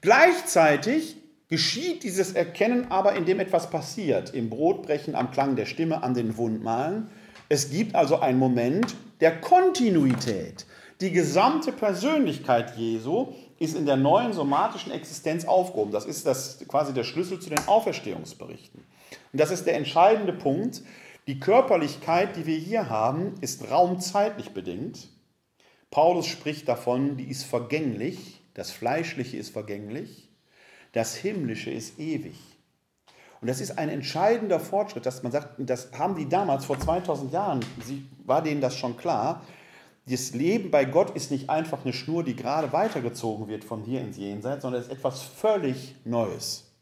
Gleichzeitig 0.00 1.16
geschieht 1.48 2.04
dieses 2.04 2.32
Erkennen 2.32 2.90
aber, 2.90 3.14
indem 3.14 3.40
etwas 3.40 3.70
passiert, 3.70 4.34
im 4.34 4.48
Brotbrechen, 4.50 5.14
am 5.14 5.30
Klang 5.30 5.56
der 5.56 5.66
Stimme, 5.66 6.02
an 6.02 6.14
den 6.14 6.36
Wundmalen. 6.36 7.10
Es 7.48 7.70
gibt 7.70 7.94
also 7.94 8.20
einen 8.20 8.38
Moment 8.38 8.94
der 9.20 9.40
Kontinuität. 9.40 10.64
Die 11.00 11.10
gesamte 11.10 11.72
Persönlichkeit 11.72 12.76
Jesu 12.76 13.34
ist 13.60 13.76
in 13.76 13.84
der 13.84 13.96
neuen 13.96 14.32
somatischen 14.32 14.90
Existenz 14.90 15.44
aufgehoben. 15.44 15.92
Das 15.92 16.06
ist 16.06 16.26
das, 16.26 16.58
quasi 16.66 16.94
der 16.94 17.04
Schlüssel 17.04 17.38
zu 17.38 17.50
den 17.50 17.68
Auferstehungsberichten. 17.68 18.82
Und 19.32 19.40
das 19.40 19.50
ist 19.50 19.66
der 19.66 19.76
entscheidende 19.76 20.32
Punkt. 20.32 20.82
Die 21.26 21.38
Körperlichkeit, 21.38 22.36
die 22.36 22.46
wir 22.46 22.56
hier 22.56 22.88
haben, 22.88 23.34
ist 23.42 23.70
raumzeitlich 23.70 24.50
bedingt. 24.50 25.08
Paulus 25.90 26.26
spricht 26.26 26.68
davon, 26.68 27.18
die 27.18 27.28
ist 27.30 27.44
vergänglich, 27.44 28.40
das 28.54 28.70
Fleischliche 28.70 29.36
ist 29.36 29.50
vergänglich, 29.50 30.30
das 30.92 31.14
Himmlische 31.14 31.70
ist 31.70 31.98
ewig. 31.98 32.38
Und 33.42 33.48
das 33.48 33.60
ist 33.60 33.78
ein 33.78 33.90
entscheidender 33.90 34.58
Fortschritt, 34.60 35.04
dass 35.04 35.22
man 35.22 35.32
sagt, 35.32 35.54
das 35.58 35.90
haben 35.98 36.16
die 36.16 36.28
damals 36.28 36.64
vor 36.64 36.78
2000 36.78 37.32
Jahren, 37.32 37.60
war 38.24 38.42
denen 38.42 38.60
das 38.60 38.76
schon 38.76 38.96
klar, 38.96 39.42
das 40.06 40.32
Leben 40.32 40.70
bei 40.70 40.84
Gott 40.84 41.10
ist 41.10 41.30
nicht 41.30 41.50
einfach 41.50 41.84
eine 41.84 41.92
Schnur, 41.92 42.24
die 42.24 42.34
gerade 42.34 42.72
weitergezogen 42.72 43.48
wird 43.48 43.64
von 43.64 43.82
hier 43.82 44.00
ins 44.00 44.16
Jenseits, 44.16 44.62
sondern 44.62 44.80
es 44.80 44.88
ist 44.88 44.94
etwas 44.94 45.22
völlig 45.22 45.94
Neues. 46.04 46.72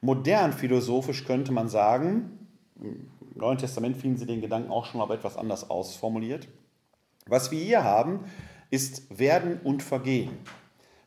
Modern 0.00 0.52
philosophisch 0.52 1.24
könnte 1.24 1.52
man 1.52 1.68
sagen, 1.68 2.48
im 2.80 3.10
Neuen 3.34 3.58
Testament 3.58 3.96
finden 3.96 4.16
Sie 4.16 4.26
den 4.26 4.40
Gedanken 4.40 4.70
auch 4.70 4.86
schon 4.86 5.00
aber 5.00 5.14
etwas 5.14 5.36
anders 5.36 5.68
ausformuliert. 5.68 6.48
Was 7.26 7.50
wir 7.50 7.60
hier 7.60 7.84
haben, 7.84 8.24
ist 8.70 9.18
Werden 9.18 9.60
und 9.62 9.82
Vergehen. 9.82 10.30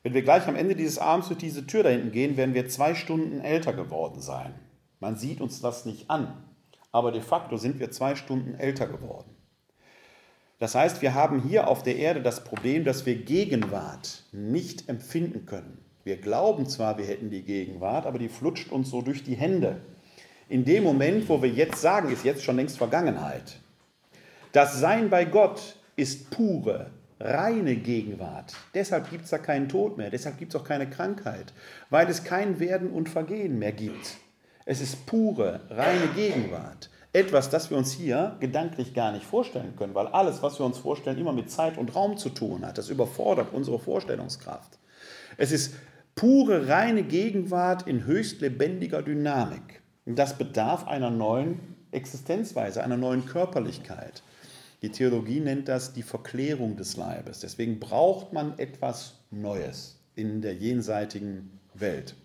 Wenn 0.03 0.13
wir 0.13 0.23
gleich 0.23 0.47
am 0.47 0.55
Ende 0.55 0.75
dieses 0.75 0.97
Abends 0.97 1.27
durch 1.27 1.39
diese 1.39 1.67
Tür 1.67 1.84
da 1.84 1.89
hinten 1.89 2.11
gehen, 2.11 2.36
werden 2.36 2.55
wir 2.55 2.67
zwei 2.67 2.95
Stunden 2.95 3.39
älter 3.39 3.73
geworden 3.73 4.19
sein. 4.19 4.53
Man 4.99 5.15
sieht 5.15 5.41
uns 5.41 5.61
das 5.61 5.86
nicht 5.86 6.09
an, 6.09 6.43
aber 6.91 7.11
de 7.11 7.21
facto 7.21 7.57
sind 7.57 7.79
wir 7.79 7.91
zwei 7.91 8.15
Stunden 8.15 8.55
älter 8.55 8.88
geworden. 8.88 9.29
Das 10.62 10.76
heißt, 10.76 11.01
wir 11.01 11.16
haben 11.16 11.41
hier 11.41 11.68
auf 11.68 11.82
der 11.82 11.95
Erde 11.95 12.22
das 12.22 12.43
Problem, 12.43 12.84
dass 12.84 13.07
wir 13.07 13.16
Gegenwart 13.16 14.26
nicht 14.32 14.89
empfinden 14.89 15.47
können. 15.47 15.80
Wir 16.03 16.18
glauben 16.18 16.68
zwar, 16.68 16.99
wir 16.99 17.05
hätten 17.05 17.32
die 17.32 17.41
Gegenwart, 17.41 18.05
aber 18.05 18.20
die 18.20 18.30
flutscht 18.30 18.72
uns 18.72 18.91
so 18.91 19.01
durch 19.01 19.24
die 19.24 19.34
Hände. 19.34 19.82
In 20.49 20.64
dem 20.64 20.84
Moment, 20.84 21.28
wo 21.28 21.41
wir 21.41 21.49
jetzt 21.49 21.82
sagen, 21.82 22.12
ist 22.12 22.24
jetzt 22.24 22.43
schon 22.43 22.57
längst 22.57 22.78
Vergangenheit. 22.78 23.57
Das 24.51 24.80
Sein 24.80 25.09
bei 25.09 25.26
Gott 25.26 25.78
ist 25.95 26.30
pure, 26.30 26.91
reine 27.20 27.76
Gegenwart. 27.76 28.53
Deshalb 28.76 29.09
gibt 29.09 29.24
es 29.24 29.32
da 29.32 29.39
keinen 29.39 29.68
Tod 29.68 29.97
mehr, 29.97 30.12
deshalb 30.12 30.38
gibt 30.38 30.53
es 30.53 30.62
auch 30.62 30.66
keine 30.66 30.88
Krankheit, 30.88 31.53
weil 31.89 32.07
es 32.07 32.24
kein 32.24 32.59
Werden 32.59 32.91
und 32.91 33.09
Vergehen 33.09 33.57
mehr 33.57 33.72
gibt. 33.72 34.18
Es 34.66 34.80
ist 34.80 35.07
pure, 35.07 35.62
reine 35.72 36.05
Gegenwart. 36.14 36.91
Etwas, 37.14 37.49
das 37.49 37.70
wir 37.70 37.78
uns 37.78 37.91
hier 37.91 38.38
gedanklich 38.39 38.93
gar 38.93 39.12
nicht 39.12 39.26
vorstellen 39.26 39.76
können, 39.76 39.95
weil 39.95 40.07
alles, 40.07 40.41
was 40.41 40.59
wir 40.59 40.66
uns 40.66 40.78
vorstellen, 40.78 41.18
immer 41.18 41.34
mit 41.34 41.51
Zeit 41.51 41.78
und 41.78 41.93
Raum 41.93 42.18
zu 42.18 42.30
tun 42.30 42.66
hat. 42.66 42.78
Das 42.78 42.89
überfordert 42.89 43.53
unsere 43.53 43.80
Vorstellungskraft. 43.80 44.80
Es 45.38 45.51
ist 45.51 45.74
pure, 46.16 46.70
reine 46.70 47.03
Gegenwart 47.03 47.86
in 47.86 48.05
höchst 48.05 48.39
lebendiger 48.39 49.01
Dynamik. 49.01 49.82
Und 50.05 50.18
das 50.18 50.38
bedarf 50.38 50.88
einer 50.88 51.09
neuen 51.09 51.59
Existenzweise, 51.91 52.84
einer 52.84 52.97
neuen 52.97 53.26
Körperlichkeit. 53.26 54.24
Die 54.82 54.89
Theologie 54.89 55.41
nennt 55.41 55.68
das 55.68 55.93
die 55.93 56.03
Verklärung 56.03 56.78
des 56.78 56.95
Leibes. 56.95 57.39
Deswegen 57.39 57.80
braucht 57.80 58.34
man 58.34 58.57
etwas 58.57 59.16
Neues 59.30 59.99
in 60.16 60.41
der 60.41 60.55
jenseitigen 60.55 61.59
Welt. 61.74 62.16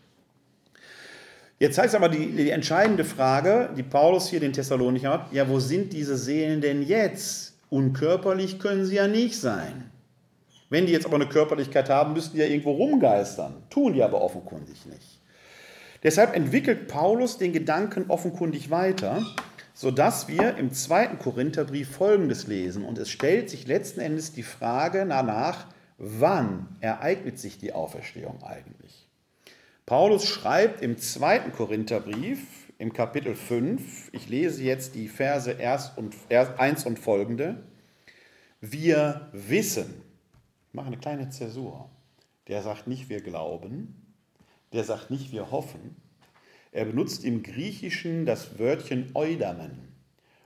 Jetzt 1.59 1.79
heißt 1.79 1.95
aber 1.95 2.11
die, 2.11 2.33
die 2.33 2.51
entscheidende 2.51 3.05
Frage, 3.05 3.71
die 3.77 3.83
Paulus 3.83 4.29
hier 4.29 4.41
den 4.41 4.53
Thessalonicher 4.53 5.11
hat, 5.11 5.33
ja, 5.33 5.49
wo 5.49 5.59
sind 5.59 5.93
diese 5.93 6.17
Seelen 6.19 6.61
denn 6.61 6.83
jetzt? 6.83 7.55
Unkörperlich 7.71 8.59
können 8.59 8.85
sie 8.85 8.97
ja 8.97 9.09
nicht 9.09 9.41
sein. 9.41 9.91
Wenn 10.69 10.87
die 10.87 10.93
jetzt 10.93 11.07
aber 11.07 11.17
eine 11.17 11.29
Körperlichkeit 11.29 11.89
haben, 11.89 12.13
müssten 12.13 12.37
die 12.37 12.43
ja 12.43 12.49
irgendwo 12.49 12.73
rumgeistern. 12.73 13.55
Tun 13.71 13.95
die 13.95 14.03
aber 14.03 14.21
offenkundig 14.21 14.85
nicht. 14.87 15.21
Deshalb 16.03 16.37
entwickelt 16.37 16.89
Paulus 16.89 17.39
den 17.39 17.53
Gedanken 17.53 18.05
offenkundig 18.09 18.71
weiter, 18.71 19.25
sodass 19.73 20.29
wir 20.29 20.57
im 20.57 20.73
zweiten 20.73 21.19
Korintherbrief 21.19 21.91
Folgendes 21.91 22.47
lesen. 22.47 22.85
Und 22.85 22.99
es 22.99 23.09
stellt 23.09 23.49
sich 23.49 23.67
letzten 23.67 24.01
Endes 24.01 24.33
die 24.33 24.43
Frage 24.43 25.07
danach, 25.09 25.67
wann 25.99 26.69
ereignet 26.81 27.39
sich 27.39 27.59
die 27.59 27.73
Auferstehung 27.73 28.43
eigentlich? 28.43 29.06
Paulus 29.87 30.27
schreibt 30.27 30.83
im 30.83 30.99
zweiten 30.99 31.53
Korintherbrief, 31.53 32.73
im 32.77 32.93
Kapitel 32.93 33.37
5, 33.37 34.11
ich 34.13 34.29
lese 34.29 34.65
jetzt 34.65 34.97
die 34.97 35.07
Verse 35.07 35.57
1 35.57 35.93
und 36.87 36.99
folgende, 36.99 37.63
wir 38.61 39.29
wissen, 39.31 40.03
ich 40.67 40.75
mache 40.75 40.89
eine 40.89 40.99
kleine 40.99 41.29
Zäsur, 41.29 41.89
der 42.49 42.63
sagt 42.63 42.89
nicht 42.89 43.09
wir 43.09 43.21
glauben, 43.21 43.95
der 44.73 44.83
sagt 44.83 45.13
nicht 45.13 45.31
wir 45.31 45.53
hoffen, 45.53 45.95
er 46.73 46.87
benutzt 46.87 47.25
im 47.25 47.45
Griechischen 47.45 48.27
das 48.27 48.59
Wörtchen 48.59 49.13
Eudamen. 49.15 49.95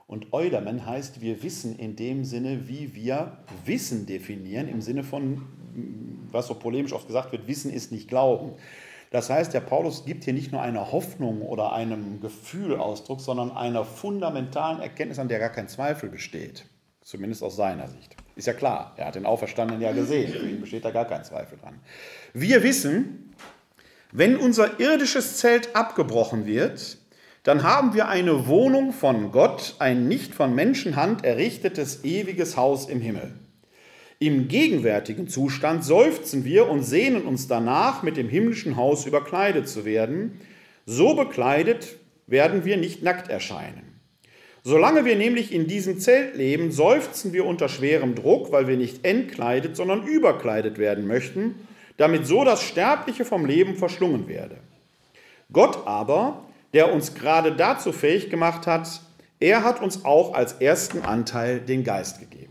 Und 0.05 0.33
Eudamen 0.33 0.85
heißt, 0.85 1.19
wir 1.19 1.41
wissen 1.41 1.79
in 1.79 1.95
dem 1.95 2.25
Sinne, 2.25 2.67
wie 2.67 2.93
wir 2.93 3.39
Wissen 3.65 4.05
definieren, 4.05 4.67
im 4.67 4.81
Sinne 4.81 5.03
von, 5.03 5.41
was 6.29 6.45
so 6.45 6.53
polemisch 6.53 6.93
oft 6.93 7.07
gesagt 7.07 7.31
wird, 7.31 7.47
Wissen 7.47 7.73
ist 7.73 7.91
nicht 7.91 8.07
Glauben. 8.07 8.51
Das 9.11 9.29
heißt, 9.29 9.53
der 9.53 9.59
Paulus 9.59 10.05
gibt 10.05 10.23
hier 10.23 10.33
nicht 10.33 10.53
nur 10.53 10.61
eine 10.61 10.93
Hoffnung 10.93 11.41
oder 11.41 11.73
einem 11.73 12.21
Gefühl 12.21 12.77
Ausdruck, 12.77 13.19
sondern 13.19 13.51
einer 13.51 13.83
fundamentalen 13.83 14.81
Erkenntnis, 14.81 15.19
an 15.19 15.27
der 15.27 15.39
gar 15.39 15.49
kein 15.49 15.67
Zweifel 15.67 16.09
besteht. 16.09 16.65
Zumindest 17.01 17.43
aus 17.43 17.57
seiner 17.57 17.89
Sicht. 17.89 18.15
Ist 18.37 18.47
ja 18.47 18.53
klar, 18.53 18.93
er 18.95 19.07
hat 19.07 19.15
den 19.15 19.25
Auferstandenen 19.25 19.81
ja 19.81 19.91
gesehen. 19.91 20.31
Für 20.31 20.47
ihn 20.47 20.61
besteht 20.61 20.85
da 20.85 20.91
gar 20.91 21.05
kein 21.05 21.25
Zweifel 21.25 21.57
dran. 21.57 21.79
Wir 22.33 22.63
wissen, 22.63 23.33
wenn 24.13 24.37
unser 24.37 24.79
irdisches 24.79 25.37
Zelt 25.37 25.75
abgebrochen 25.75 26.45
wird, 26.45 26.97
dann 27.43 27.63
haben 27.63 27.93
wir 27.93 28.07
eine 28.07 28.47
Wohnung 28.47 28.93
von 28.93 29.33
Gott, 29.33 29.75
ein 29.79 30.07
nicht 30.07 30.33
von 30.33 30.55
Menschenhand 30.55 31.25
errichtetes 31.25 32.05
ewiges 32.05 32.55
Haus 32.55 32.87
im 32.87 33.01
Himmel. 33.01 33.33
Im 34.21 34.49
gegenwärtigen 34.49 35.27
Zustand 35.27 35.83
seufzen 35.83 36.45
wir 36.45 36.69
und 36.69 36.83
sehnen 36.83 37.23
uns 37.23 37.47
danach, 37.47 38.03
mit 38.03 38.17
dem 38.17 38.29
himmlischen 38.29 38.75
Haus 38.75 39.07
überkleidet 39.07 39.67
zu 39.67 39.83
werden. 39.83 40.39
So 40.85 41.15
bekleidet 41.15 41.97
werden 42.27 42.63
wir 42.63 42.77
nicht 42.77 43.01
nackt 43.01 43.31
erscheinen. 43.31 43.99
Solange 44.63 45.05
wir 45.05 45.15
nämlich 45.15 45.51
in 45.51 45.65
diesem 45.65 45.99
Zelt 45.99 46.35
leben, 46.35 46.71
seufzen 46.71 47.33
wir 47.33 47.47
unter 47.47 47.67
schwerem 47.67 48.13
Druck, 48.13 48.51
weil 48.51 48.67
wir 48.67 48.77
nicht 48.77 49.03
entkleidet, 49.05 49.75
sondern 49.75 50.05
überkleidet 50.05 50.77
werden 50.77 51.07
möchten, 51.07 51.55
damit 51.97 52.27
so 52.27 52.45
das 52.45 52.61
Sterbliche 52.61 53.25
vom 53.25 53.47
Leben 53.47 53.75
verschlungen 53.75 54.27
werde. 54.27 54.57
Gott 55.51 55.87
aber, 55.87 56.45
der 56.75 56.93
uns 56.93 57.15
gerade 57.15 57.53
dazu 57.53 57.91
fähig 57.91 58.29
gemacht 58.29 58.67
hat, 58.67 59.01
er 59.39 59.63
hat 59.63 59.81
uns 59.81 60.05
auch 60.05 60.35
als 60.35 60.53
ersten 60.53 61.01
Anteil 61.01 61.59
den 61.59 61.83
Geist 61.83 62.19
gegeben. 62.19 62.50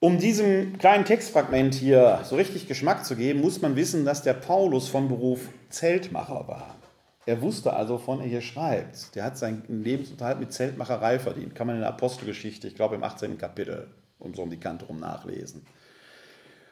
Um 0.00 0.18
diesem 0.18 0.78
kleinen 0.78 1.04
Textfragment 1.04 1.74
hier 1.74 2.20
so 2.22 2.36
richtig 2.36 2.68
Geschmack 2.68 3.04
zu 3.04 3.16
geben, 3.16 3.40
muss 3.40 3.60
man 3.60 3.74
wissen, 3.74 4.04
dass 4.04 4.22
der 4.22 4.34
Paulus 4.34 4.88
von 4.88 5.08
Beruf 5.08 5.48
Zeltmacher 5.70 6.46
war. 6.46 6.76
Er 7.26 7.42
wusste 7.42 7.72
also, 7.72 7.98
von 7.98 8.20
er 8.20 8.26
hier 8.28 8.40
schreibt. 8.40 9.16
Der 9.16 9.24
hat 9.24 9.36
seinen 9.36 9.64
Lebensunterhalt 9.66 10.38
mit 10.38 10.52
Zeltmacherei 10.52 11.18
verdient. 11.18 11.56
Kann 11.56 11.66
man 11.66 11.76
in 11.76 11.82
der 11.82 11.90
Apostelgeschichte, 11.90 12.68
ich 12.68 12.76
glaube 12.76 12.94
im 12.94 13.02
18. 13.02 13.38
Kapitel, 13.38 13.88
um 14.20 14.34
so 14.34 14.42
um 14.42 14.50
die 14.50 14.60
Kante 14.60 14.84
rum 14.84 15.00
nachlesen. 15.00 15.66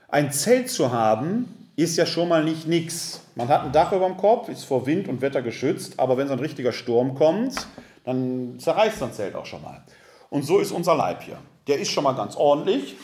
Ein 0.08 0.30
Zelt 0.30 0.70
zu 0.70 0.92
haben, 0.92 1.68
ist 1.74 1.96
ja 1.96 2.06
schon 2.06 2.28
mal 2.28 2.44
nicht 2.44 2.68
nix. 2.68 3.22
Man 3.34 3.48
hat 3.48 3.64
ein 3.64 3.72
Dach 3.72 3.92
über 3.92 4.06
dem 4.06 4.16
Kopf, 4.16 4.48
ist 4.48 4.62
vor 4.62 4.86
Wind 4.86 5.08
und 5.08 5.20
Wetter 5.20 5.42
geschützt, 5.42 5.98
aber 5.98 6.16
wenn 6.16 6.28
so 6.28 6.34
ein 6.34 6.38
richtiger 6.38 6.72
Sturm 6.72 7.16
kommt, 7.16 7.66
dann 8.04 8.60
zerreißt 8.60 9.00
so 9.00 9.06
ein 9.06 9.12
Zelt 9.12 9.34
auch 9.34 9.46
schon 9.46 9.62
mal. 9.62 9.82
Und 10.30 10.44
so 10.44 10.60
ist 10.60 10.70
unser 10.70 10.94
Leib 10.94 11.22
hier. 11.22 11.38
Der 11.66 11.80
ist 11.80 11.90
schon 11.90 12.04
mal 12.04 12.14
ganz 12.14 12.36
ordentlich, 12.36 12.96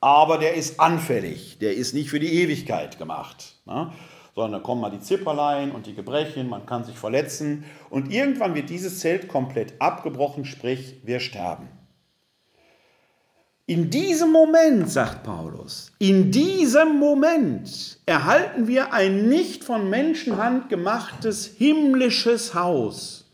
aber 0.00 0.38
der 0.38 0.54
ist 0.54 0.78
anfällig. 0.80 1.58
Der 1.58 1.74
ist 1.74 1.94
nicht 1.94 2.10
für 2.10 2.20
die 2.20 2.42
Ewigkeit 2.42 2.98
gemacht. 2.98 3.56
Ne? 3.66 3.92
Sondern 4.34 4.52
da 4.52 4.58
kommen 4.60 4.80
mal 4.80 4.90
die 4.90 5.00
Zipperlein 5.00 5.72
und 5.72 5.86
die 5.86 5.94
Gebrechen, 5.94 6.48
man 6.48 6.66
kann 6.66 6.84
sich 6.84 6.96
verletzen. 6.96 7.64
Und 7.90 8.12
irgendwann 8.12 8.54
wird 8.54 8.70
dieses 8.70 9.00
Zelt 9.00 9.28
komplett 9.28 9.80
abgebrochen, 9.80 10.44
sprich, 10.44 11.00
wir 11.04 11.20
sterben. 11.20 11.68
In 13.66 13.90
diesem 13.90 14.32
Moment, 14.32 14.88
sagt 14.88 15.24
Paulus, 15.24 15.92
in 15.98 16.30
diesem 16.30 16.98
Moment 16.98 17.98
erhalten 18.06 18.66
wir 18.66 18.94
ein 18.94 19.28
nicht 19.28 19.62
von 19.62 19.90
Menschenhand 19.90 20.70
gemachtes 20.70 21.46
himmlisches 21.58 22.54
Haus. 22.54 23.26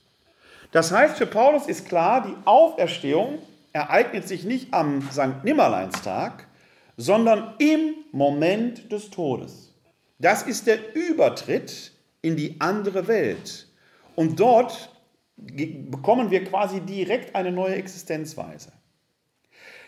Das 0.72 0.90
heißt, 0.90 1.18
für 1.18 1.26
Paulus 1.26 1.68
ist 1.68 1.86
klar, 1.86 2.26
die 2.26 2.34
Auferstehung 2.46 3.38
ereignet 3.72 4.26
sich 4.26 4.42
nicht 4.42 4.74
am 4.74 5.08
St. 5.12 5.44
Nimmerleinstag, 5.44 6.48
sondern 6.96 7.54
im 7.58 7.94
Moment 8.12 8.90
des 8.92 9.10
Todes. 9.10 9.74
Das 10.18 10.42
ist 10.42 10.66
der 10.66 10.94
Übertritt 10.94 11.92
in 12.22 12.36
die 12.36 12.60
andere 12.60 13.06
Welt. 13.08 13.68
Und 14.14 14.38
dort 14.38 14.90
bekommen 15.36 16.30
wir 16.30 16.44
quasi 16.44 16.80
direkt 16.80 17.34
eine 17.34 17.52
neue 17.52 17.74
Existenzweise. 17.74 18.72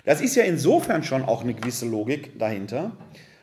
Das 0.05 0.21
ist 0.21 0.37
ja 0.37 0.45
insofern 0.45 1.03
schon 1.03 1.25
auch 1.25 1.43
eine 1.43 1.55
gewisse 1.55 1.87
Logik 1.87 2.39
dahinter, 2.39 2.93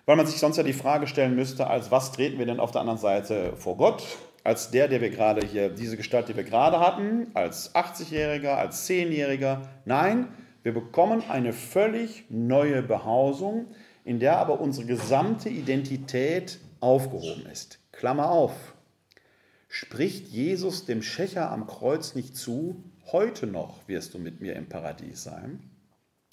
weil 0.05 0.15
man 0.15 0.27
sich 0.27 0.39
sonst 0.39 0.57
ja 0.57 0.63
die 0.63 0.73
Frage 0.73 1.07
stellen 1.07 1.35
müsste, 1.35 1.67
als 1.67 1.91
was 1.91 2.11
treten 2.11 2.37
wir 2.39 2.45
denn 2.45 2.59
auf 2.59 2.71
der 2.71 2.81
anderen 2.81 2.99
Seite 2.99 3.53
vor 3.57 3.77
Gott? 3.77 4.03
Als 4.43 4.71
der, 4.71 4.89
der 4.89 4.99
wir 4.99 5.09
gerade 5.09 5.45
hier, 5.47 5.69
diese 5.69 5.95
Gestalt, 5.95 6.27
die 6.27 6.35
wir 6.35 6.43
gerade 6.43 6.79
hatten, 6.79 7.27
als 7.33 7.73
80-Jähriger, 7.73 8.55
als 8.55 8.89
10-Jähriger. 8.89 9.61
Nein, 9.85 10.27
wir 10.63 10.73
bekommen 10.73 11.23
eine 11.29 11.53
völlig 11.53 12.25
neue 12.29 12.81
Behausung, 12.81 13.67
in 14.05 14.19
der 14.19 14.37
aber 14.37 14.59
unsere 14.61 14.87
gesamte 14.87 15.49
Identität 15.49 16.59
aufgehoben 16.79 17.45
ist. 17.45 17.79
Klammer 17.91 18.31
auf. 18.31 18.73
Spricht 19.67 20.27
Jesus 20.27 20.85
dem 20.85 21.01
Schächer 21.01 21.51
am 21.51 21.67
Kreuz 21.67 22.15
nicht 22.15 22.35
zu, 22.37 22.83
heute 23.11 23.47
noch 23.47 23.87
wirst 23.87 24.13
du 24.13 24.19
mit 24.19 24.39
mir 24.39 24.55
im 24.55 24.69
Paradies 24.69 25.23
sein? 25.23 25.69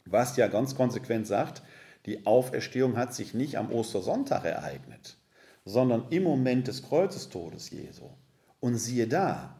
Was 0.04 0.36
ja 0.36 0.46
ganz 0.48 0.74
konsequent 0.74 1.26
sagt, 1.26 1.62
die 2.06 2.26
Auferstehung 2.26 2.96
hat 2.96 3.14
sich 3.14 3.34
nicht 3.34 3.56
am 3.56 3.72
Ostersonntag 3.72 4.44
ereignet, 4.44 5.16
sondern 5.64 6.06
im 6.10 6.22
Moment 6.22 6.68
des 6.68 6.82
Kreuzestodes 6.82 7.70
Jesu. 7.70 8.10
Und 8.60 8.76
siehe 8.76 9.06
da, 9.06 9.59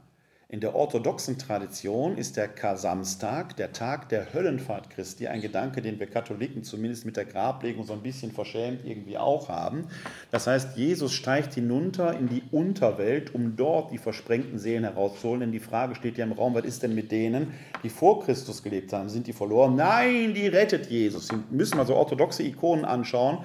in 0.51 0.59
der 0.59 0.74
orthodoxen 0.74 1.38
Tradition 1.38 2.18
ist 2.18 2.36
der 2.36 2.48
Kar-Samstag, 2.48 3.57
der 3.57 3.72
Tag 3.72 4.09
der 4.09 4.34
Höllenfahrt 4.34 4.90
Christi, 4.90 5.28
ein 5.28 5.40
Gedanke, 5.40 5.80
den 5.80 6.01
wir 6.01 6.09
Katholiken 6.09 6.64
zumindest 6.64 7.07
mit 7.07 7.16
der 7.16 7.24
Grablegung 7.24 7.84
so 7.84 7.92
ein 7.92 8.03
bisschen 8.03 8.32
verschämt 8.32 8.84
irgendwie 8.84 9.16
auch 9.16 9.48
haben. 9.48 9.86
Das 10.32 10.48
heißt, 10.48 10.76
Jesus 10.76 11.12
steigt 11.12 11.55
hinunter 11.55 12.18
in 12.18 12.28
die 12.28 12.42
Unterwelt, 12.51 13.32
um 13.32 13.55
dort 13.55 13.92
die 13.92 13.98
versprengten 13.98 14.59
Seelen 14.59 14.82
herauszuholen. 14.82 15.40
Denn 15.40 15.53
die 15.53 15.61
Frage 15.61 15.94
steht 15.94 16.18
ja 16.18 16.24
im 16.24 16.32
Raum, 16.32 16.55
was 16.55 16.64
ist 16.64 16.82
denn 16.82 16.96
mit 16.96 17.12
denen, 17.12 17.55
die 17.84 17.88
vor 17.88 18.24
Christus 18.24 18.64
gelebt 18.64 18.92
haben? 18.92 19.09
Sind 19.09 19.28
die 19.28 19.32
verloren? 19.32 19.76
Nein, 19.76 20.34
die 20.34 20.48
rettet 20.48 20.90
Jesus. 20.90 21.28
Sie 21.28 21.36
müssen 21.51 21.78
also 21.78 21.94
orthodoxe 21.94 22.42
Ikonen 22.42 22.84
anschauen 22.84 23.44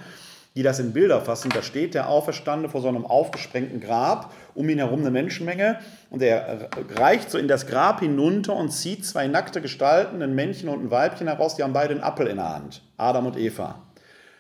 die 0.56 0.64
das 0.64 0.80
in 0.80 0.94
Bilder 0.94 1.22
fassen. 1.22 1.52
Da 1.54 1.62
steht 1.62 1.94
der 1.94 2.10
Auferstande 2.10 2.70
vor 2.70 2.82
so 2.82 2.88
einem 2.88 3.06
aufgesprengten 3.06 3.82
Grab, 3.82 4.34
um 4.54 4.70
ihn 4.70 4.78
herum 4.78 5.02
eine 5.02 5.12
Menschenmenge 5.12 5.80
und 6.10 6.22
er 6.22 6.70
reicht 6.96 7.30
so 7.30 7.38
in 7.38 7.48
das 7.48 7.68
Grab 7.68 8.00
hinunter 8.00 8.56
und 8.56 8.72
zieht 8.72 9.06
zwei 9.06 9.28
nackte 9.28 9.62
Gestalten, 9.62 10.22
ein 10.22 10.34
Männchen 10.34 10.70
und 10.70 10.86
ein 10.86 10.92
Weibchen 10.92 11.28
heraus, 11.28 11.56
die 11.56 11.64
haben 11.64 11.74
beide 11.74 11.94
einen 11.94 12.04
Apfel 12.04 12.28
in 12.28 12.38
der 12.38 12.56
Hand, 12.56 12.82
Adam 12.98 13.28
und 13.28 13.38
Eva. 13.38 13.82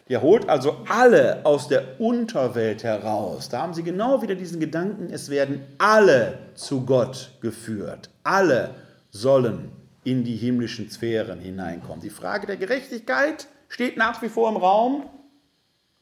Der 0.08 0.22
holt 0.22 0.48
also 0.50 0.78
alle 0.88 1.44
aus 1.46 1.68
der 1.68 2.00
Unterwelt 2.00 2.84
heraus. 2.84 3.50
Da 3.50 3.64
haben 3.64 3.74
sie 3.74 3.82
genau 3.82 4.22
wieder 4.22 4.36
diesen 4.36 4.60
Gedanken, 4.60 5.10
es 5.12 5.30
werden 5.30 5.64
alle 5.80 6.38
zu 6.54 6.86
Gott 6.86 7.32
geführt. 7.42 8.12
Alle 8.24 8.76
sollen 9.10 9.72
in 10.04 10.24
die 10.24 10.36
himmlischen 10.36 10.92
Sphären 10.92 11.40
hineinkommen. 11.40 12.02
Die 12.02 12.12
Frage 12.12 12.46
der 12.46 12.58
Gerechtigkeit 12.58 13.48
steht 13.68 13.98
nach 13.98 14.22
wie 14.22 14.30
vor 14.30 14.50
im 14.50 14.58
Raum. 14.58 15.10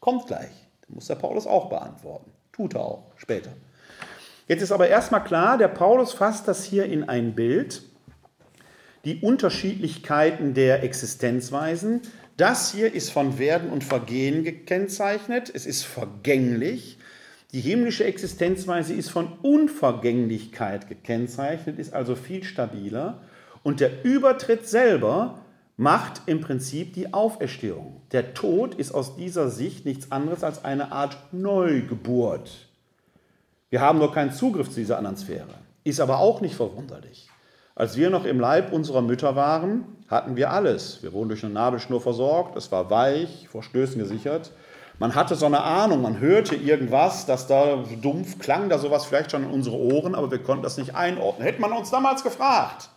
Kommt 0.03 0.27
gleich. 0.27 0.51
Das 0.81 0.89
muss 0.89 1.07
der 1.07 1.15
Paulus 1.15 1.47
auch 1.47 1.69
beantworten. 1.69 2.29
Tut 2.51 2.75
er 2.75 2.81
auch 2.81 3.13
später. 3.15 3.51
Jetzt 4.49 4.61
ist 4.61 4.73
aber 4.73 4.89
erstmal 4.89 5.23
klar, 5.23 5.57
der 5.57 5.69
Paulus 5.69 6.11
fasst 6.11 6.45
das 6.49 6.65
hier 6.65 6.87
in 6.87 7.07
ein 7.07 7.35
Bild. 7.35 7.83
Die 9.05 9.21
Unterschiedlichkeiten 9.21 10.53
der 10.55 10.83
Existenzweisen. 10.83 12.01
Das 12.35 12.73
hier 12.73 12.93
ist 12.93 13.11
von 13.11 13.39
Werden 13.39 13.69
und 13.69 13.85
Vergehen 13.85 14.43
gekennzeichnet. 14.43 15.49
Es 15.55 15.65
ist 15.65 15.83
vergänglich. 15.85 16.97
Die 17.53 17.61
himmlische 17.61 18.03
Existenzweise 18.03 18.93
ist 18.93 19.09
von 19.09 19.31
Unvergänglichkeit 19.41 20.89
gekennzeichnet, 20.89 21.79
ist 21.79 21.93
also 21.93 22.17
viel 22.17 22.43
stabiler. 22.43 23.21
Und 23.63 23.79
der 23.79 24.03
Übertritt 24.03 24.67
selber 24.67 25.39
macht 25.77 26.21
im 26.27 26.41
Prinzip 26.41 26.93
die 26.93 27.13
Auferstehung. 27.13 28.01
Der 28.11 28.33
Tod 28.33 28.75
ist 28.75 28.93
aus 28.93 29.15
dieser 29.15 29.49
Sicht 29.49 29.85
nichts 29.85 30.11
anderes 30.11 30.43
als 30.43 30.63
eine 30.63 30.91
Art 30.91 31.17
Neugeburt. 31.31 32.67
Wir 33.69 33.81
haben 33.81 33.97
nur 33.97 34.13
keinen 34.13 34.31
Zugriff 34.31 34.69
zu 34.69 34.75
dieser 34.75 34.97
anderen 34.97 35.17
Sphäre. 35.17 35.47
Ist 35.83 35.99
aber 35.99 36.19
auch 36.19 36.41
nicht 36.41 36.55
verwunderlich. 36.55 37.27
Als 37.75 37.97
wir 37.97 38.11
noch 38.11 38.25
im 38.25 38.39
Leib 38.39 38.71
unserer 38.71 39.01
Mütter 39.01 39.35
waren, 39.35 39.85
hatten 40.07 40.35
wir 40.35 40.51
alles. 40.51 41.01
Wir 41.01 41.11
wurden 41.11 41.29
durch 41.29 41.43
eine 41.43 41.53
Nabelschnur 41.53 42.01
versorgt, 42.01 42.55
es 42.55 42.71
war 42.71 42.91
weich, 42.91 43.47
vor 43.49 43.63
Stößen 43.63 43.97
gesichert. 43.97 44.51
Man 44.99 45.15
hatte 45.15 45.33
so 45.33 45.47
eine 45.47 45.63
Ahnung, 45.63 46.03
man 46.03 46.19
hörte 46.19 46.55
irgendwas, 46.55 47.25
dass 47.25 47.47
da 47.47 47.83
dumpf 47.99 48.37
klang, 48.37 48.69
da 48.69 48.77
sowas 48.77 49.05
vielleicht 49.05 49.31
schon 49.31 49.43
in 49.43 49.49
unsere 49.49 49.75
Ohren, 49.75 50.13
aber 50.13 50.29
wir 50.29 50.37
konnten 50.37 50.61
das 50.61 50.77
nicht 50.77 50.93
einordnen. 50.93 51.43
Hätte 51.43 51.61
man 51.61 51.71
uns 51.71 51.89
damals 51.89 52.23
gefragt, 52.23 52.89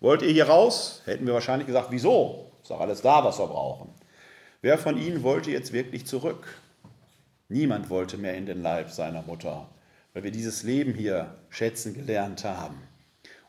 Wollt 0.00 0.22
ihr 0.22 0.30
hier 0.30 0.48
raus? 0.48 1.02
Hätten 1.06 1.26
wir 1.26 1.34
wahrscheinlich 1.34 1.66
gesagt, 1.66 1.88
wieso? 1.90 2.52
Ist 2.62 2.70
doch 2.70 2.80
alles 2.80 3.02
da, 3.02 3.24
was 3.24 3.38
wir 3.38 3.48
brauchen. 3.48 3.88
Wer 4.60 4.78
von 4.78 4.96
Ihnen 4.96 5.24
wollte 5.24 5.50
jetzt 5.50 5.72
wirklich 5.72 6.06
zurück? 6.06 6.46
Niemand 7.48 7.90
wollte 7.90 8.16
mehr 8.16 8.34
in 8.36 8.46
den 8.46 8.62
Leib 8.62 8.90
seiner 8.90 9.22
Mutter, 9.22 9.68
weil 10.12 10.22
wir 10.22 10.30
dieses 10.30 10.62
Leben 10.62 10.94
hier 10.94 11.34
schätzen 11.48 11.94
gelernt 11.94 12.44
haben. 12.44 12.76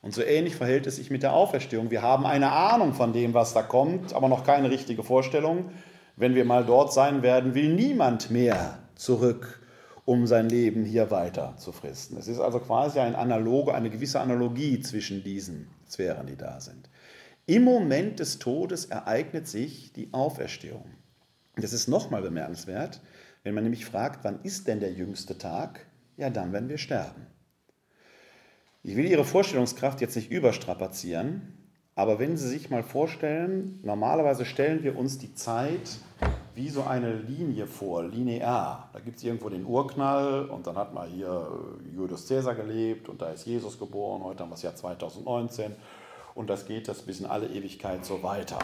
Und 0.01 0.13
so 0.13 0.23
ähnlich 0.23 0.55
verhält 0.55 0.87
es 0.87 0.95
sich 0.95 1.11
mit 1.11 1.21
der 1.21 1.33
Auferstehung. 1.33 1.91
Wir 1.91 2.01
haben 2.01 2.25
eine 2.25 2.51
Ahnung 2.51 2.93
von 2.93 3.13
dem, 3.13 3.33
was 3.33 3.53
da 3.53 3.61
kommt, 3.61 4.13
aber 4.13 4.27
noch 4.27 4.43
keine 4.43 4.71
richtige 4.71 5.03
Vorstellung. 5.03 5.71
Wenn 6.15 6.33
wir 6.33 6.45
mal 6.45 6.65
dort 6.65 6.93
sein 6.93 7.21
werden, 7.21 7.53
will 7.53 7.73
niemand 7.73 8.31
mehr 8.31 8.79
zurück, 8.95 9.61
um 10.05 10.25
sein 10.25 10.49
Leben 10.49 10.83
hier 10.83 11.11
weiter 11.11 11.55
zu 11.57 11.71
fristen. 11.71 12.17
Es 12.17 12.27
ist 12.27 12.39
also 12.39 12.59
quasi 12.59 12.99
ein 12.99 13.15
Analoge, 13.15 13.73
eine 13.73 13.89
gewisse 13.89 14.19
Analogie 14.19 14.79
zwischen 14.79 15.23
diesen 15.23 15.67
Sphären, 15.91 16.27
die 16.27 16.35
da 16.35 16.59
sind. 16.59 16.89
Im 17.45 17.63
Moment 17.63 18.19
des 18.19 18.39
Todes 18.39 18.85
ereignet 18.85 19.47
sich 19.47 19.91
die 19.93 20.13
Auferstehung. 20.13 20.85
Das 21.55 21.73
ist 21.73 21.87
nochmal 21.87 22.21
bemerkenswert, 22.21 23.01
wenn 23.43 23.55
man 23.55 23.63
nämlich 23.63 23.85
fragt, 23.85 24.23
wann 24.23 24.41
ist 24.43 24.67
denn 24.67 24.79
der 24.79 24.91
jüngste 24.91 25.37
Tag? 25.37 25.85
Ja, 26.17 26.29
dann, 26.29 26.53
wenn 26.53 26.69
wir 26.69 26.77
sterben. 26.77 27.27
Ich 28.83 28.95
will 28.95 29.05
Ihre 29.05 29.25
Vorstellungskraft 29.25 29.99
jetzt 30.01 30.15
nicht 30.15 30.31
überstrapazieren, 30.31 31.57
aber 31.95 32.19
wenn 32.19 32.37
Sie 32.37 32.47
sich 32.47 32.69
mal 32.69 32.83
vorstellen, 32.83 33.79
normalerweise 33.83 34.45
stellen 34.45 34.83
wir 34.83 34.97
uns 34.97 35.17
die 35.17 35.33
Zeit 35.33 35.99
wie 36.55 36.69
so 36.69 36.83
eine 36.83 37.13
Linie 37.13 37.67
vor, 37.67 38.03
linear. 38.03 38.89
Da 38.93 38.99
gibt 38.99 39.17
es 39.17 39.23
irgendwo 39.23 39.49
den 39.49 39.65
Urknall 39.65 40.45
und 40.45 40.67
dann 40.67 40.77
hat 40.77 40.93
man 40.93 41.09
hier 41.09 41.47
äh, 41.85 41.95
Julius 41.95 42.27
Caesar 42.27 42.55
gelebt 42.55 43.09
und 43.09 43.21
da 43.21 43.29
ist 43.29 43.45
Jesus 43.45 43.79
geboren, 43.79 44.23
heute 44.23 44.43
haben 44.43 44.49
wir 44.49 44.55
das 44.55 44.63
Jahr 44.63 44.75
2019 44.75 45.75
und 46.35 46.49
das 46.49 46.65
geht 46.65 46.87
das 46.87 47.01
bis 47.01 47.19
in 47.19 47.25
alle 47.25 47.47
Ewigkeit 47.47 48.05
so 48.05 48.23
weiter. 48.23 48.59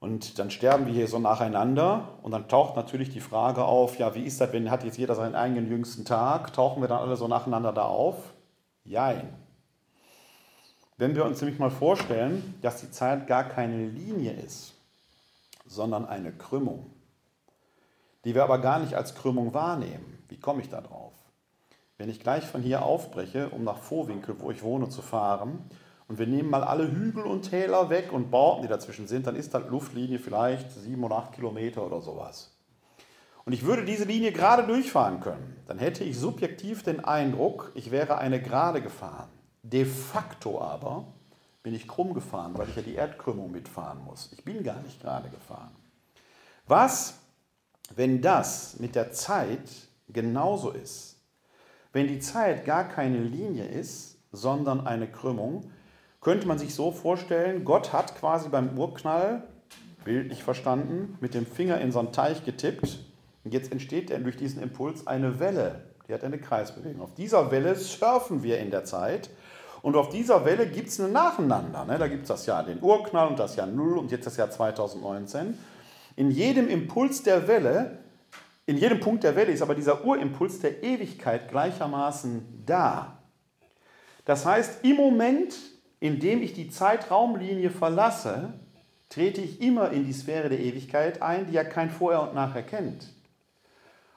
Und 0.00 0.38
dann 0.38 0.50
sterben 0.50 0.84
wir 0.86 0.92
hier 0.92 1.08
so 1.08 1.18
nacheinander 1.18 2.08
und 2.22 2.32
dann 2.32 2.46
taucht 2.46 2.76
natürlich 2.76 3.08
die 3.08 3.20
Frage 3.20 3.64
auf, 3.64 3.98
ja, 3.98 4.14
wie 4.14 4.24
ist 4.24 4.38
das, 4.40 4.52
wenn 4.52 4.70
hat 4.70 4.84
jetzt 4.84 4.98
jeder 4.98 5.14
seinen 5.14 5.34
eigenen 5.34 5.68
jüngsten 5.68 6.04
Tag? 6.04 6.52
Tauchen 6.52 6.82
wir 6.82 6.88
dann 6.88 7.00
alle 7.00 7.16
so 7.16 7.26
nacheinander 7.26 7.72
da 7.72 7.84
auf? 7.84 8.16
Jein. 8.84 9.32
Wenn 10.98 11.16
wir 11.16 11.24
uns 11.24 11.40
nämlich 11.40 11.58
mal 11.58 11.70
vorstellen, 11.70 12.54
dass 12.60 12.82
die 12.82 12.90
Zeit 12.90 13.26
gar 13.26 13.44
keine 13.44 13.88
Linie 13.88 14.32
ist, 14.32 14.73
sondern 15.64 16.06
eine 16.06 16.32
Krümmung, 16.32 16.90
die 18.24 18.34
wir 18.34 18.44
aber 18.44 18.58
gar 18.58 18.78
nicht 18.78 18.94
als 18.94 19.14
Krümmung 19.14 19.54
wahrnehmen. 19.54 20.24
Wie 20.28 20.38
komme 20.38 20.62
ich 20.62 20.68
da 20.68 20.80
drauf? 20.80 21.14
Wenn 21.96 22.08
ich 22.08 22.20
gleich 22.20 22.44
von 22.44 22.62
hier 22.62 22.82
aufbreche, 22.82 23.50
um 23.50 23.64
nach 23.64 23.78
Vorwinkel, 23.78 24.36
wo 24.40 24.50
ich 24.50 24.62
wohne, 24.62 24.88
zu 24.88 25.02
fahren, 25.02 25.70
und 26.06 26.18
wir 26.18 26.26
nehmen 26.26 26.50
mal 26.50 26.62
alle 26.62 26.90
Hügel 26.90 27.22
und 27.24 27.48
Täler 27.48 27.88
weg 27.88 28.12
und 28.12 28.30
Bauten, 28.30 28.62
die 28.62 28.68
dazwischen 28.68 29.06
sind, 29.06 29.26
dann 29.26 29.36
ist 29.36 29.54
das 29.54 29.68
Luftlinie 29.68 30.18
vielleicht 30.18 30.70
sieben 30.72 31.02
oder 31.02 31.16
acht 31.16 31.32
Kilometer 31.32 31.84
oder 31.84 32.00
sowas. 32.02 32.50
Und 33.44 33.52
ich 33.52 33.64
würde 33.64 33.84
diese 33.84 34.04
Linie 34.04 34.32
gerade 34.32 34.66
durchfahren 34.66 35.20
können, 35.20 35.56
dann 35.66 35.78
hätte 35.78 36.04
ich 36.04 36.18
subjektiv 36.18 36.82
den 36.82 37.04
Eindruck, 37.04 37.72
ich 37.74 37.90
wäre 37.90 38.18
eine 38.18 38.40
gerade 38.40 38.82
gefahren. 38.82 39.28
De 39.62 39.84
facto 39.84 40.60
aber 40.60 41.06
bin 41.64 41.74
ich 41.74 41.88
krumm 41.88 42.12
gefahren, 42.14 42.52
weil 42.56 42.68
ich 42.68 42.76
ja 42.76 42.82
die 42.82 42.94
Erdkrümmung 42.94 43.50
mitfahren 43.50 44.04
muss. 44.04 44.30
Ich 44.32 44.44
bin 44.44 44.62
gar 44.62 44.80
nicht 44.82 45.00
gerade 45.00 45.30
gefahren. 45.30 45.74
Was, 46.68 47.18
wenn 47.96 48.20
das 48.20 48.78
mit 48.78 48.94
der 48.94 49.12
Zeit 49.12 49.70
genauso 50.08 50.70
ist? 50.70 51.16
Wenn 51.92 52.06
die 52.06 52.20
Zeit 52.20 52.66
gar 52.66 52.84
keine 52.84 53.18
Linie 53.18 53.64
ist, 53.64 54.18
sondern 54.30 54.86
eine 54.86 55.10
Krümmung, 55.10 55.70
könnte 56.20 56.46
man 56.46 56.58
sich 56.58 56.74
so 56.74 56.92
vorstellen, 56.92 57.64
Gott 57.64 57.94
hat 57.94 58.14
quasi 58.18 58.50
beim 58.50 58.78
Urknall, 58.78 59.44
bildlich 60.04 60.42
verstanden, 60.42 61.16
mit 61.20 61.32
dem 61.32 61.46
Finger 61.46 61.80
in 61.80 61.92
so 61.92 61.98
einen 61.98 62.12
Teich 62.12 62.44
getippt 62.44 62.98
und 63.42 63.54
jetzt 63.54 63.72
entsteht 63.72 64.10
durch 64.10 64.36
diesen 64.36 64.62
Impuls 64.62 65.06
eine 65.06 65.38
Welle, 65.40 65.86
die 66.08 66.12
hat 66.12 66.24
eine 66.24 66.38
Kreisbewegung. 66.38 67.00
Auf 67.00 67.14
dieser 67.14 67.50
Welle 67.50 67.74
surfen 67.74 68.42
wir 68.42 68.58
in 68.58 68.70
der 68.70 68.84
Zeit 68.84 69.30
und 69.84 69.96
auf 69.96 70.08
dieser 70.08 70.46
Welle 70.46 70.66
gibt 70.66 70.88
es 70.88 70.98
ein 70.98 71.12
Nacheinander. 71.12 71.84
Ne? 71.84 71.98
Da 71.98 72.08
gibt 72.08 72.22
es 72.22 72.28
das 72.28 72.46
Jahr 72.46 72.62
den 72.64 72.82
Urknall 72.82 73.28
und 73.28 73.38
das 73.38 73.54
Jahr 73.54 73.66
Null 73.66 73.98
und 73.98 74.10
jetzt 74.10 74.26
das 74.26 74.38
Jahr 74.38 74.50
2019. 74.50 75.58
In 76.16 76.30
jedem 76.30 76.70
Impuls 76.70 77.22
der 77.22 77.46
Welle, 77.48 77.98
in 78.64 78.78
jedem 78.78 78.98
Punkt 78.98 79.24
der 79.24 79.36
Welle 79.36 79.52
ist 79.52 79.60
aber 79.60 79.74
dieser 79.74 80.02
Urimpuls 80.02 80.60
der 80.60 80.82
Ewigkeit 80.82 81.50
gleichermaßen 81.50 82.64
da. 82.64 83.18
Das 84.24 84.46
heißt, 84.46 84.82
im 84.86 84.96
Moment, 84.96 85.54
in 86.00 86.18
dem 86.18 86.42
ich 86.42 86.54
die 86.54 86.70
Zeitraumlinie 86.70 87.68
verlasse, 87.68 88.54
trete 89.10 89.42
ich 89.42 89.60
immer 89.60 89.90
in 89.90 90.06
die 90.06 90.14
Sphäre 90.14 90.48
der 90.48 90.60
Ewigkeit 90.60 91.20
ein, 91.20 91.46
die 91.48 91.52
ja 91.52 91.64
kein 91.64 91.90
Vorher 91.90 92.22
und 92.22 92.34
Nachher 92.34 92.62
kennt. 92.62 93.12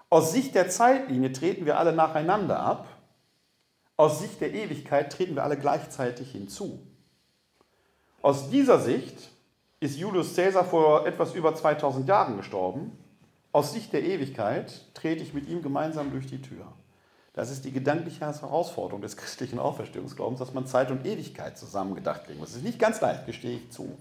Aus 0.10 0.32
Sicht 0.32 0.56
der 0.56 0.70
Zeitlinie 0.70 1.34
treten 1.34 1.66
wir 1.66 1.78
alle 1.78 1.92
nacheinander 1.92 2.58
ab 2.58 2.88
aus 3.98 4.20
Sicht 4.20 4.40
der 4.40 4.54
Ewigkeit 4.54 5.12
treten 5.12 5.36
wir 5.36 5.44
alle 5.44 5.58
gleichzeitig 5.58 6.32
hinzu. 6.32 6.80
Aus 8.22 8.50
dieser 8.50 8.80
Sicht 8.80 9.32
ist 9.80 9.98
Julius 9.98 10.36
Caesar 10.36 10.64
vor 10.64 11.06
etwas 11.06 11.34
über 11.34 11.56
2000 11.56 12.08
Jahren 12.08 12.38
gestorben. 12.38 12.92
Aus 13.52 13.74
Sicht 13.74 13.94
der 13.94 14.04
Ewigkeit 14.04 14.86
trete 14.94 15.24
ich 15.24 15.34
mit 15.34 15.48
ihm 15.50 15.62
gemeinsam 15.62 16.12
durch 16.12 16.28
die 16.28 16.42
Tür. 16.42 16.72
Das 17.34 17.52
ist 17.52 17.66
die 17.66 17.72
gedankliche 17.72 18.22
Herausforderung 18.22 19.02
des 19.02 19.18
christlichen 19.18 19.60
Auferstehungsglaubens, 19.60 20.40
dass 20.40 20.54
man 20.54 20.68
Zeit 20.68 20.92
und 20.92 21.06
Ewigkeit 21.06 21.58
zusammengedacht 21.58 22.26
kriegen 22.26 22.40
muss. 22.40 22.50
Das 22.50 22.58
ist 22.58 22.64
nicht 22.64 22.80
ganz 22.80 23.02
leicht, 23.02 23.26
gestehe 23.26 23.58
ich 23.58 23.72
zu. 23.72 23.98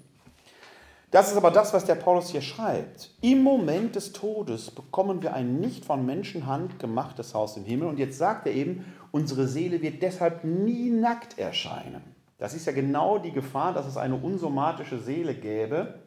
Das 1.11 1.31
ist 1.31 1.37
aber 1.37 1.51
das, 1.51 1.73
was 1.73 1.85
der 1.85 1.95
Paulus 1.95 2.31
hier 2.31 2.43
schreibt. 2.43 3.11
Im 3.21 3.43
Moment 3.43 3.95
des 3.95 4.13
Todes 4.13 4.71
bekommen 4.71 5.23
wir 5.23 5.35
ein 5.35 5.61
nicht 5.61 5.85
von 5.85 6.05
Menschenhand 6.05 6.79
gemachtes 6.79 7.33
Haus 7.33 7.57
im 7.57 7.65
Himmel. 7.65 7.89
Und 7.89 7.99
jetzt 7.99 8.19
sagt 8.19 8.47
er 8.47 8.53
eben, 8.53 8.85
unsere 9.17 9.49
Seele 9.49 9.81
wird 9.81 10.03
deshalb 10.03 10.45
nie 10.45 10.91
nackt 10.91 11.39
erscheinen. 11.39 12.03
Das 12.37 12.53
ist 12.53 12.67
ja 12.67 12.73
genau 12.73 13.17
die 13.17 13.33
Gefahr, 13.33 13.73
dass 13.73 13.87
es 13.87 13.97
eine 13.97 14.17
unsomatische 14.17 14.99
Seele 14.99 15.35
gäbe. 15.35 16.01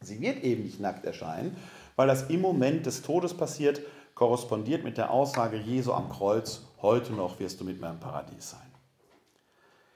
Sie 0.00 0.20
wird 0.20 0.42
eben 0.42 0.64
nicht 0.64 0.80
nackt 0.80 1.04
erscheinen, 1.04 1.56
weil 1.94 2.08
das 2.08 2.28
im 2.28 2.40
Moment 2.40 2.84
des 2.86 3.02
Todes 3.02 3.34
passiert, 3.34 3.80
korrespondiert 4.16 4.82
mit 4.82 4.98
der 4.98 5.12
Aussage 5.12 5.58
Jesu 5.58 5.92
am 5.92 6.10
Kreuz, 6.10 6.62
heute 6.82 7.12
noch 7.12 7.38
wirst 7.38 7.60
du 7.60 7.64
mit 7.64 7.80
mir 7.80 7.90
im 7.90 8.00
Paradies 8.00 8.50
sein. 8.50 8.60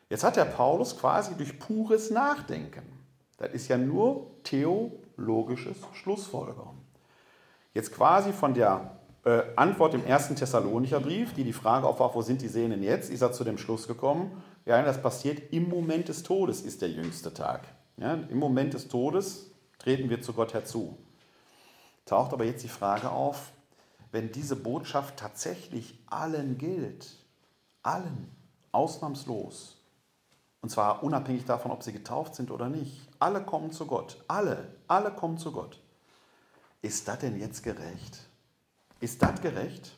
Jetzt 0.09 0.23
hat 0.23 0.37
der 0.37 0.45
Paulus 0.45 0.97
quasi 0.97 1.35
durch 1.35 1.59
pures 1.59 2.11
Nachdenken 2.11 3.01
das 3.41 3.55
ist 3.55 3.69
ja 3.69 3.79
nur 3.79 4.27
theologisches 4.43 5.79
Schlussfolgern. 5.95 6.79
Jetzt 7.73 7.91
quasi 7.91 8.35
von 8.35 8.53
der 8.53 9.00
äh, 9.25 9.43
Antwort 9.57 9.95
im 9.95 10.05
ersten 10.05 10.37
Thessalonicher 10.37 11.01
Brief, 11.01 11.35
die 11.35 11.45
die 11.45 11.53
Frage 11.53 11.87
aufwarf, 11.87 12.15
wo 12.15 12.23
sind 12.23 12.43
die 12.43 12.49
Sehnen 12.49 12.83
jetzt, 12.83 13.11
ist 13.11 13.23
er 13.23 13.33
zu 13.33 13.45
dem 13.45 13.59
Schluss 13.59 13.87
gekommen, 13.87 14.43
ja, 14.67 14.83
das 14.83 15.03
passiert 15.03 15.53
im 15.53 15.69
Moment 15.69 16.09
des 16.09 16.23
Todes, 16.23 16.63
ist 16.63 16.83
der 16.83 16.91
jüngste 16.91 17.33
Tag. 17.33 17.69
Ja, 17.97 18.15
Im 18.15 18.39
Moment 18.39 18.75
des 18.75 18.89
Todes 18.89 19.51
treten 19.79 20.09
wir 20.09 20.23
zu 20.23 20.33
Gott 20.33 20.55
herzu. 20.55 20.97
Taucht 22.07 22.33
aber 22.33 22.45
jetzt 22.45 22.65
die 22.65 22.69
Frage 22.69 23.11
auf, 23.11 23.53
wenn 24.11 24.33
diese 24.33 24.57
Botschaft 24.57 25.19
tatsächlich 25.19 25.99
allen 26.07 26.57
gilt, 26.57 27.11
allen, 27.83 28.31
ausnahmslos, 28.73 29.81
und 30.63 30.69
zwar 30.69 31.03
unabhängig 31.03 31.45
davon, 31.45 31.71
ob 31.71 31.83
sie 31.83 31.93
getauft 31.93 32.35
sind 32.35 32.51
oder 32.51 32.69
nicht. 32.69 33.09
Alle 33.19 33.43
kommen 33.43 33.73
zu 33.73 33.87
Gott. 33.87 34.23
Alle, 34.29 34.75
alle 34.89 35.11
kommen 35.11 35.39
zu 35.39 35.53
Gott. 35.53 35.81
Ist 36.83 37.09
das 37.09 37.19
denn 37.19 37.39
jetzt 37.39 37.63
gerecht? 37.63 38.30
Ist 39.01 39.23
das 39.23 39.41
gerecht? 39.41 39.93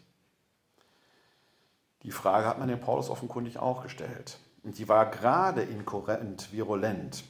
Die 2.05 2.11
Frage 2.11 2.47
hat 2.47 2.59
man 2.59 2.69
dem 2.69 2.81
Paulus 2.81 3.11
offenkundig 3.11 3.59
auch 3.59 3.83
gestellt. 3.83 4.39
Und 4.65 4.79
die 4.79 4.89
war 4.89 5.11
gerade 5.11 5.63
in 5.63 5.85
Korinth 5.85 6.53
virulent, 6.53 7.25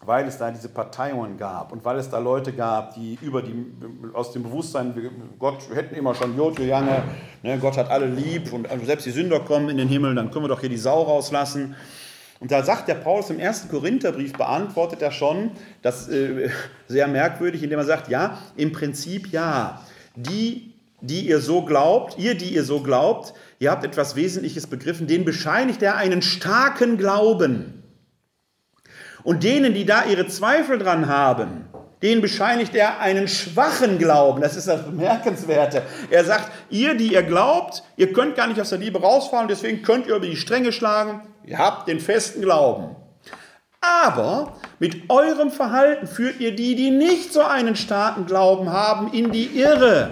weil 0.00 0.26
es 0.26 0.38
da 0.38 0.50
diese 0.50 0.68
Parteiungen 0.68 1.36
gab 1.36 1.72
und 1.72 1.84
weil 1.84 1.98
es 1.98 2.08
da 2.08 2.18
Leute 2.18 2.52
gab, 2.52 2.94
die 2.94 3.18
über 3.22 3.42
die, 3.42 3.66
aus 4.12 4.32
dem 4.32 4.44
Bewusstsein, 4.44 4.94
Gott 5.38 5.68
hätten 5.74 5.96
immer 5.96 6.14
schon 6.14 6.36
Jojo 6.36 6.62
Jange, 6.62 7.02
ne, 7.42 7.58
Gott 7.58 7.76
hat 7.76 7.90
alle 7.90 8.06
lieb 8.06 8.52
und 8.52 8.68
selbst 8.84 9.06
die 9.06 9.10
Sünder 9.10 9.40
kommen 9.40 9.68
in 9.68 9.78
den 9.78 9.88
Himmel, 9.88 10.14
dann 10.14 10.30
können 10.30 10.44
wir 10.44 10.48
doch 10.48 10.60
hier 10.60 10.68
die 10.68 10.76
Sau 10.76 11.02
rauslassen. 11.02 11.74
Und 12.38 12.50
da 12.50 12.62
sagt 12.62 12.88
der 12.88 12.94
Paulus 12.94 13.28
im 13.30 13.38
ersten 13.38 13.68
Korintherbrief, 13.68 14.32
beantwortet 14.32 15.02
er 15.02 15.12
schon, 15.12 15.50
das 15.82 16.08
äh, 16.08 16.50
sehr 16.88 17.06
merkwürdig, 17.06 17.62
indem 17.62 17.80
er 17.80 17.84
sagt, 17.84 18.08
ja, 18.08 18.38
im 18.56 18.72
Prinzip 18.72 19.30
ja, 19.30 19.82
die, 20.16 20.69
die 21.00 21.28
ihr 21.28 21.40
so 21.40 21.62
glaubt, 21.62 22.18
ihr, 22.18 22.34
die 22.34 22.54
ihr 22.54 22.64
so 22.64 22.80
glaubt, 22.80 23.34
ihr 23.58 23.70
habt 23.70 23.84
etwas 23.84 24.16
Wesentliches 24.16 24.66
begriffen, 24.66 25.06
denen 25.06 25.24
bescheinigt 25.24 25.82
er 25.82 25.96
einen 25.96 26.22
starken 26.22 26.98
Glauben. 26.98 27.82
Und 29.22 29.44
denen, 29.44 29.74
die 29.74 29.84
da 29.84 30.04
ihre 30.04 30.26
Zweifel 30.26 30.78
dran 30.78 31.06
haben, 31.08 31.66
denen 32.02 32.22
bescheinigt 32.22 32.74
er 32.74 33.00
einen 33.00 33.28
schwachen 33.28 33.98
Glauben. 33.98 34.40
Das 34.40 34.56
ist 34.56 34.68
das 34.68 34.84
Bemerkenswerte. 34.84 35.82
Er 36.08 36.24
sagt, 36.24 36.50
ihr, 36.70 36.94
die 36.94 37.12
ihr 37.12 37.22
glaubt, 37.22 37.82
ihr 37.96 38.12
könnt 38.12 38.36
gar 38.36 38.46
nicht 38.46 38.60
aus 38.60 38.70
der 38.70 38.78
Liebe 38.78 39.00
rausfallen, 39.00 39.48
deswegen 39.48 39.82
könnt 39.82 40.06
ihr 40.06 40.16
über 40.16 40.26
die 40.26 40.36
Stränge 40.36 40.72
schlagen, 40.72 41.22
Ihr 41.44 41.58
habt 41.58 41.88
den 41.88 42.00
festen 42.00 42.42
Glauben. 42.42 42.96
Aber 43.80 44.56
mit 44.78 45.10
eurem 45.10 45.50
Verhalten 45.50 46.06
führt 46.06 46.38
ihr 46.38 46.54
die, 46.54 46.76
die 46.76 46.90
nicht 46.90 47.32
so 47.32 47.40
einen 47.40 47.76
starken 47.76 48.26
Glauben 48.26 48.70
haben, 48.70 49.12
in 49.12 49.32
die 49.32 49.46
Irre. 49.46 50.10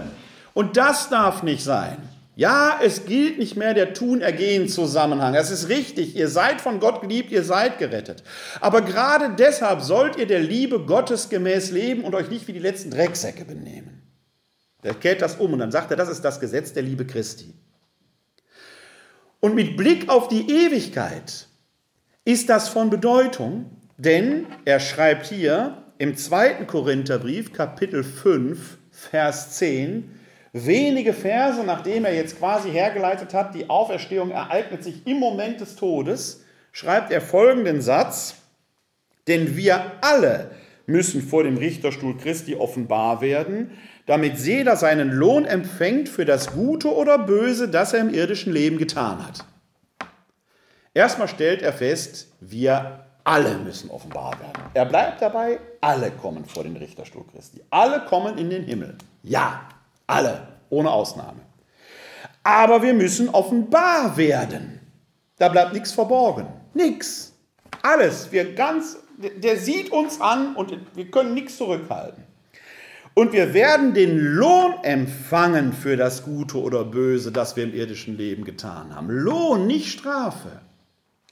Und 0.58 0.76
das 0.76 1.08
darf 1.08 1.44
nicht 1.44 1.62
sein. 1.62 1.98
Ja, 2.34 2.80
es 2.82 3.04
gilt 3.04 3.38
nicht 3.38 3.54
mehr 3.54 3.74
der 3.74 3.94
Tun-Ergehen-Zusammenhang. 3.94 5.32
Das 5.32 5.52
ist 5.52 5.68
richtig. 5.68 6.16
Ihr 6.16 6.26
seid 6.26 6.60
von 6.60 6.80
Gott 6.80 7.00
geliebt, 7.00 7.30
ihr 7.30 7.44
seid 7.44 7.78
gerettet. 7.78 8.24
Aber 8.60 8.82
gerade 8.82 9.36
deshalb 9.38 9.82
sollt 9.82 10.16
ihr 10.16 10.26
der 10.26 10.40
Liebe 10.40 10.80
Gottes 10.80 11.28
gemäß 11.28 11.70
leben 11.70 12.02
und 12.02 12.16
euch 12.16 12.28
nicht 12.28 12.48
wie 12.48 12.52
die 12.54 12.58
letzten 12.58 12.90
Drecksäcke 12.90 13.44
benehmen. 13.44 14.02
Der 14.82 14.94
kehrt 14.94 15.22
das 15.22 15.36
um 15.36 15.52
und 15.52 15.60
dann 15.60 15.70
sagt 15.70 15.92
er, 15.92 15.96
das 15.96 16.08
ist 16.08 16.24
das 16.24 16.40
Gesetz 16.40 16.72
der 16.72 16.82
Liebe 16.82 17.06
Christi. 17.06 17.54
Und 19.38 19.54
mit 19.54 19.76
Blick 19.76 20.08
auf 20.08 20.26
die 20.26 20.50
Ewigkeit 20.50 21.46
ist 22.24 22.48
das 22.48 22.68
von 22.68 22.90
Bedeutung, 22.90 23.70
denn 23.96 24.48
er 24.64 24.80
schreibt 24.80 25.26
hier 25.26 25.84
im 25.98 26.16
zweiten 26.16 26.66
Korintherbrief, 26.66 27.52
Kapitel 27.52 28.02
5, 28.02 28.78
Vers 28.90 29.52
10, 29.52 30.18
wenige 30.52 31.12
Verse, 31.12 31.62
nachdem 31.64 32.04
er 32.04 32.14
jetzt 32.14 32.38
quasi 32.38 32.70
hergeleitet 32.70 33.34
hat, 33.34 33.54
die 33.54 33.68
Auferstehung 33.68 34.30
ereignet 34.30 34.84
sich 34.84 35.06
im 35.06 35.18
Moment 35.18 35.60
des 35.60 35.76
Todes, 35.76 36.44
schreibt 36.72 37.10
er 37.10 37.20
folgenden 37.20 37.80
Satz, 37.80 38.36
denn 39.26 39.56
wir 39.56 39.92
alle 40.00 40.50
müssen 40.86 41.22
vor 41.22 41.44
dem 41.44 41.58
Richterstuhl 41.58 42.16
Christi 42.16 42.54
offenbar 42.54 43.20
werden, 43.20 43.72
damit 44.06 44.38
jeder 44.38 44.76
seinen 44.76 45.10
Lohn 45.10 45.44
empfängt 45.44 46.08
für 46.08 46.24
das 46.24 46.52
Gute 46.52 46.94
oder 46.94 47.18
Böse, 47.18 47.68
das 47.68 47.92
er 47.92 48.00
im 48.00 48.14
irdischen 48.14 48.52
Leben 48.52 48.78
getan 48.78 49.24
hat. 49.24 49.44
Erstmal 50.94 51.28
stellt 51.28 51.60
er 51.60 51.74
fest, 51.74 52.28
wir 52.40 53.04
alle 53.22 53.58
müssen 53.58 53.90
offenbar 53.90 54.32
werden. 54.40 54.62
Er 54.72 54.86
bleibt 54.86 55.20
dabei, 55.20 55.60
alle 55.82 56.10
kommen 56.10 56.46
vor 56.46 56.62
den 56.62 56.76
Richterstuhl 56.76 57.24
Christi. 57.30 57.62
Alle 57.68 58.00
kommen 58.06 58.38
in 58.38 58.48
den 58.48 58.64
Himmel. 58.64 58.96
Ja, 59.22 59.68
alle, 60.08 60.48
ohne 60.70 60.90
Ausnahme. 60.90 61.40
Aber 62.42 62.82
wir 62.82 62.94
müssen 62.94 63.28
offenbar 63.28 64.16
werden. 64.16 64.80
Da 65.36 65.48
bleibt 65.48 65.72
nichts 65.72 65.92
verborgen. 65.92 66.48
Nichts. 66.74 67.32
Alles. 67.82 68.32
Wir 68.32 68.54
ganz, 68.54 68.98
der 69.18 69.56
sieht 69.56 69.92
uns 69.92 70.20
an 70.20 70.56
und 70.56 70.76
wir 70.94 71.10
können 71.10 71.34
nichts 71.34 71.56
zurückhalten. 71.56 72.24
Und 73.14 73.32
wir 73.32 73.52
werden 73.52 73.94
den 73.94 74.16
Lohn 74.16 74.74
empfangen 74.82 75.72
für 75.72 75.96
das 75.96 76.22
Gute 76.22 76.60
oder 76.60 76.84
Böse, 76.84 77.32
das 77.32 77.56
wir 77.56 77.64
im 77.64 77.74
irdischen 77.74 78.16
Leben 78.16 78.44
getan 78.44 78.94
haben. 78.94 79.10
Lohn, 79.10 79.66
nicht 79.66 79.88
Strafe. 79.88 80.60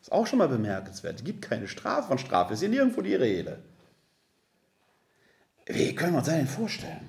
Ist 0.02 0.12
auch 0.12 0.26
schon 0.26 0.40
mal 0.40 0.48
bemerkenswert. 0.48 1.16
Es 1.16 1.24
gibt 1.24 1.42
keine 1.42 1.68
Strafe 1.68 2.08
von 2.08 2.18
Strafe, 2.18 2.54
ist 2.54 2.60
hier 2.60 2.68
nirgendwo 2.68 3.02
die 3.02 3.14
Rede. 3.14 3.60
Wie 5.66 5.94
können 5.94 6.12
wir 6.12 6.18
uns 6.18 6.26
das 6.26 6.36
denn 6.36 6.46
vorstellen? 6.46 7.08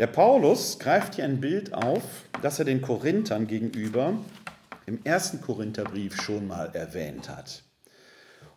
Der 0.00 0.06
Paulus 0.06 0.78
greift 0.78 1.16
hier 1.16 1.26
ein 1.26 1.42
Bild 1.42 1.74
auf, 1.74 2.24
das 2.40 2.58
er 2.58 2.64
den 2.64 2.80
Korinthern 2.80 3.46
gegenüber 3.46 4.14
im 4.86 4.98
ersten 5.04 5.42
Korintherbrief 5.42 6.22
schon 6.22 6.48
mal 6.48 6.70
erwähnt 6.72 7.28
hat. 7.28 7.64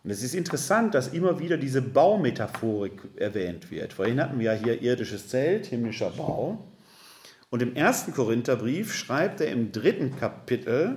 Und 0.02 0.08
es 0.08 0.22
ist 0.22 0.34
interessant, 0.34 0.94
dass 0.94 1.08
immer 1.08 1.40
wieder 1.40 1.58
diese 1.58 1.82
Baumetaphorik 1.82 2.98
erwähnt 3.16 3.70
wird. 3.70 3.92
Vorhin 3.92 4.22
hatten 4.22 4.38
wir 4.38 4.54
ja 4.54 4.58
hier 4.58 4.80
irdisches 4.80 5.28
Zelt, 5.28 5.66
himmlischer 5.66 6.08
Bau. 6.12 6.64
Und 7.50 7.60
im 7.60 7.76
ersten 7.76 8.14
Korintherbrief 8.14 8.94
schreibt 8.94 9.42
er 9.42 9.48
im 9.48 9.70
dritten 9.70 10.16
Kapitel 10.16 10.96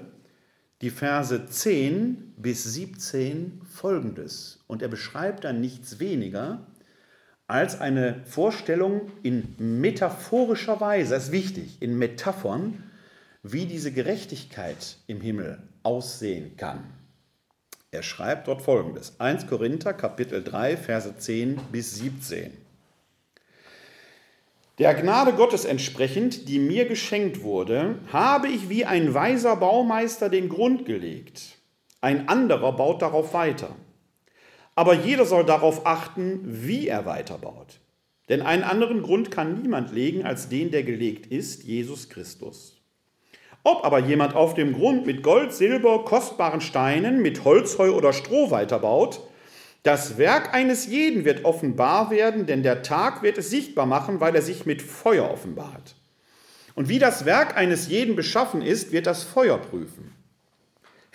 die 0.82 0.92
Verse 0.92 1.46
10 1.46 2.36
bis 2.38 2.64
17 2.64 3.64
folgendes. 3.70 4.64
Und 4.68 4.82
er 4.82 4.88
beschreibt 4.88 5.44
dann 5.44 5.60
nichts 5.60 6.00
weniger 6.00 6.66
als 7.48 7.80
eine 7.80 8.22
Vorstellung 8.26 9.10
in 9.24 9.56
metaphorischer 9.58 10.80
Weise, 10.82 11.14
das 11.14 11.26
ist 11.26 11.32
wichtig, 11.32 11.78
in 11.82 11.98
Metaphern, 11.98 12.84
wie 13.42 13.66
diese 13.66 13.92
Gerechtigkeit 13.92 14.98
im 15.08 15.22
Himmel 15.22 15.62
aussehen 15.84 16.58
kann. 16.58 16.84
Er 17.92 18.04
schreibt 18.04 18.50
dort 18.50 18.62
folgendes: 18.62 19.20
1 19.20 19.48
Korinther 19.48 19.94
Kapitel 19.94 20.44
3 20.44 20.76
Verse 20.76 21.18
10 21.18 21.58
bis 21.72 21.96
17. 21.96 22.52
Der 24.78 24.94
Gnade 24.94 25.34
Gottes 25.34 25.66
entsprechend, 25.66 26.50
die 26.50 26.60
mir 26.60 26.88
geschenkt 26.88 27.42
wurde, 27.42 27.96
habe 28.12 28.48
ich 28.48 28.70
wie 28.70 28.86
ein 28.86 29.14
weiser 29.14 29.56
Baumeister 29.56 30.30
den 30.30 30.50
Grund 30.50 30.86
gelegt. 30.86 31.58
Ein 32.02 32.30
anderer 32.30 32.74
baut 32.74 33.02
darauf 33.02 33.34
weiter. 33.34 33.76
Aber 34.78 34.94
jeder 34.94 35.26
soll 35.26 35.44
darauf 35.44 35.88
achten, 35.88 36.42
wie 36.46 36.88
er 36.88 37.08
weiterbaut. 37.08 37.80
Denn 38.30 38.44
einen 38.44 38.62
anderen 38.62 39.02
Grund 39.02 39.32
kann 39.32 39.60
niemand 39.60 39.92
legen 39.92 40.24
als 40.24 40.50
den, 40.50 40.70
der 40.70 40.84
gelegt 40.84 41.26
ist, 41.26 41.64
Jesus 41.64 42.10
Christus. 42.10 42.80
Ob 43.64 43.84
aber 43.84 43.98
jemand 43.98 44.36
auf 44.36 44.54
dem 44.54 44.74
Grund 44.74 45.08
mit 45.08 45.24
Gold, 45.24 45.52
Silber, 45.52 46.06
kostbaren 46.06 46.62
Steinen, 46.62 47.24
mit 47.24 47.44
Holzheu 47.44 47.90
oder 47.90 48.14
Stroh 48.14 48.52
weiterbaut, 48.52 49.22
das 49.82 50.20
Werk 50.20 50.54
eines 50.54 50.86
jeden 50.86 51.26
wird 51.26 51.44
offenbar 51.44 52.12
werden, 52.12 52.46
denn 52.46 52.62
der 52.62 52.84
Tag 52.84 53.24
wird 53.24 53.40
es 53.40 53.50
sichtbar 53.50 53.88
machen, 53.88 54.20
weil 54.20 54.36
er 54.36 54.44
sich 54.44 54.68
mit 54.68 54.84
Feuer 54.84 55.32
offenbart. 55.32 55.96
Und 56.76 56.88
wie 56.88 57.00
das 57.00 57.26
Werk 57.26 57.58
eines 57.58 57.88
jeden 57.88 58.16
beschaffen 58.16 58.62
ist, 58.62 58.92
wird 58.92 59.08
das 59.08 59.24
Feuer 59.24 59.58
prüfen. 59.58 60.14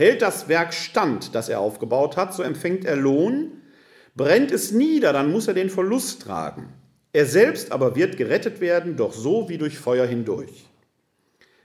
Hält 0.02 0.20
das 0.20 0.48
Werk 0.48 0.74
stand, 0.74 1.32
das 1.32 1.48
er 1.48 1.60
aufgebaut 1.60 2.16
hat, 2.16 2.34
so 2.34 2.42
empfängt 2.42 2.84
er 2.84 2.96
Lohn. 2.96 3.62
Brennt 4.16 4.50
es 4.50 4.72
nieder, 4.72 5.12
dann 5.12 5.30
muss 5.30 5.46
er 5.46 5.54
den 5.54 5.70
Verlust 5.70 6.22
tragen. 6.22 6.72
Er 7.12 7.24
selbst 7.24 7.70
aber 7.70 7.94
wird 7.94 8.16
gerettet 8.16 8.60
werden, 8.60 8.96
doch 8.96 9.12
so 9.12 9.48
wie 9.48 9.58
durch 9.58 9.78
Feuer 9.78 10.04
hindurch. 10.04 10.66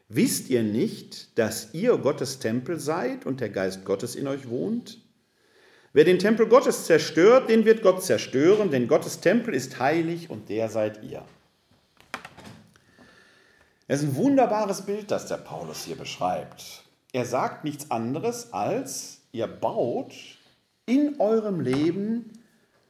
Wisst 0.07 0.51
ihr 0.51 0.61
nicht, 0.61 1.35
dass 1.39 1.73
ihr 1.73 1.97
Gottes 1.97 2.38
Tempel 2.38 2.79
seid 2.79 3.25
und 3.25 3.41
der 3.41 3.49
Geist 3.49 3.85
Gottes 3.85 4.13
in 4.13 4.27
euch 4.27 4.47
wohnt? 4.47 4.99
Wer 5.93 6.03
den 6.03 6.19
Tempel 6.19 6.45
Gottes 6.45 6.85
zerstört, 6.85 7.49
den 7.49 7.65
wird 7.65 7.81
Gott 7.81 8.03
zerstören, 8.03 8.69
denn 8.69 8.88
Gottes 8.88 9.19
Tempel 9.19 9.55
ist 9.55 9.79
heilig 9.79 10.29
und 10.29 10.47
der 10.49 10.69
seid 10.69 11.03
ihr. 11.03 11.25
Es 13.88 14.03
ist 14.03 14.09
ein 14.09 14.15
wunderbares 14.15 14.85
Bild, 14.85 15.09
das 15.09 15.25
der 15.25 15.38
Paulus 15.38 15.85
hier 15.85 15.95
beschreibt. 15.95 16.86
Er 17.18 17.26
sagt 17.26 17.63
nichts 17.63 17.89
anderes 17.89 18.53
als, 18.53 19.22
ihr 19.32 19.47
baut 19.47 20.13
in 20.86 21.20
eurem 21.20 21.61
Leben 21.61 22.32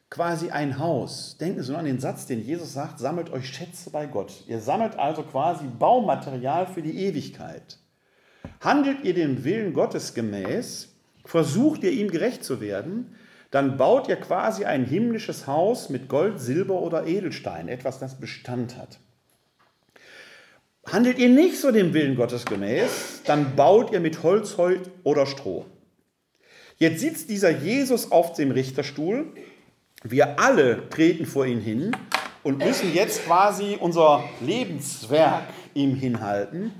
quasi 0.09 0.49
ein 0.49 0.79
Haus. 0.79 1.37
Denken 1.39 1.63
Sie 1.63 1.71
nur 1.71 1.79
an 1.79 1.85
den 1.85 2.01
Satz, 2.01 2.25
den 2.25 2.43
Jesus 2.43 2.73
sagt, 2.73 2.99
sammelt 2.99 3.29
euch 3.29 3.47
Schätze 3.47 3.89
bei 3.89 4.05
Gott. 4.05 4.43
Ihr 4.45 4.59
sammelt 4.59 4.99
also 4.99 5.23
quasi 5.23 5.63
Baumaterial 5.79 6.67
für 6.67 6.81
die 6.81 7.05
Ewigkeit. 7.05 7.79
Handelt 8.59 9.05
ihr 9.05 9.13
dem 9.13 9.45
Willen 9.45 9.71
Gottes 9.71 10.13
gemäß, 10.13 10.89
versucht 11.23 11.83
ihr 11.83 11.93
ihm 11.93 12.11
gerecht 12.11 12.43
zu 12.43 12.59
werden, 12.59 13.15
dann 13.49 13.77
baut 13.77 14.09
ihr 14.09 14.17
quasi 14.17 14.65
ein 14.65 14.83
himmlisches 14.83 15.47
Haus 15.47 15.87
mit 15.87 16.09
Gold, 16.09 16.41
Silber 16.41 16.81
oder 16.81 17.07
Edelstein, 17.07 17.69
etwas, 17.69 17.97
das 17.97 18.19
Bestand 18.19 18.75
hat. 18.75 18.99
Handelt 20.91 21.19
ihr 21.19 21.27
nicht 21.27 21.59
so 21.59 21.71
dem 21.71 21.93
Willen 21.93 22.15
Gottes 22.15 22.45
gemäß, 22.45 23.21
dann 23.25 23.57
baut 23.57 23.91
ihr 23.91 23.99
mit 23.99 24.23
Holz, 24.23 24.57
Holz 24.57 24.89
oder 25.03 25.25
Stroh. 25.25 25.65
Jetzt 26.77 27.01
sitzt 27.01 27.29
dieser 27.29 27.49
Jesus 27.49 28.11
auf 28.11 28.33
dem 28.33 28.51
Richterstuhl. 28.51 29.33
Wir 30.03 30.39
alle 30.39 30.87
treten 30.89 31.25
vor 31.25 31.45
ihn 31.45 31.59
hin 31.59 31.91
und 32.41 32.59
müssen 32.59 32.93
jetzt 32.93 33.25
quasi 33.25 33.77
unser 33.77 34.23
Lebenswerk 34.39 35.43
ihm 35.73 35.93
hinhalten. 35.93 36.71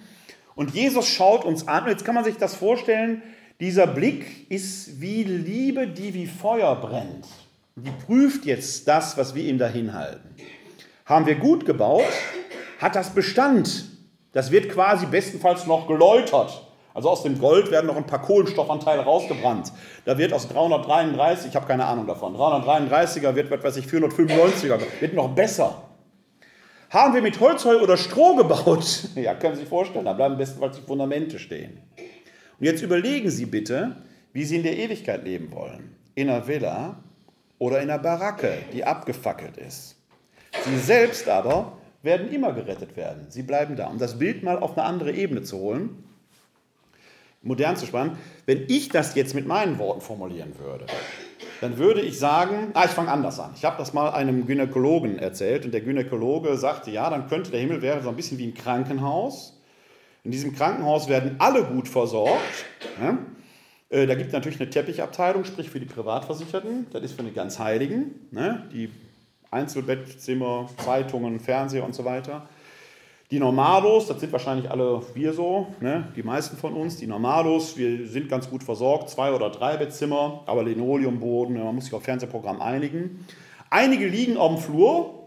Und 0.56 0.74
Jesus 0.74 1.10
schaut 1.10 1.44
uns 1.44 1.68
an. 1.68 1.88
Jetzt 1.88 2.06
kann 2.06 2.16
man 2.16 2.24
sich 2.24 2.38
das 2.38 2.56
vorstellen, 2.56 3.22
dieser 3.60 3.88
Blick 3.88 4.50
ist 4.50 5.02
wie 5.02 5.24
Liebe, 5.24 5.86
die 5.88 6.14
wie 6.14 6.28
Feuer 6.28 6.76
brennt. 6.76 7.28
Die 7.76 7.92
prüft 8.06 8.46
jetzt 8.46 8.88
das, 8.88 9.18
was 9.18 9.36
wir 9.36 9.44
ihm 9.44 9.58
da 9.58 9.68
hinhalten. 9.68 10.30
Haben 11.06 11.26
wir 11.26 11.36
gut 11.36 11.66
gebaut? 11.66 12.06
Hat 12.80 12.96
das 12.96 13.14
Bestand? 13.14 13.97
Das 14.38 14.52
wird 14.52 14.70
quasi 14.70 15.08
bestenfalls 15.08 15.66
noch 15.66 15.88
geläutert. 15.88 16.62
Also 16.94 17.10
aus 17.10 17.24
dem 17.24 17.40
Gold 17.40 17.72
werden 17.72 17.88
noch 17.88 17.98
ein 17.98 18.06
paar 18.06 18.22
Kohlenstoffanteile 18.22 19.02
rausgebrannt. 19.02 19.72
Da 20.06 20.16
wird 20.20 20.32
aus 20.32 20.48
333, 20.48 21.50
ich 21.50 21.56
habe 21.56 21.66
keine 21.66 21.86
Ahnung 21.86 22.06
davon, 22.06 22.36
333er 22.36 23.34
wird, 23.34 23.50
was 23.50 23.64
weiß 23.64 23.78
ich, 23.78 23.88
495er, 23.88 24.80
wird 25.00 25.16
noch 25.16 25.30
besser. 25.30 25.82
Haben 26.92 27.16
wir 27.16 27.24
mit 27.24 27.40
Holzheu 27.40 27.82
oder 27.82 27.98
Stroh 27.98 28.36
gebaut? 28.36 29.10
Ja, 29.16 29.34
können 29.34 29.56
Sie 29.56 29.62
sich 29.62 29.70
vorstellen, 29.70 30.06
da 30.06 30.14
bleiben 30.14 30.38
bestenfalls 30.38 30.76
die 30.76 30.84
Fundamente 30.84 31.40
stehen. 31.40 31.80
Und 32.60 32.66
jetzt 32.68 32.84
überlegen 32.84 33.32
Sie 33.32 33.48
bitte, 33.48 33.96
wie 34.34 34.44
Sie 34.44 34.58
in 34.58 34.62
der 34.62 34.78
Ewigkeit 34.78 35.24
leben 35.24 35.52
wollen. 35.52 35.96
In 36.14 36.30
einer 36.30 36.48
Villa 36.48 37.00
oder 37.58 37.82
in 37.82 37.90
einer 37.90 37.98
Baracke, 37.98 38.60
die 38.72 38.86
abgefackelt 38.86 39.58
ist. 39.58 39.96
Sie 40.64 40.78
selbst 40.78 41.28
aber 41.28 41.77
werden 42.08 42.32
immer 42.32 42.54
gerettet 42.54 42.98
werden. 42.98 43.28
Sie 43.30 43.44
bleiben 43.44 43.76
da. 43.76 43.86
Um 43.88 44.00
das 44.00 44.18
Bild 44.18 44.42
mal 44.42 44.58
auf 44.58 44.76
eine 44.76 44.88
andere 44.88 45.12
Ebene 45.12 45.44
zu 45.44 45.60
holen, 45.60 46.04
modern 47.44 47.78
zu 47.78 47.86
spannen, 47.86 48.18
wenn 48.48 48.66
ich 48.68 48.90
das 48.90 49.14
jetzt 49.14 49.36
mit 49.36 49.46
meinen 49.46 49.78
Worten 49.78 50.02
formulieren 50.02 50.54
würde, 50.58 50.88
dann 51.62 51.78
würde 51.78 52.02
ich 52.02 52.18
sagen, 52.18 52.72
ah, 52.74 52.86
ich 52.86 52.92
fange 52.92 53.12
anders 53.12 53.40
an. 53.40 53.52
Ich 53.56 53.64
habe 53.64 53.78
das 53.78 53.94
mal 53.94 54.10
einem 54.10 54.48
Gynäkologen 54.48 55.20
erzählt 55.20 55.66
und 55.66 55.72
der 55.72 55.82
Gynäkologe 55.82 56.58
sagte, 56.58 56.90
ja, 56.90 57.12
dann 57.12 57.28
könnte 57.28 57.52
der 57.52 57.60
Himmel 57.60 57.84
wäre 57.84 58.02
so 58.02 58.10
ein 58.10 58.16
bisschen 58.16 58.40
wie 58.40 58.48
ein 58.48 58.56
Krankenhaus 58.56 59.58
in 60.28 60.32
diesem 60.32 60.54
Krankenhaus 60.54 61.08
werden 61.08 61.38
alle 61.40 61.64
gut 61.64 61.88
versorgt. 61.88 62.66
Ja? 63.02 63.18
Äh, 63.88 64.08
da 64.08 64.16
gibt 64.16 64.28
es 64.28 64.34
natürlich 64.34 64.60
eine 64.60 64.70
Teppichabteilung, 64.70 65.46
sprich 65.46 65.70
für 65.70 65.80
die 65.80 65.86
Privatversicherten. 65.86 66.88
Das 66.92 67.02
ist 67.02 67.14
für 67.14 67.24
die 67.24 67.32
ganz 67.32 67.60
Heiligen. 67.60 68.28
Ne? 68.32 68.68
Die 68.74 68.90
Einzelbettzimmer, 69.52 70.70
Zeitungen, 70.84 71.40
Fernseher 71.40 71.84
und 71.84 71.96
so 71.96 72.06
weiter. 72.06 72.48
Die 73.30 73.40
Normalos, 73.40 74.08
das 74.08 74.22
sind 74.22 74.32
wahrscheinlich 74.32 74.72
alle 74.72 75.02
wir 75.14 75.34
so, 75.34 75.68
ne? 75.82 76.08
die 76.16 76.24
meisten 76.24 76.56
von 76.56 76.74
uns. 76.74 76.96
Die 76.96 77.08
Normalos, 77.08 77.76
wir 77.76 78.08
sind 78.08 78.30
ganz 78.30 78.50
gut 78.50 78.64
versorgt, 78.64 79.10
zwei 79.10 79.34
oder 79.34 79.50
drei 79.50 79.76
Bettzimmer, 79.76 80.44
aber 80.46 80.64
Linoleumboden, 80.64 81.62
man 81.62 81.76
muss 81.76 81.86
sich 81.86 81.94
auf 81.94 82.04
Fernsehprogramm 82.04 82.62
einigen. 82.62 83.26
Einige 83.70 84.08
liegen 84.08 84.38
auf 84.38 84.54
dem 84.54 84.58
Flur, 84.60 85.18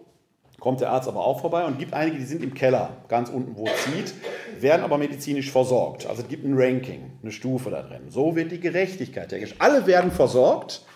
kommt 0.59 0.81
der 0.81 0.91
Arzt 0.91 1.09
aber 1.09 1.27
auch 1.27 1.41
vorbei 1.41 1.67
und 1.67 1.79
gibt 1.79 1.93
einige, 1.93 2.17
die 2.17 2.25
sind 2.25 2.43
im 2.43 2.55
Keller, 2.55 2.97
ganz 3.09 3.29
unten, 3.29 3.55
wo 3.55 3.67
es 3.67 3.85
zieht, 3.85 4.15
werden 4.61 4.83
aber 4.83 4.97
medizinisch 4.97 5.51
versorgt. 5.51 6.07
Also 6.07 6.23
es 6.23 6.29
gibt 6.29 6.45
ein 6.47 6.55
Ranking, 6.57 7.13
eine 7.23 7.33
Stufe 7.33 7.69
da 7.69 7.83
drin. 7.83 8.03
So 8.09 8.35
wird 8.35 8.51
die 8.51 8.61
Gerechtigkeit 8.61 9.31
hergestellt. 9.31 9.61
Alle 9.61 9.87
werden 9.87 10.11
versorgt, 10.11 10.87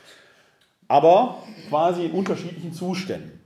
aber 0.89 1.43
quasi 1.68 2.05
in 2.05 2.12
unterschiedlichen 2.12 2.72
Zuständen. 2.72 3.41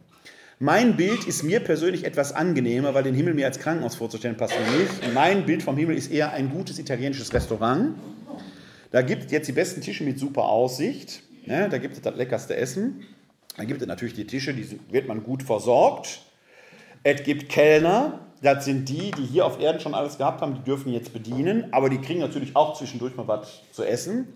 Mein 0.61 0.97
Bild 0.97 1.25
ist 1.25 1.45
mir 1.45 1.61
persönlich 1.61 2.05
etwas 2.05 2.33
angenehmer, 2.33 2.93
weil 2.93 3.05
den 3.05 3.15
Himmel 3.15 3.35
mir 3.35 3.47
als 3.47 3.61
Krankenhaus 3.61 3.95
vorzustellen 3.95 4.37
passt 4.37 4.55
mir 4.59 4.79
nicht. 4.79 5.15
Mein 5.15 5.47
Bild 5.47 5.63
vom 5.63 5.77
Himmel 5.77 5.97
ist 5.97 6.11
eher 6.11 6.33
ein 6.33 6.51
gutes 6.51 6.81
italienisches 6.81 7.33
Restaurant. 7.33 7.95
Da 8.91 9.03
gibt 9.03 9.27
es 9.27 9.31
jetzt 9.31 9.47
die 9.47 9.53
besten 9.53 9.83
Tische 9.83 10.03
mit 10.03 10.19
super 10.19 10.45
Aussicht. 10.45 11.23
Ne? 11.47 11.69
Da 11.71 11.79
gibt 11.79 11.95
es 11.95 12.03
das 12.03 12.17
leckerste 12.17 12.57
Essen. 12.57 13.05
Dann 13.57 13.69
gibt 13.69 13.81
es 13.81 13.87
natürlich 13.87 14.15
die 14.15 14.27
Tische, 14.27 14.53
die 14.53 14.81
wird 14.91 15.07
man 15.07 15.23
gut 15.23 15.45
versorgt. 15.45 16.23
Es 17.05 17.23
gibt 17.23 17.49
Kellner, 17.49 18.19
das 18.43 18.65
sind 18.65 18.89
die, 18.89 19.13
die 19.13 19.27
hier 19.27 19.47
auf 19.47 19.61
Erden 19.61 19.81
schon 19.81 19.95
alles 19.95 20.19
gehabt 20.19 20.41
haben, 20.41 20.55
die 20.55 20.63
dürfen 20.63 20.93
jetzt 20.93 21.13
bedienen, 21.13 21.73
aber 21.73 21.89
die 21.89 21.99
kriegen 21.99 22.21
natürlich 22.21 22.57
auch 22.57 22.77
zwischendurch 22.77 23.17
mal 23.17 23.29
was 23.29 23.63
zu 23.73 23.85
essen. 23.85 24.27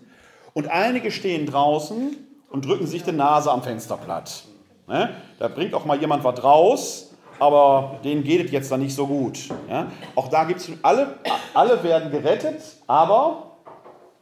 Und 0.53 0.67
einige 0.67 1.11
stehen 1.11 1.45
draußen 1.45 2.15
und 2.53 2.65
drücken 2.65 2.85
sich 2.85 3.03
die 3.03 3.11
Nase 3.11 3.51
am 3.51 3.63
Fenster 3.63 3.97
platt. 3.97 4.43
Ne? 4.87 5.15
Da 5.39 5.47
bringt 5.47 5.73
auch 5.73 5.85
mal 5.85 5.99
jemand 5.99 6.23
was 6.23 6.41
raus, 6.43 7.13
aber 7.39 7.99
denen 8.03 8.23
geht 8.23 8.45
es 8.45 8.51
jetzt 8.51 8.71
dann 8.71 8.79
nicht 8.79 8.95
so 8.95 9.07
gut. 9.07 9.49
Ja? 9.67 9.91
Auch 10.15 10.29
da 10.29 10.43
gibt 10.43 10.61
es 10.61 10.69
alle, 10.83 11.17
alle 11.55 11.83
werden 11.83 12.11
gerettet, 12.11 12.61
aber 12.85 13.57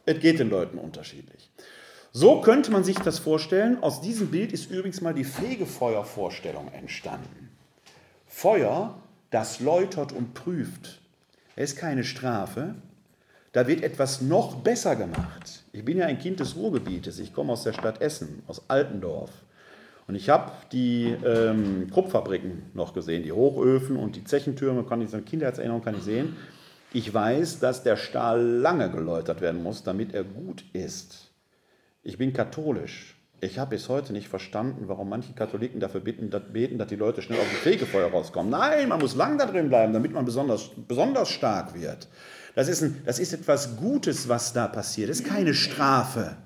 es 0.06 0.18
geht 0.18 0.40
den 0.40 0.48
Leuten 0.48 0.78
unterschiedlich. 0.78 1.50
So 2.10 2.40
könnte 2.40 2.70
man 2.70 2.84
sich 2.84 2.98
das 2.98 3.18
vorstellen. 3.18 3.82
Aus 3.82 4.00
diesem 4.00 4.30
Bild 4.30 4.52
ist 4.52 4.70
übrigens 4.70 5.02
mal 5.02 5.14
die 5.14 5.24
Fegefeuervorstellung 5.24 6.72
entstanden. 6.72 7.50
Feuer, 8.26 8.94
das 9.30 9.60
läutert 9.60 10.12
und 10.12 10.32
prüft. 10.32 11.00
Es 11.54 11.72
ist 11.72 11.78
keine 11.78 12.02
Strafe. 12.02 12.76
Da 13.52 13.66
wird 13.66 13.82
etwas 13.82 14.22
noch 14.22 14.56
besser 14.56 14.96
gemacht. 14.96 15.62
Ich 15.72 15.84
bin 15.84 15.98
ja 15.98 16.06
ein 16.06 16.18
Kind 16.18 16.40
des 16.40 16.56
Ruhrgebietes. 16.56 17.18
Ich 17.18 17.34
komme 17.34 17.52
aus 17.52 17.64
der 17.64 17.74
Stadt 17.74 18.00
Essen, 18.00 18.42
aus 18.46 18.62
Altendorf. 18.68 19.30
Und 20.08 20.14
ich 20.14 20.30
habe 20.30 20.52
die 20.72 21.14
ähm, 21.24 21.88
Kruppfabriken 21.90 22.70
noch 22.74 22.94
gesehen, 22.94 23.22
die 23.22 23.32
Hochöfen 23.32 23.96
und 23.96 24.16
die 24.16 24.24
Zechentürme, 24.24 24.84
kann 24.84 25.02
ich 25.02 25.10
so 25.10 25.16
eine 25.16 25.24
Kindheitserinnerung 25.24 25.82
kann 25.82 25.96
ich 25.96 26.02
sehen. 26.02 26.36
Ich 26.94 27.12
weiß, 27.12 27.60
dass 27.60 27.82
der 27.82 27.96
Stahl 27.96 28.42
lange 28.42 28.90
geläutert 28.90 29.40
werden 29.40 29.62
muss, 29.62 29.82
damit 29.82 30.12
er 30.14 30.24
gut 30.24 30.64
ist. 30.72 31.30
Ich 32.02 32.18
bin 32.18 32.32
katholisch. 32.32 33.16
Ich 33.40 33.58
habe 33.58 33.70
bis 33.70 33.88
heute 33.88 34.12
nicht 34.12 34.28
verstanden, 34.28 34.84
warum 34.86 35.08
manche 35.08 35.32
Katholiken 35.32 35.80
dafür 35.80 36.00
beten, 36.00 36.30
dass, 36.30 36.42
die 36.88 36.96
Leute 36.96 37.22
schnell 37.22 37.40
auf 37.40 37.48
dem 37.48 37.56
Fegefeuer 37.56 38.10
rauskommen. 38.10 38.50
Nein, 38.50 38.88
man 38.88 39.00
muss 39.00 39.16
lang 39.16 39.36
da 39.36 39.46
drin 39.46 39.68
bleiben, 39.68 39.92
damit 39.92 40.12
man 40.12 40.24
besonders, 40.24 40.70
besonders 40.88 41.28
stark 41.28 41.74
wird. 41.74 42.08
Das 42.54 42.68
ist, 42.68 42.82
ein, 42.82 43.02
das 43.06 43.18
ist 43.18 43.32
etwas 43.32 43.76
Gutes, 43.76 44.28
was 44.28 44.52
da 44.52 44.68
passiert. 44.68 45.08
Das 45.10 45.20
ist 45.20 45.26
keine 45.26 45.54
Strafe. 45.54 46.36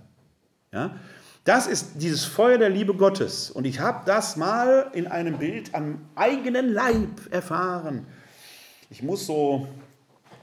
Ja? 0.73 0.97
Das 1.45 1.67
ist 1.67 1.93
dieses 1.97 2.25
Feuer 2.25 2.59
der 2.59 2.71
Liebe 2.71 2.95
Gottes. 2.95 3.51
Und 3.51 3.65
ich 3.67 3.81
habe 3.81 4.03
das 4.07 4.37
mal 4.37 4.91
in 4.93 5.07
einem 5.07 5.39
Bild 5.39 5.75
am 5.75 6.01
eigenen 6.15 6.73
Leib 6.73 7.31
erfahren. 7.31 8.07
Ich 8.91 9.03
muss 9.03 9.27
so 9.27 9.67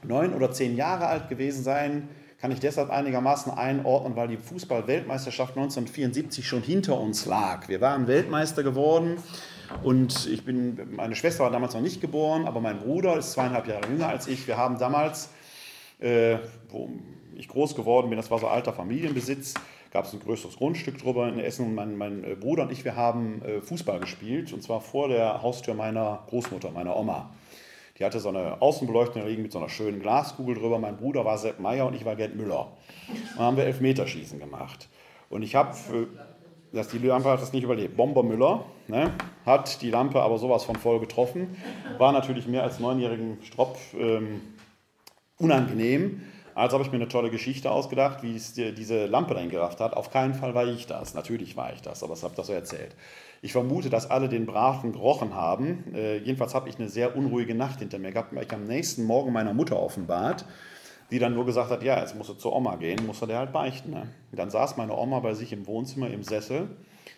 neun 0.02 0.34
oder 0.34 0.50
zehn 0.52 0.76
Jahre 0.76 1.06
alt 1.06 1.28
gewesen 1.28 1.62
sein, 1.62 2.08
kann 2.40 2.50
ich 2.50 2.60
deshalb 2.60 2.90
einigermaßen 2.90 3.52
einordnen, 3.52 4.16
weil 4.16 4.28
die 4.28 4.36
Fußball-Weltmeisterschaft 4.36 5.56
1974 5.56 6.46
schon 6.46 6.62
hinter 6.62 7.00
uns 7.00 7.24
lag. 7.24 7.68
Wir 7.68 7.80
waren 7.80 8.06
Weltmeister 8.06 8.62
geworden 8.62 9.16
und 9.82 10.26
ich 10.26 10.44
bin, 10.44 10.78
meine 10.94 11.16
Schwester 11.16 11.44
war 11.44 11.50
damals 11.50 11.72
noch 11.72 11.80
nicht 11.80 12.02
geboren, 12.02 12.46
aber 12.46 12.60
mein 12.60 12.80
Bruder 12.80 13.16
ist 13.16 13.32
zweieinhalb 13.32 13.66
Jahre 13.66 13.88
jünger 13.88 14.08
als 14.08 14.26
ich. 14.26 14.46
Wir 14.46 14.58
haben 14.58 14.78
damals, 14.78 15.30
äh, 16.04 16.38
wo 16.68 16.90
ich 17.34 17.48
groß 17.48 17.74
geworden 17.74 18.10
bin, 18.10 18.16
das 18.16 18.30
war 18.30 18.38
so 18.38 18.46
alter 18.46 18.72
Familienbesitz, 18.72 19.54
gab 19.90 20.04
es 20.04 20.12
ein 20.12 20.20
größeres 20.20 20.56
Grundstück 20.56 20.98
drüber 20.98 21.28
in 21.28 21.38
Essen 21.38 21.74
mein, 21.74 21.96
mein 21.96 22.22
äh, 22.22 22.34
Bruder 22.34 22.64
und 22.64 22.72
ich, 22.72 22.84
wir 22.84 22.94
haben 22.94 23.42
äh, 23.42 23.60
Fußball 23.60 24.00
gespielt 24.00 24.52
und 24.52 24.62
zwar 24.62 24.80
vor 24.80 25.08
der 25.08 25.42
Haustür 25.42 25.74
meiner 25.74 26.22
Großmutter, 26.28 26.70
meiner 26.70 26.96
Oma. 26.96 27.30
Die 27.98 28.04
hatte 28.04 28.18
so 28.18 28.28
eine 28.28 28.60
Außenbeleuchtung 28.60 29.24
liegen 29.24 29.42
mit 29.42 29.52
so 29.52 29.58
einer 29.58 29.68
schönen 29.68 30.00
Glaskugel 30.00 30.56
drüber. 30.56 30.80
Mein 30.80 30.96
Bruder 30.96 31.24
war 31.24 31.38
Sepp 31.38 31.60
Meier 31.60 31.86
und 31.86 31.94
ich 31.94 32.04
war 32.04 32.16
Gerd 32.16 32.34
Müller. 32.34 32.72
Und 33.08 33.36
dann 33.36 33.46
haben 33.46 33.56
wir 33.56 33.64
Elfmeterschießen 33.64 34.40
gemacht. 34.40 34.88
Und 35.30 35.42
ich 35.42 35.54
habe, 35.54 35.76
dass 36.72 36.88
die 36.88 36.98
Lampe 36.98 37.28
hat 37.28 37.40
das 37.40 37.52
nicht 37.52 37.62
überlebt. 37.62 37.96
Bomber 37.96 38.24
Müller 38.24 38.64
ne, 38.88 39.12
hat 39.46 39.80
die 39.80 39.90
Lampe 39.90 40.20
aber 40.22 40.38
sowas 40.38 40.64
von 40.64 40.74
voll 40.74 40.98
getroffen. 40.98 41.56
War 41.98 42.10
natürlich 42.10 42.48
mehr 42.48 42.64
als 42.64 42.80
neunjährigen 42.80 43.38
Stropp 43.44 43.78
ähm, 43.96 44.40
unangenehm. 45.38 46.22
Also 46.54 46.74
habe 46.74 46.84
ich 46.84 46.92
mir 46.92 46.98
eine 46.98 47.08
tolle 47.08 47.30
Geschichte 47.30 47.70
ausgedacht, 47.70 48.22
wie 48.22 48.36
es 48.36 48.54
diese 48.54 49.06
Lampe 49.06 49.34
dahin 49.34 49.50
gerafft 49.50 49.80
hat. 49.80 49.94
Auf 49.94 50.10
keinen 50.10 50.34
Fall 50.34 50.54
war 50.54 50.66
ich 50.66 50.86
das. 50.86 51.14
Natürlich 51.14 51.56
war 51.56 51.72
ich 51.72 51.82
das, 51.82 52.04
aber 52.04 52.14
ich 52.14 52.22
habe 52.22 52.36
das 52.36 52.46
so 52.46 52.52
erzählt. 52.52 52.94
Ich 53.42 53.52
vermute, 53.52 53.90
dass 53.90 54.08
alle 54.08 54.28
den 54.28 54.46
Braten 54.46 54.92
gerochen 54.92 55.34
haben. 55.34 55.92
Äh, 55.94 56.18
jedenfalls 56.18 56.54
habe 56.54 56.68
ich 56.68 56.78
eine 56.78 56.88
sehr 56.88 57.16
unruhige 57.16 57.54
Nacht 57.54 57.80
hinter 57.80 57.98
mir 57.98 58.12
gehabt, 58.12 58.34
weil 58.34 58.44
ich 58.44 58.52
am 58.52 58.64
nächsten 58.64 59.04
Morgen 59.04 59.32
meiner 59.32 59.52
Mutter 59.52 59.80
offenbart, 59.80 60.44
die 61.10 61.18
dann 61.18 61.34
nur 61.34 61.44
gesagt 61.44 61.70
hat, 61.70 61.82
ja, 61.82 61.98
jetzt 62.00 62.16
musst 62.16 62.30
du 62.30 62.34
zur 62.34 62.54
Oma 62.54 62.76
gehen, 62.76 63.04
musst 63.04 63.20
du 63.20 63.26
dir 63.26 63.38
halt 63.38 63.52
beichten. 63.52 63.90
Ne? 63.90 64.08
Dann 64.32 64.50
saß 64.50 64.76
meine 64.76 64.96
Oma 64.96 65.18
bei 65.20 65.34
sich 65.34 65.52
im 65.52 65.66
Wohnzimmer 65.66 66.08
im 66.08 66.22
Sessel. 66.22 66.68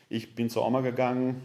Ich 0.09 0.35
bin 0.35 0.49
zur 0.49 0.67
Oma 0.67 0.81
gegangen, 0.81 1.43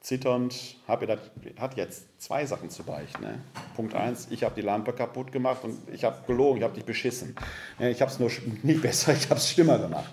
zitternd, 0.00 0.76
habe 0.88 1.04
ihr 1.04 1.18
hat 1.60 1.76
jetzt 1.76 2.06
zwei 2.20 2.46
Sachen 2.46 2.70
zu 2.70 2.82
beichten. 2.82 3.22
Ne? 3.22 3.40
Punkt 3.76 3.94
eins, 3.94 4.28
ich 4.30 4.42
habe 4.42 4.54
die 4.54 4.62
Lampe 4.62 4.92
kaputt 4.92 5.30
gemacht 5.30 5.62
und 5.62 5.76
ich 5.92 6.04
habe 6.04 6.16
gelogen, 6.26 6.58
ich 6.58 6.64
habe 6.64 6.74
dich 6.74 6.84
beschissen. 6.84 7.36
Ich 7.78 8.00
habe 8.00 8.10
es 8.10 8.18
nur 8.18 8.30
nicht 8.62 8.82
besser, 8.82 9.12
ich 9.16 9.28
habe 9.28 9.38
es 9.38 9.50
schlimmer 9.50 9.78
gemacht. 9.78 10.10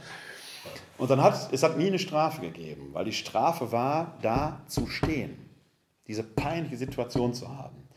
Und 0.97 1.09
dann 1.09 1.21
hat 1.21 1.53
es 1.53 1.63
hat 1.63 1.77
nie 1.77 1.87
eine 1.87 1.99
Strafe 1.99 2.41
gegeben, 2.41 2.89
weil 2.93 3.05
die 3.05 3.13
Strafe 3.13 3.71
war, 3.71 4.17
da 4.21 4.61
zu 4.67 4.87
stehen, 4.87 5.37
diese 6.07 6.23
peinliche 6.23 6.77
Situation 6.77 7.33
zu 7.33 7.47
haben. 7.55 7.87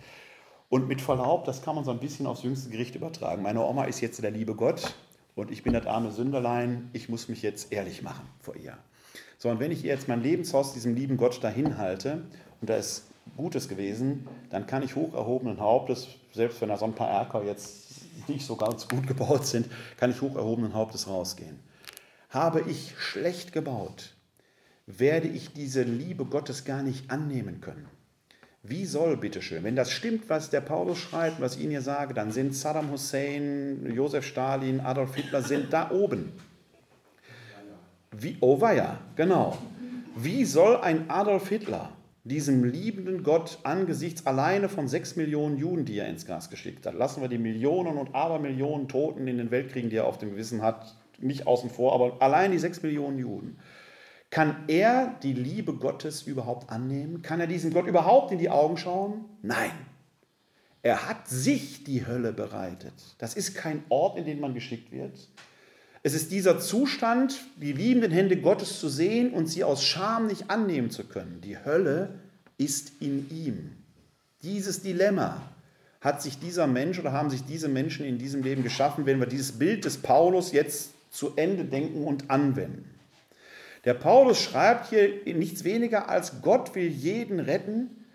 Und 0.68 0.86
mit 0.86 1.00
Verlaub, 1.00 1.44
das 1.46 1.62
kann 1.62 1.74
man 1.74 1.84
so 1.84 1.90
ein 1.90 1.98
bisschen 1.98 2.26
aufs 2.26 2.44
jüngste 2.44 2.70
Gericht 2.70 2.94
übertragen. 2.94 3.42
Meine 3.42 3.64
Oma 3.64 3.84
ist 3.84 4.00
jetzt 4.00 4.22
der 4.22 4.30
liebe 4.30 4.54
Gott 4.54 4.94
und 5.34 5.50
ich 5.50 5.64
bin 5.64 5.72
das 5.72 5.86
arme 5.86 6.12
Sünderlein, 6.12 6.90
ich 6.92 7.08
muss 7.08 7.28
mich 7.28 7.42
jetzt 7.42 7.72
ehrlich 7.72 8.02
machen 8.02 8.28
vor 8.40 8.54
ihr. 8.54 8.78
So, 9.42 9.48
und 9.48 9.58
wenn 9.58 9.72
ich 9.72 9.82
jetzt 9.82 10.06
mein 10.06 10.22
Lebenshaus 10.22 10.74
diesem 10.74 10.94
lieben 10.94 11.16
Gott 11.16 11.42
dahin 11.42 11.78
halte 11.78 12.24
und 12.60 12.68
da 12.68 12.76
ist 12.76 13.04
Gutes 13.38 13.70
gewesen, 13.70 14.28
dann 14.50 14.66
kann 14.66 14.82
ich 14.82 14.96
hoch 14.96 15.14
erhobenen 15.14 15.60
Hauptes, 15.60 16.08
selbst 16.34 16.60
wenn 16.60 16.68
da 16.68 16.76
so 16.76 16.84
ein 16.84 16.94
paar 16.94 17.08
Erker 17.08 17.42
jetzt 17.42 17.88
nicht 18.28 18.44
so 18.44 18.56
ganz 18.56 18.86
gut 18.86 19.06
gebaut 19.06 19.46
sind, 19.46 19.66
kann 19.96 20.10
ich 20.10 20.20
hoch 20.20 20.36
erhobenen 20.36 20.74
Hauptes 20.74 21.08
rausgehen. 21.08 21.58
Habe 22.28 22.60
ich 22.68 22.92
schlecht 22.98 23.54
gebaut, 23.54 24.14
werde 24.86 25.28
ich 25.28 25.54
diese 25.54 25.84
Liebe 25.84 26.26
Gottes 26.26 26.66
gar 26.66 26.82
nicht 26.82 27.10
annehmen 27.10 27.62
können. 27.62 27.88
Wie 28.62 28.84
soll, 28.84 29.16
bitteschön, 29.16 29.64
wenn 29.64 29.74
das 29.74 29.90
stimmt, 29.90 30.28
was 30.28 30.50
der 30.50 30.60
Paulus 30.60 30.98
schreibt, 30.98 31.40
was 31.40 31.56
ich 31.56 31.62
Ihnen 31.62 31.70
hier 31.70 31.80
sage, 31.80 32.12
dann 32.12 32.30
sind 32.30 32.54
Saddam 32.54 32.90
Hussein, 32.90 33.90
Josef 33.94 34.26
Stalin, 34.26 34.80
Adolf 34.80 35.14
Hitler 35.14 35.42
sind 35.42 35.72
da 35.72 35.90
oben. 35.92 36.30
Wie, 38.16 38.36
oh 38.40 38.60
weia, 38.60 38.98
genau. 39.14 39.56
Wie 40.16 40.44
soll 40.44 40.76
ein 40.78 41.08
Adolf 41.08 41.48
Hitler 41.48 41.92
diesem 42.24 42.64
liebenden 42.64 43.22
Gott 43.22 43.58
angesichts 43.62 44.26
alleine 44.26 44.68
von 44.68 44.88
sechs 44.88 45.16
Millionen 45.16 45.56
Juden, 45.56 45.84
die 45.84 45.98
er 45.98 46.08
ins 46.08 46.26
Gas 46.26 46.50
geschickt 46.50 46.86
hat, 46.86 46.94
lassen 46.94 47.22
wir 47.22 47.28
die 47.28 47.38
Millionen 47.38 47.96
und 47.96 48.14
Abermillionen 48.14 48.88
Toten 48.88 49.26
in 49.26 49.38
den 49.38 49.50
Weltkriegen, 49.50 49.90
die 49.90 49.96
er 49.96 50.06
auf 50.06 50.18
dem 50.18 50.30
Gewissen 50.30 50.60
hat, 50.60 50.94
nicht 51.18 51.46
außen 51.46 51.70
vor, 51.70 51.94
aber 51.94 52.20
allein 52.20 52.52
die 52.52 52.58
sechs 52.58 52.82
Millionen 52.82 53.18
Juden. 53.18 53.58
Kann 54.30 54.64
er 54.68 55.14
die 55.22 55.32
Liebe 55.32 55.74
Gottes 55.74 56.22
überhaupt 56.22 56.70
annehmen? 56.70 57.22
Kann 57.22 57.40
er 57.40 57.46
diesem 57.46 57.72
Gott 57.72 57.86
überhaupt 57.86 58.32
in 58.32 58.38
die 58.38 58.50
Augen 58.50 58.76
schauen? 58.76 59.24
Nein. 59.42 59.72
Er 60.82 61.08
hat 61.08 61.28
sich 61.28 61.84
die 61.84 62.06
Hölle 62.06 62.32
bereitet. 62.32 62.94
Das 63.18 63.34
ist 63.34 63.54
kein 63.54 63.82
Ort, 63.88 64.18
in 64.18 64.24
den 64.24 64.40
man 64.40 64.54
geschickt 64.54 64.92
wird. 64.92 65.28
Es 66.02 66.14
ist 66.14 66.30
dieser 66.32 66.58
Zustand, 66.58 67.40
die 67.56 67.72
liebenden 67.72 68.10
Hände 68.10 68.38
Gottes 68.38 68.80
zu 68.80 68.88
sehen 68.88 69.32
und 69.32 69.46
sie 69.46 69.64
aus 69.64 69.84
Scham 69.84 70.26
nicht 70.28 70.50
annehmen 70.50 70.90
zu 70.90 71.04
können. 71.04 71.40
Die 71.42 71.58
Hölle 71.62 72.14
ist 72.56 72.92
in 73.00 73.28
ihm. 73.30 73.72
Dieses 74.42 74.80
Dilemma 74.80 75.42
hat 76.00 76.22
sich 76.22 76.38
dieser 76.38 76.66
Mensch 76.66 76.98
oder 76.98 77.12
haben 77.12 77.28
sich 77.28 77.44
diese 77.44 77.68
Menschen 77.68 78.06
in 78.06 78.16
diesem 78.16 78.42
Leben 78.42 78.62
geschaffen, 78.62 79.04
wenn 79.04 79.20
wir 79.20 79.26
dieses 79.26 79.52
Bild 79.52 79.84
des 79.84 79.98
Paulus 79.98 80.52
jetzt 80.52 80.92
zu 81.10 81.34
Ende 81.36 81.66
denken 81.66 82.04
und 82.04 82.30
anwenden. 82.30 82.88
Der 83.84 83.94
Paulus 83.94 84.40
schreibt 84.40 84.88
hier 84.88 85.10
nichts 85.26 85.64
weniger 85.64 86.08
als 86.08 86.40
Gott 86.40 86.74
will 86.74 86.88
jeden 86.88 87.40
retten, 87.40 88.06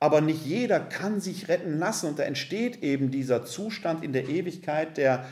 aber 0.00 0.22
nicht 0.22 0.46
jeder 0.46 0.80
kann 0.80 1.20
sich 1.20 1.48
retten 1.48 1.78
lassen. 1.78 2.08
Und 2.08 2.18
da 2.18 2.22
entsteht 2.22 2.82
eben 2.82 3.10
dieser 3.10 3.44
Zustand 3.44 4.02
in 4.02 4.14
der 4.14 4.28
Ewigkeit, 4.28 4.96
der 4.96 5.26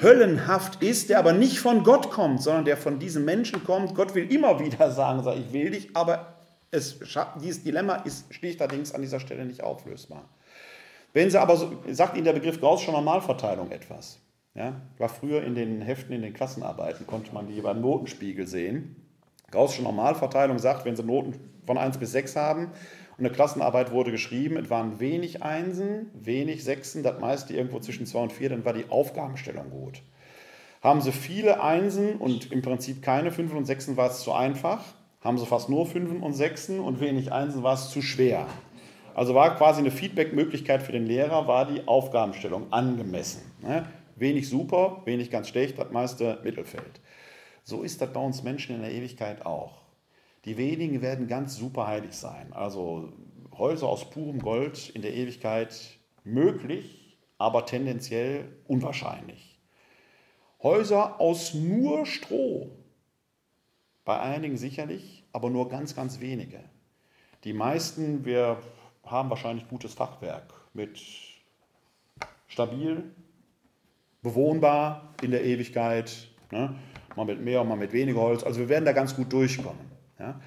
höllenhaft 0.00 0.82
ist, 0.82 1.10
der 1.10 1.18
aber 1.18 1.32
nicht 1.32 1.58
von 1.60 1.82
Gott 1.82 2.10
kommt, 2.10 2.42
sondern 2.42 2.64
der 2.64 2.76
von 2.76 2.98
diesem 2.98 3.24
Menschen 3.24 3.64
kommt. 3.64 3.94
Gott 3.94 4.14
will 4.14 4.32
immer 4.32 4.58
wieder 4.60 4.90
sagen, 4.92 5.26
ich 5.38 5.52
will 5.52 5.70
dich, 5.70 5.94
aber 5.94 6.34
es, 6.70 6.98
dieses 7.42 7.62
Dilemma 7.62 7.96
ist 7.96 8.32
schlichterdings 8.32 8.94
an 8.94 9.02
dieser 9.02 9.20
Stelle 9.20 9.44
nicht 9.44 9.62
auflösbar. 9.62 10.28
Wenn 11.12 11.30
sie 11.30 11.40
aber, 11.40 11.56
so, 11.56 11.72
sagt 11.90 12.16
Ihnen 12.16 12.24
der 12.24 12.32
Begriff 12.32 12.60
Gaußsche 12.60 12.92
Normalverteilung 12.92 13.70
etwas. 13.72 14.18
Ja, 14.54 14.80
war 14.98 15.08
früher 15.08 15.42
in 15.44 15.54
den 15.54 15.80
Heften, 15.80 16.12
in 16.12 16.22
den 16.22 16.34
Klassenarbeiten, 16.34 17.06
konnte 17.06 17.32
man 17.32 17.46
die 17.46 17.56
über 17.56 17.72
Notenspiegel 17.72 18.46
sehen. 18.48 18.96
Gaußsche 19.50 19.82
Normalverteilung 19.82 20.58
sagt, 20.58 20.84
wenn 20.84 20.96
Sie 20.96 21.04
Noten 21.04 21.34
von 21.66 21.78
1 21.78 21.98
bis 21.98 22.12
6 22.12 22.36
haben 22.36 22.72
und 23.20 23.26
eine 23.26 23.34
Klassenarbeit 23.34 23.92
wurde 23.92 24.10
geschrieben, 24.10 24.56
es 24.56 24.70
waren 24.70 24.98
wenig 24.98 25.42
Einsen, 25.42 26.10
wenig 26.14 26.64
Sechsen, 26.64 27.02
das 27.02 27.20
meiste 27.20 27.52
irgendwo 27.52 27.78
zwischen 27.78 28.06
2 28.06 28.18
und 28.18 28.32
4, 28.32 28.48
dann 28.48 28.64
war 28.64 28.72
die 28.72 28.88
Aufgabenstellung 28.88 29.68
gut. 29.68 30.00
Haben 30.82 31.02
Sie 31.02 31.12
viele 31.12 31.62
Einsen 31.62 32.16
und 32.16 32.50
im 32.50 32.62
Prinzip 32.62 33.02
keine 33.02 33.30
Fünfen 33.30 33.58
und 33.58 33.66
Sechsen, 33.66 33.98
war 33.98 34.10
es 34.10 34.20
zu 34.20 34.32
einfach. 34.32 34.82
Haben 35.20 35.36
Sie 35.36 35.44
fast 35.44 35.68
nur 35.68 35.84
Fünfen 35.84 36.22
und 36.22 36.32
Sechsen 36.32 36.80
und 36.80 37.00
wenig 37.00 37.30
Einsen, 37.30 37.62
war 37.62 37.74
es 37.74 37.90
zu 37.90 38.00
schwer. 38.00 38.46
Also 39.14 39.34
war 39.34 39.54
quasi 39.54 39.80
eine 39.80 39.90
Feedback-Möglichkeit 39.90 40.82
für 40.82 40.92
den 40.92 41.04
Lehrer, 41.04 41.46
war 41.46 41.66
die 41.66 41.86
Aufgabenstellung 41.86 42.72
angemessen. 42.72 43.42
Ne? 43.60 43.84
Wenig 44.16 44.48
super, 44.48 45.02
wenig 45.04 45.30
ganz 45.30 45.48
schlecht, 45.48 45.78
das 45.78 45.90
meiste 45.90 46.38
Mittelfeld. 46.42 47.02
So 47.64 47.82
ist 47.82 48.00
das 48.00 48.14
bei 48.14 48.20
uns 48.20 48.42
Menschen 48.42 48.76
in 48.76 48.80
der 48.80 48.92
Ewigkeit 48.92 49.44
auch. 49.44 49.79
Die 50.44 50.56
wenigen 50.56 51.02
werden 51.02 51.28
ganz 51.28 51.56
super 51.56 51.86
heilig 51.86 52.14
sein. 52.14 52.52
Also 52.52 53.12
Häuser 53.56 53.88
aus 53.88 54.08
purem 54.08 54.40
Gold 54.40 54.88
in 54.90 55.02
der 55.02 55.14
Ewigkeit 55.14 55.98
möglich, 56.24 57.18
aber 57.38 57.66
tendenziell 57.66 58.48
unwahrscheinlich. 58.66 59.58
Häuser 60.62 61.20
aus 61.20 61.54
nur 61.54 62.06
Stroh, 62.06 62.70
bei 64.04 64.18
einigen 64.18 64.56
sicherlich, 64.56 65.24
aber 65.32 65.50
nur 65.50 65.68
ganz, 65.68 65.94
ganz 65.94 66.20
wenige. 66.20 66.60
Die 67.44 67.52
meisten, 67.52 68.24
wir 68.24 68.58
haben 69.04 69.30
wahrscheinlich 69.30 69.68
gutes 69.68 69.94
Fachwerk 69.94 70.52
mit 70.74 71.00
stabil, 72.46 73.04
bewohnbar 74.22 75.14
in 75.22 75.30
der 75.30 75.44
Ewigkeit, 75.44 76.28
ne? 76.50 76.76
mal 77.16 77.24
mit 77.24 77.40
mehr, 77.40 77.64
mal 77.64 77.76
mit 77.76 77.92
weniger 77.92 78.20
Holz. 78.20 78.42
Also 78.42 78.60
wir 78.60 78.68
werden 78.68 78.84
da 78.84 78.92
ganz 78.92 79.14
gut 79.14 79.32
durchkommen. 79.32 79.89
Ja? 80.20 80.40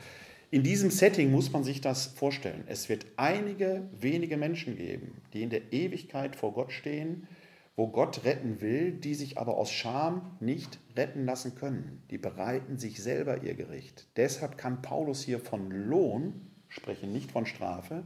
In 0.51 0.61
diesem 0.61 0.91
Setting 0.91 1.31
muss 1.31 1.51
man 1.51 1.63
sich 1.63 1.81
das 1.81 2.05
vorstellen. 2.05 2.63
Es 2.67 2.87
wird 2.87 3.07
einige 3.17 3.89
wenige 3.99 4.37
Menschen 4.37 4.77
geben, 4.77 5.21
die 5.33 5.41
in 5.41 5.49
der 5.49 5.73
Ewigkeit 5.73 6.35
vor 6.35 6.53
Gott 6.53 6.71
stehen, 6.71 7.27
wo 7.75 7.87
Gott 7.87 8.23
retten 8.23 8.61
will, 8.61 8.91
die 8.91 9.15
sich 9.15 9.39
aber 9.39 9.57
aus 9.57 9.71
Scham 9.71 10.37
nicht 10.39 10.79
retten 10.95 11.25
lassen 11.25 11.55
können. 11.55 12.03
Die 12.11 12.19
bereiten 12.19 12.77
sich 12.77 13.01
selber 13.01 13.41
ihr 13.41 13.55
Gericht. 13.55 14.05
Deshalb 14.15 14.59
kann 14.59 14.83
Paulus 14.83 15.23
hier 15.23 15.39
von 15.39 15.71
Lohn 15.71 16.47
sprechen, 16.69 17.11
nicht 17.11 17.31
von 17.31 17.47
Strafe. 17.47 18.03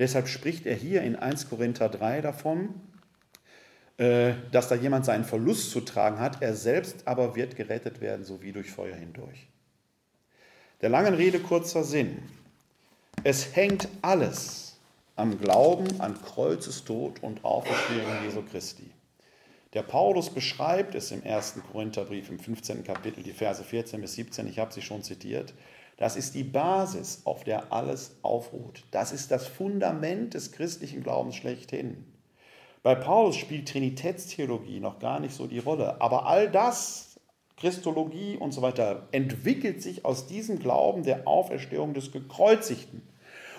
Deshalb 0.00 0.26
spricht 0.26 0.66
er 0.66 0.74
hier 0.74 1.02
in 1.02 1.14
1 1.14 1.48
Korinther 1.48 1.88
3 1.88 2.22
davon, 2.22 2.74
äh, 3.98 4.32
dass 4.50 4.68
da 4.68 4.74
jemand 4.74 5.04
seinen 5.04 5.24
Verlust 5.24 5.70
zu 5.70 5.80
tragen 5.80 6.18
hat, 6.18 6.42
er 6.42 6.54
selbst 6.54 7.06
aber 7.06 7.36
wird 7.36 7.54
gerettet 7.54 8.00
werden, 8.00 8.24
so 8.24 8.42
wie 8.42 8.52
durch 8.52 8.70
Feuer 8.70 8.96
hindurch. 8.96 9.48
Der 10.80 10.90
langen 10.90 11.14
Rede 11.14 11.40
kurzer 11.40 11.82
Sinn. 11.82 12.22
Es 13.24 13.56
hängt 13.56 13.88
alles 14.00 14.78
am 15.16 15.36
Glauben 15.40 16.00
an 16.00 16.16
Kreuzestod 16.22 17.20
und 17.20 17.44
Auferstehung 17.44 18.22
Jesu 18.24 18.42
Christi. 18.42 18.88
Der 19.74 19.82
Paulus 19.82 20.30
beschreibt 20.30 20.94
es 20.94 21.10
im 21.10 21.24
ersten 21.24 21.64
Korintherbrief 21.64 22.30
im 22.30 22.38
15. 22.38 22.84
Kapitel, 22.84 23.24
die 23.24 23.32
Verse 23.32 23.64
14 23.64 24.00
bis 24.00 24.14
17, 24.14 24.46
ich 24.46 24.60
habe 24.60 24.72
sie 24.72 24.80
schon 24.80 25.02
zitiert. 25.02 25.52
Das 25.96 26.14
ist 26.14 26.36
die 26.36 26.44
Basis, 26.44 27.22
auf 27.24 27.42
der 27.42 27.72
alles 27.72 28.12
aufruht. 28.22 28.84
Das 28.92 29.10
ist 29.10 29.32
das 29.32 29.48
Fundament 29.48 30.34
des 30.34 30.52
christlichen 30.52 31.02
Glaubens 31.02 31.34
schlechthin. 31.34 32.04
Bei 32.84 32.94
Paulus 32.94 33.36
spielt 33.36 33.66
Trinitätstheologie 33.68 34.78
noch 34.78 35.00
gar 35.00 35.18
nicht 35.18 35.34
so 35.34 35.48
die 35.48 35.58
Rolle, 35.58 36.00
aber 36.00 36.26
all 36.26 36.48
das 36.48 37.07
Christologie 37.60 38.36
und 38.36 38.52
so 38.52 38.62
weiter 38.62 39.08
entwickelt 39.12 39.82
sich 39.82 40.04
aus 40.04 40.26
diesem 40.26 40.58
Glauben 40.58 41.02
der 41.02 41.26
Auferstehung 41.26 41.94
des 41.94 42.12
Gekreuzigten. 42.12 43.02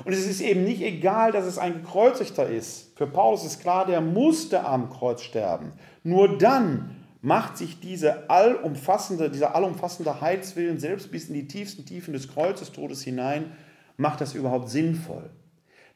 Und 0.06 0.14
es 0.14 0.26
ist 0.26 0.40
eben 0.40 0.64
nicht 0.64 0.82
egal, 0.82 1.32
dass 1.32 1.46
es 1.46 1.58
ein 1.58 1.82
Gekreuzigter 1.82 2.48
ist. 2.48 2.98
Für 2.98 3.08
Paulus 3.08 3.44
ist 3.44 3.60
klar, 3.60 3.86
der 3.86 4.00
musste 4.00 4.66
am 4.66 4.90
Kreuz 4.90 5.22
sterben. 5.22 5.74
Nur 6.04 6.38
dann 6.38 6.96
macht 7.22 7.58
sich 7.58 7.82
diese 7.82 8.30
allumfassende, 8.30 9.30
dieser 9.30 9.56
allumfassende 9.56 10.22
Heilswillen 10.22 10.80
selbst 10.80 11.12
bis 11.12 11.28
in 11.28 11.34
die 11.34 11.48
tiefsten 11.48 11.86
Tiefen 11.86 12.14
des 12.14 12.30
Kreuzestodes 12.30 13.04
hinein, 13.04 13.52
macht 13.98 14.22
das 14.22 14.34
überhaupt 14.34 14.70
sinnvoll. 14.70 15.30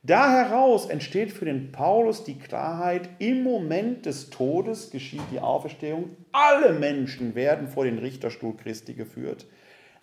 Da 0.05 0.29
heraus 0.29 0.87
entsteht 0.87 1.31
für 1.31 1.45
den 1.45 1.71
Paulus 1.71 2.25
die 2.25 2.37
Klarheit, 2.37 3.09
im 3.19 3.41
Moment 3.41 4.05
des 4.05 4.29
Todes 4.29 4.91
geschieht 4.91 5.21
die 5.31 5.39
Auferstehung. 5.39 6.17
Alle 6.35 6.73
Menschen 6.73 7.35
werden 7.35 7.67
vor 7.67 7.85
den 7.85 7.99
Richterstuhl 7.99 8.57
Christi 8.57 8.95
geführt, 8.95 9.45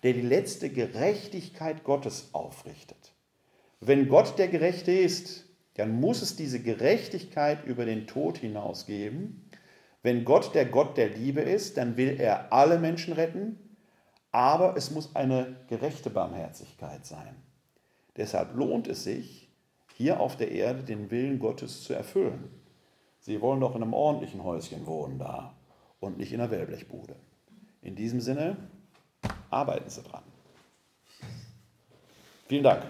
der 0.01 0.13
die 0.13 0.21
letzte 0.21 0.69
Gerechtigkeit 0.69 1.83
Gottes 1.83 2.29
aufrichtet. 2.31 3.13
Wenn 3.81 4.07
Gott 4.07 4.39
der 4.39 4.47
Gerechte 4.47 4.93
ist, 4.93 5.45
dann 5.73 5.99
muss 5.99 6.21
es 6.21 6.37
diese 6.37 6.61
Gerechtigkeit 6.61 7.65
über 7.65 7.83
den 7.83 8.07
Tod 8.07 8.37
hinaus 8.37 8.85
geben. 8.85 9.49
Wenn 10.03 10.23
Gott 10.23 10.55
der 10.55 10.65
Gott 10.65 10.95
der 10.95 11.09
Liebe 11.09 11.41
ist, 11.41 11.75
dann 11.75 11.97
will 11.97 12.15
er 12.17 12.53
alle 12.53 12.79
Menschen 12.79 13.11
retten, 13.11 13.59
aber 14.31 14.77
es 14.77 14.89
muss 14.89 15.13
eine 15.17 15.57
gerechte 15.67 16.09
Barmherzigkeit 16.09 17.05
sein. 17.05 17.35
Deshalb 18.15 18.55
lohnt 18.55 18.87
es 18.87 19.03
sich, 19.03 19.49
hier 19.97 20.21
auf 20.21 20.37
der 20.37 20.51
Erde 20.51 20.83
den 20.83 21.11
Willen 21.11 21.39
Gottes 21.39 21.83
zu 21.83 21.93
erfüllen. 21.93 22.49
Sie 23.19 23.41
wollen 23.41 23.59
doch 23.59 23.75
in 23.75 23.83
einem 23.83 23.93
ordentlichen 23.93 24.45
Häuschen 24.45 24.87
wohnen 24.87 25.19
da 25.19 25.57
und 26.01 26.17
nicht 26.17 26.33
in 26.33 26.39
der 26.39 26.51
Wellblechbude. 26.51 27.15
In 27.81 27.95
diesem 27.95 28.19
Sinne, 28.19 28.57
arbeiten 29.49 29.89
Sie 29.89 30.01
dran. 30.01 30.23
Vielen 32.47 32.63
Dank. 32.63 32.83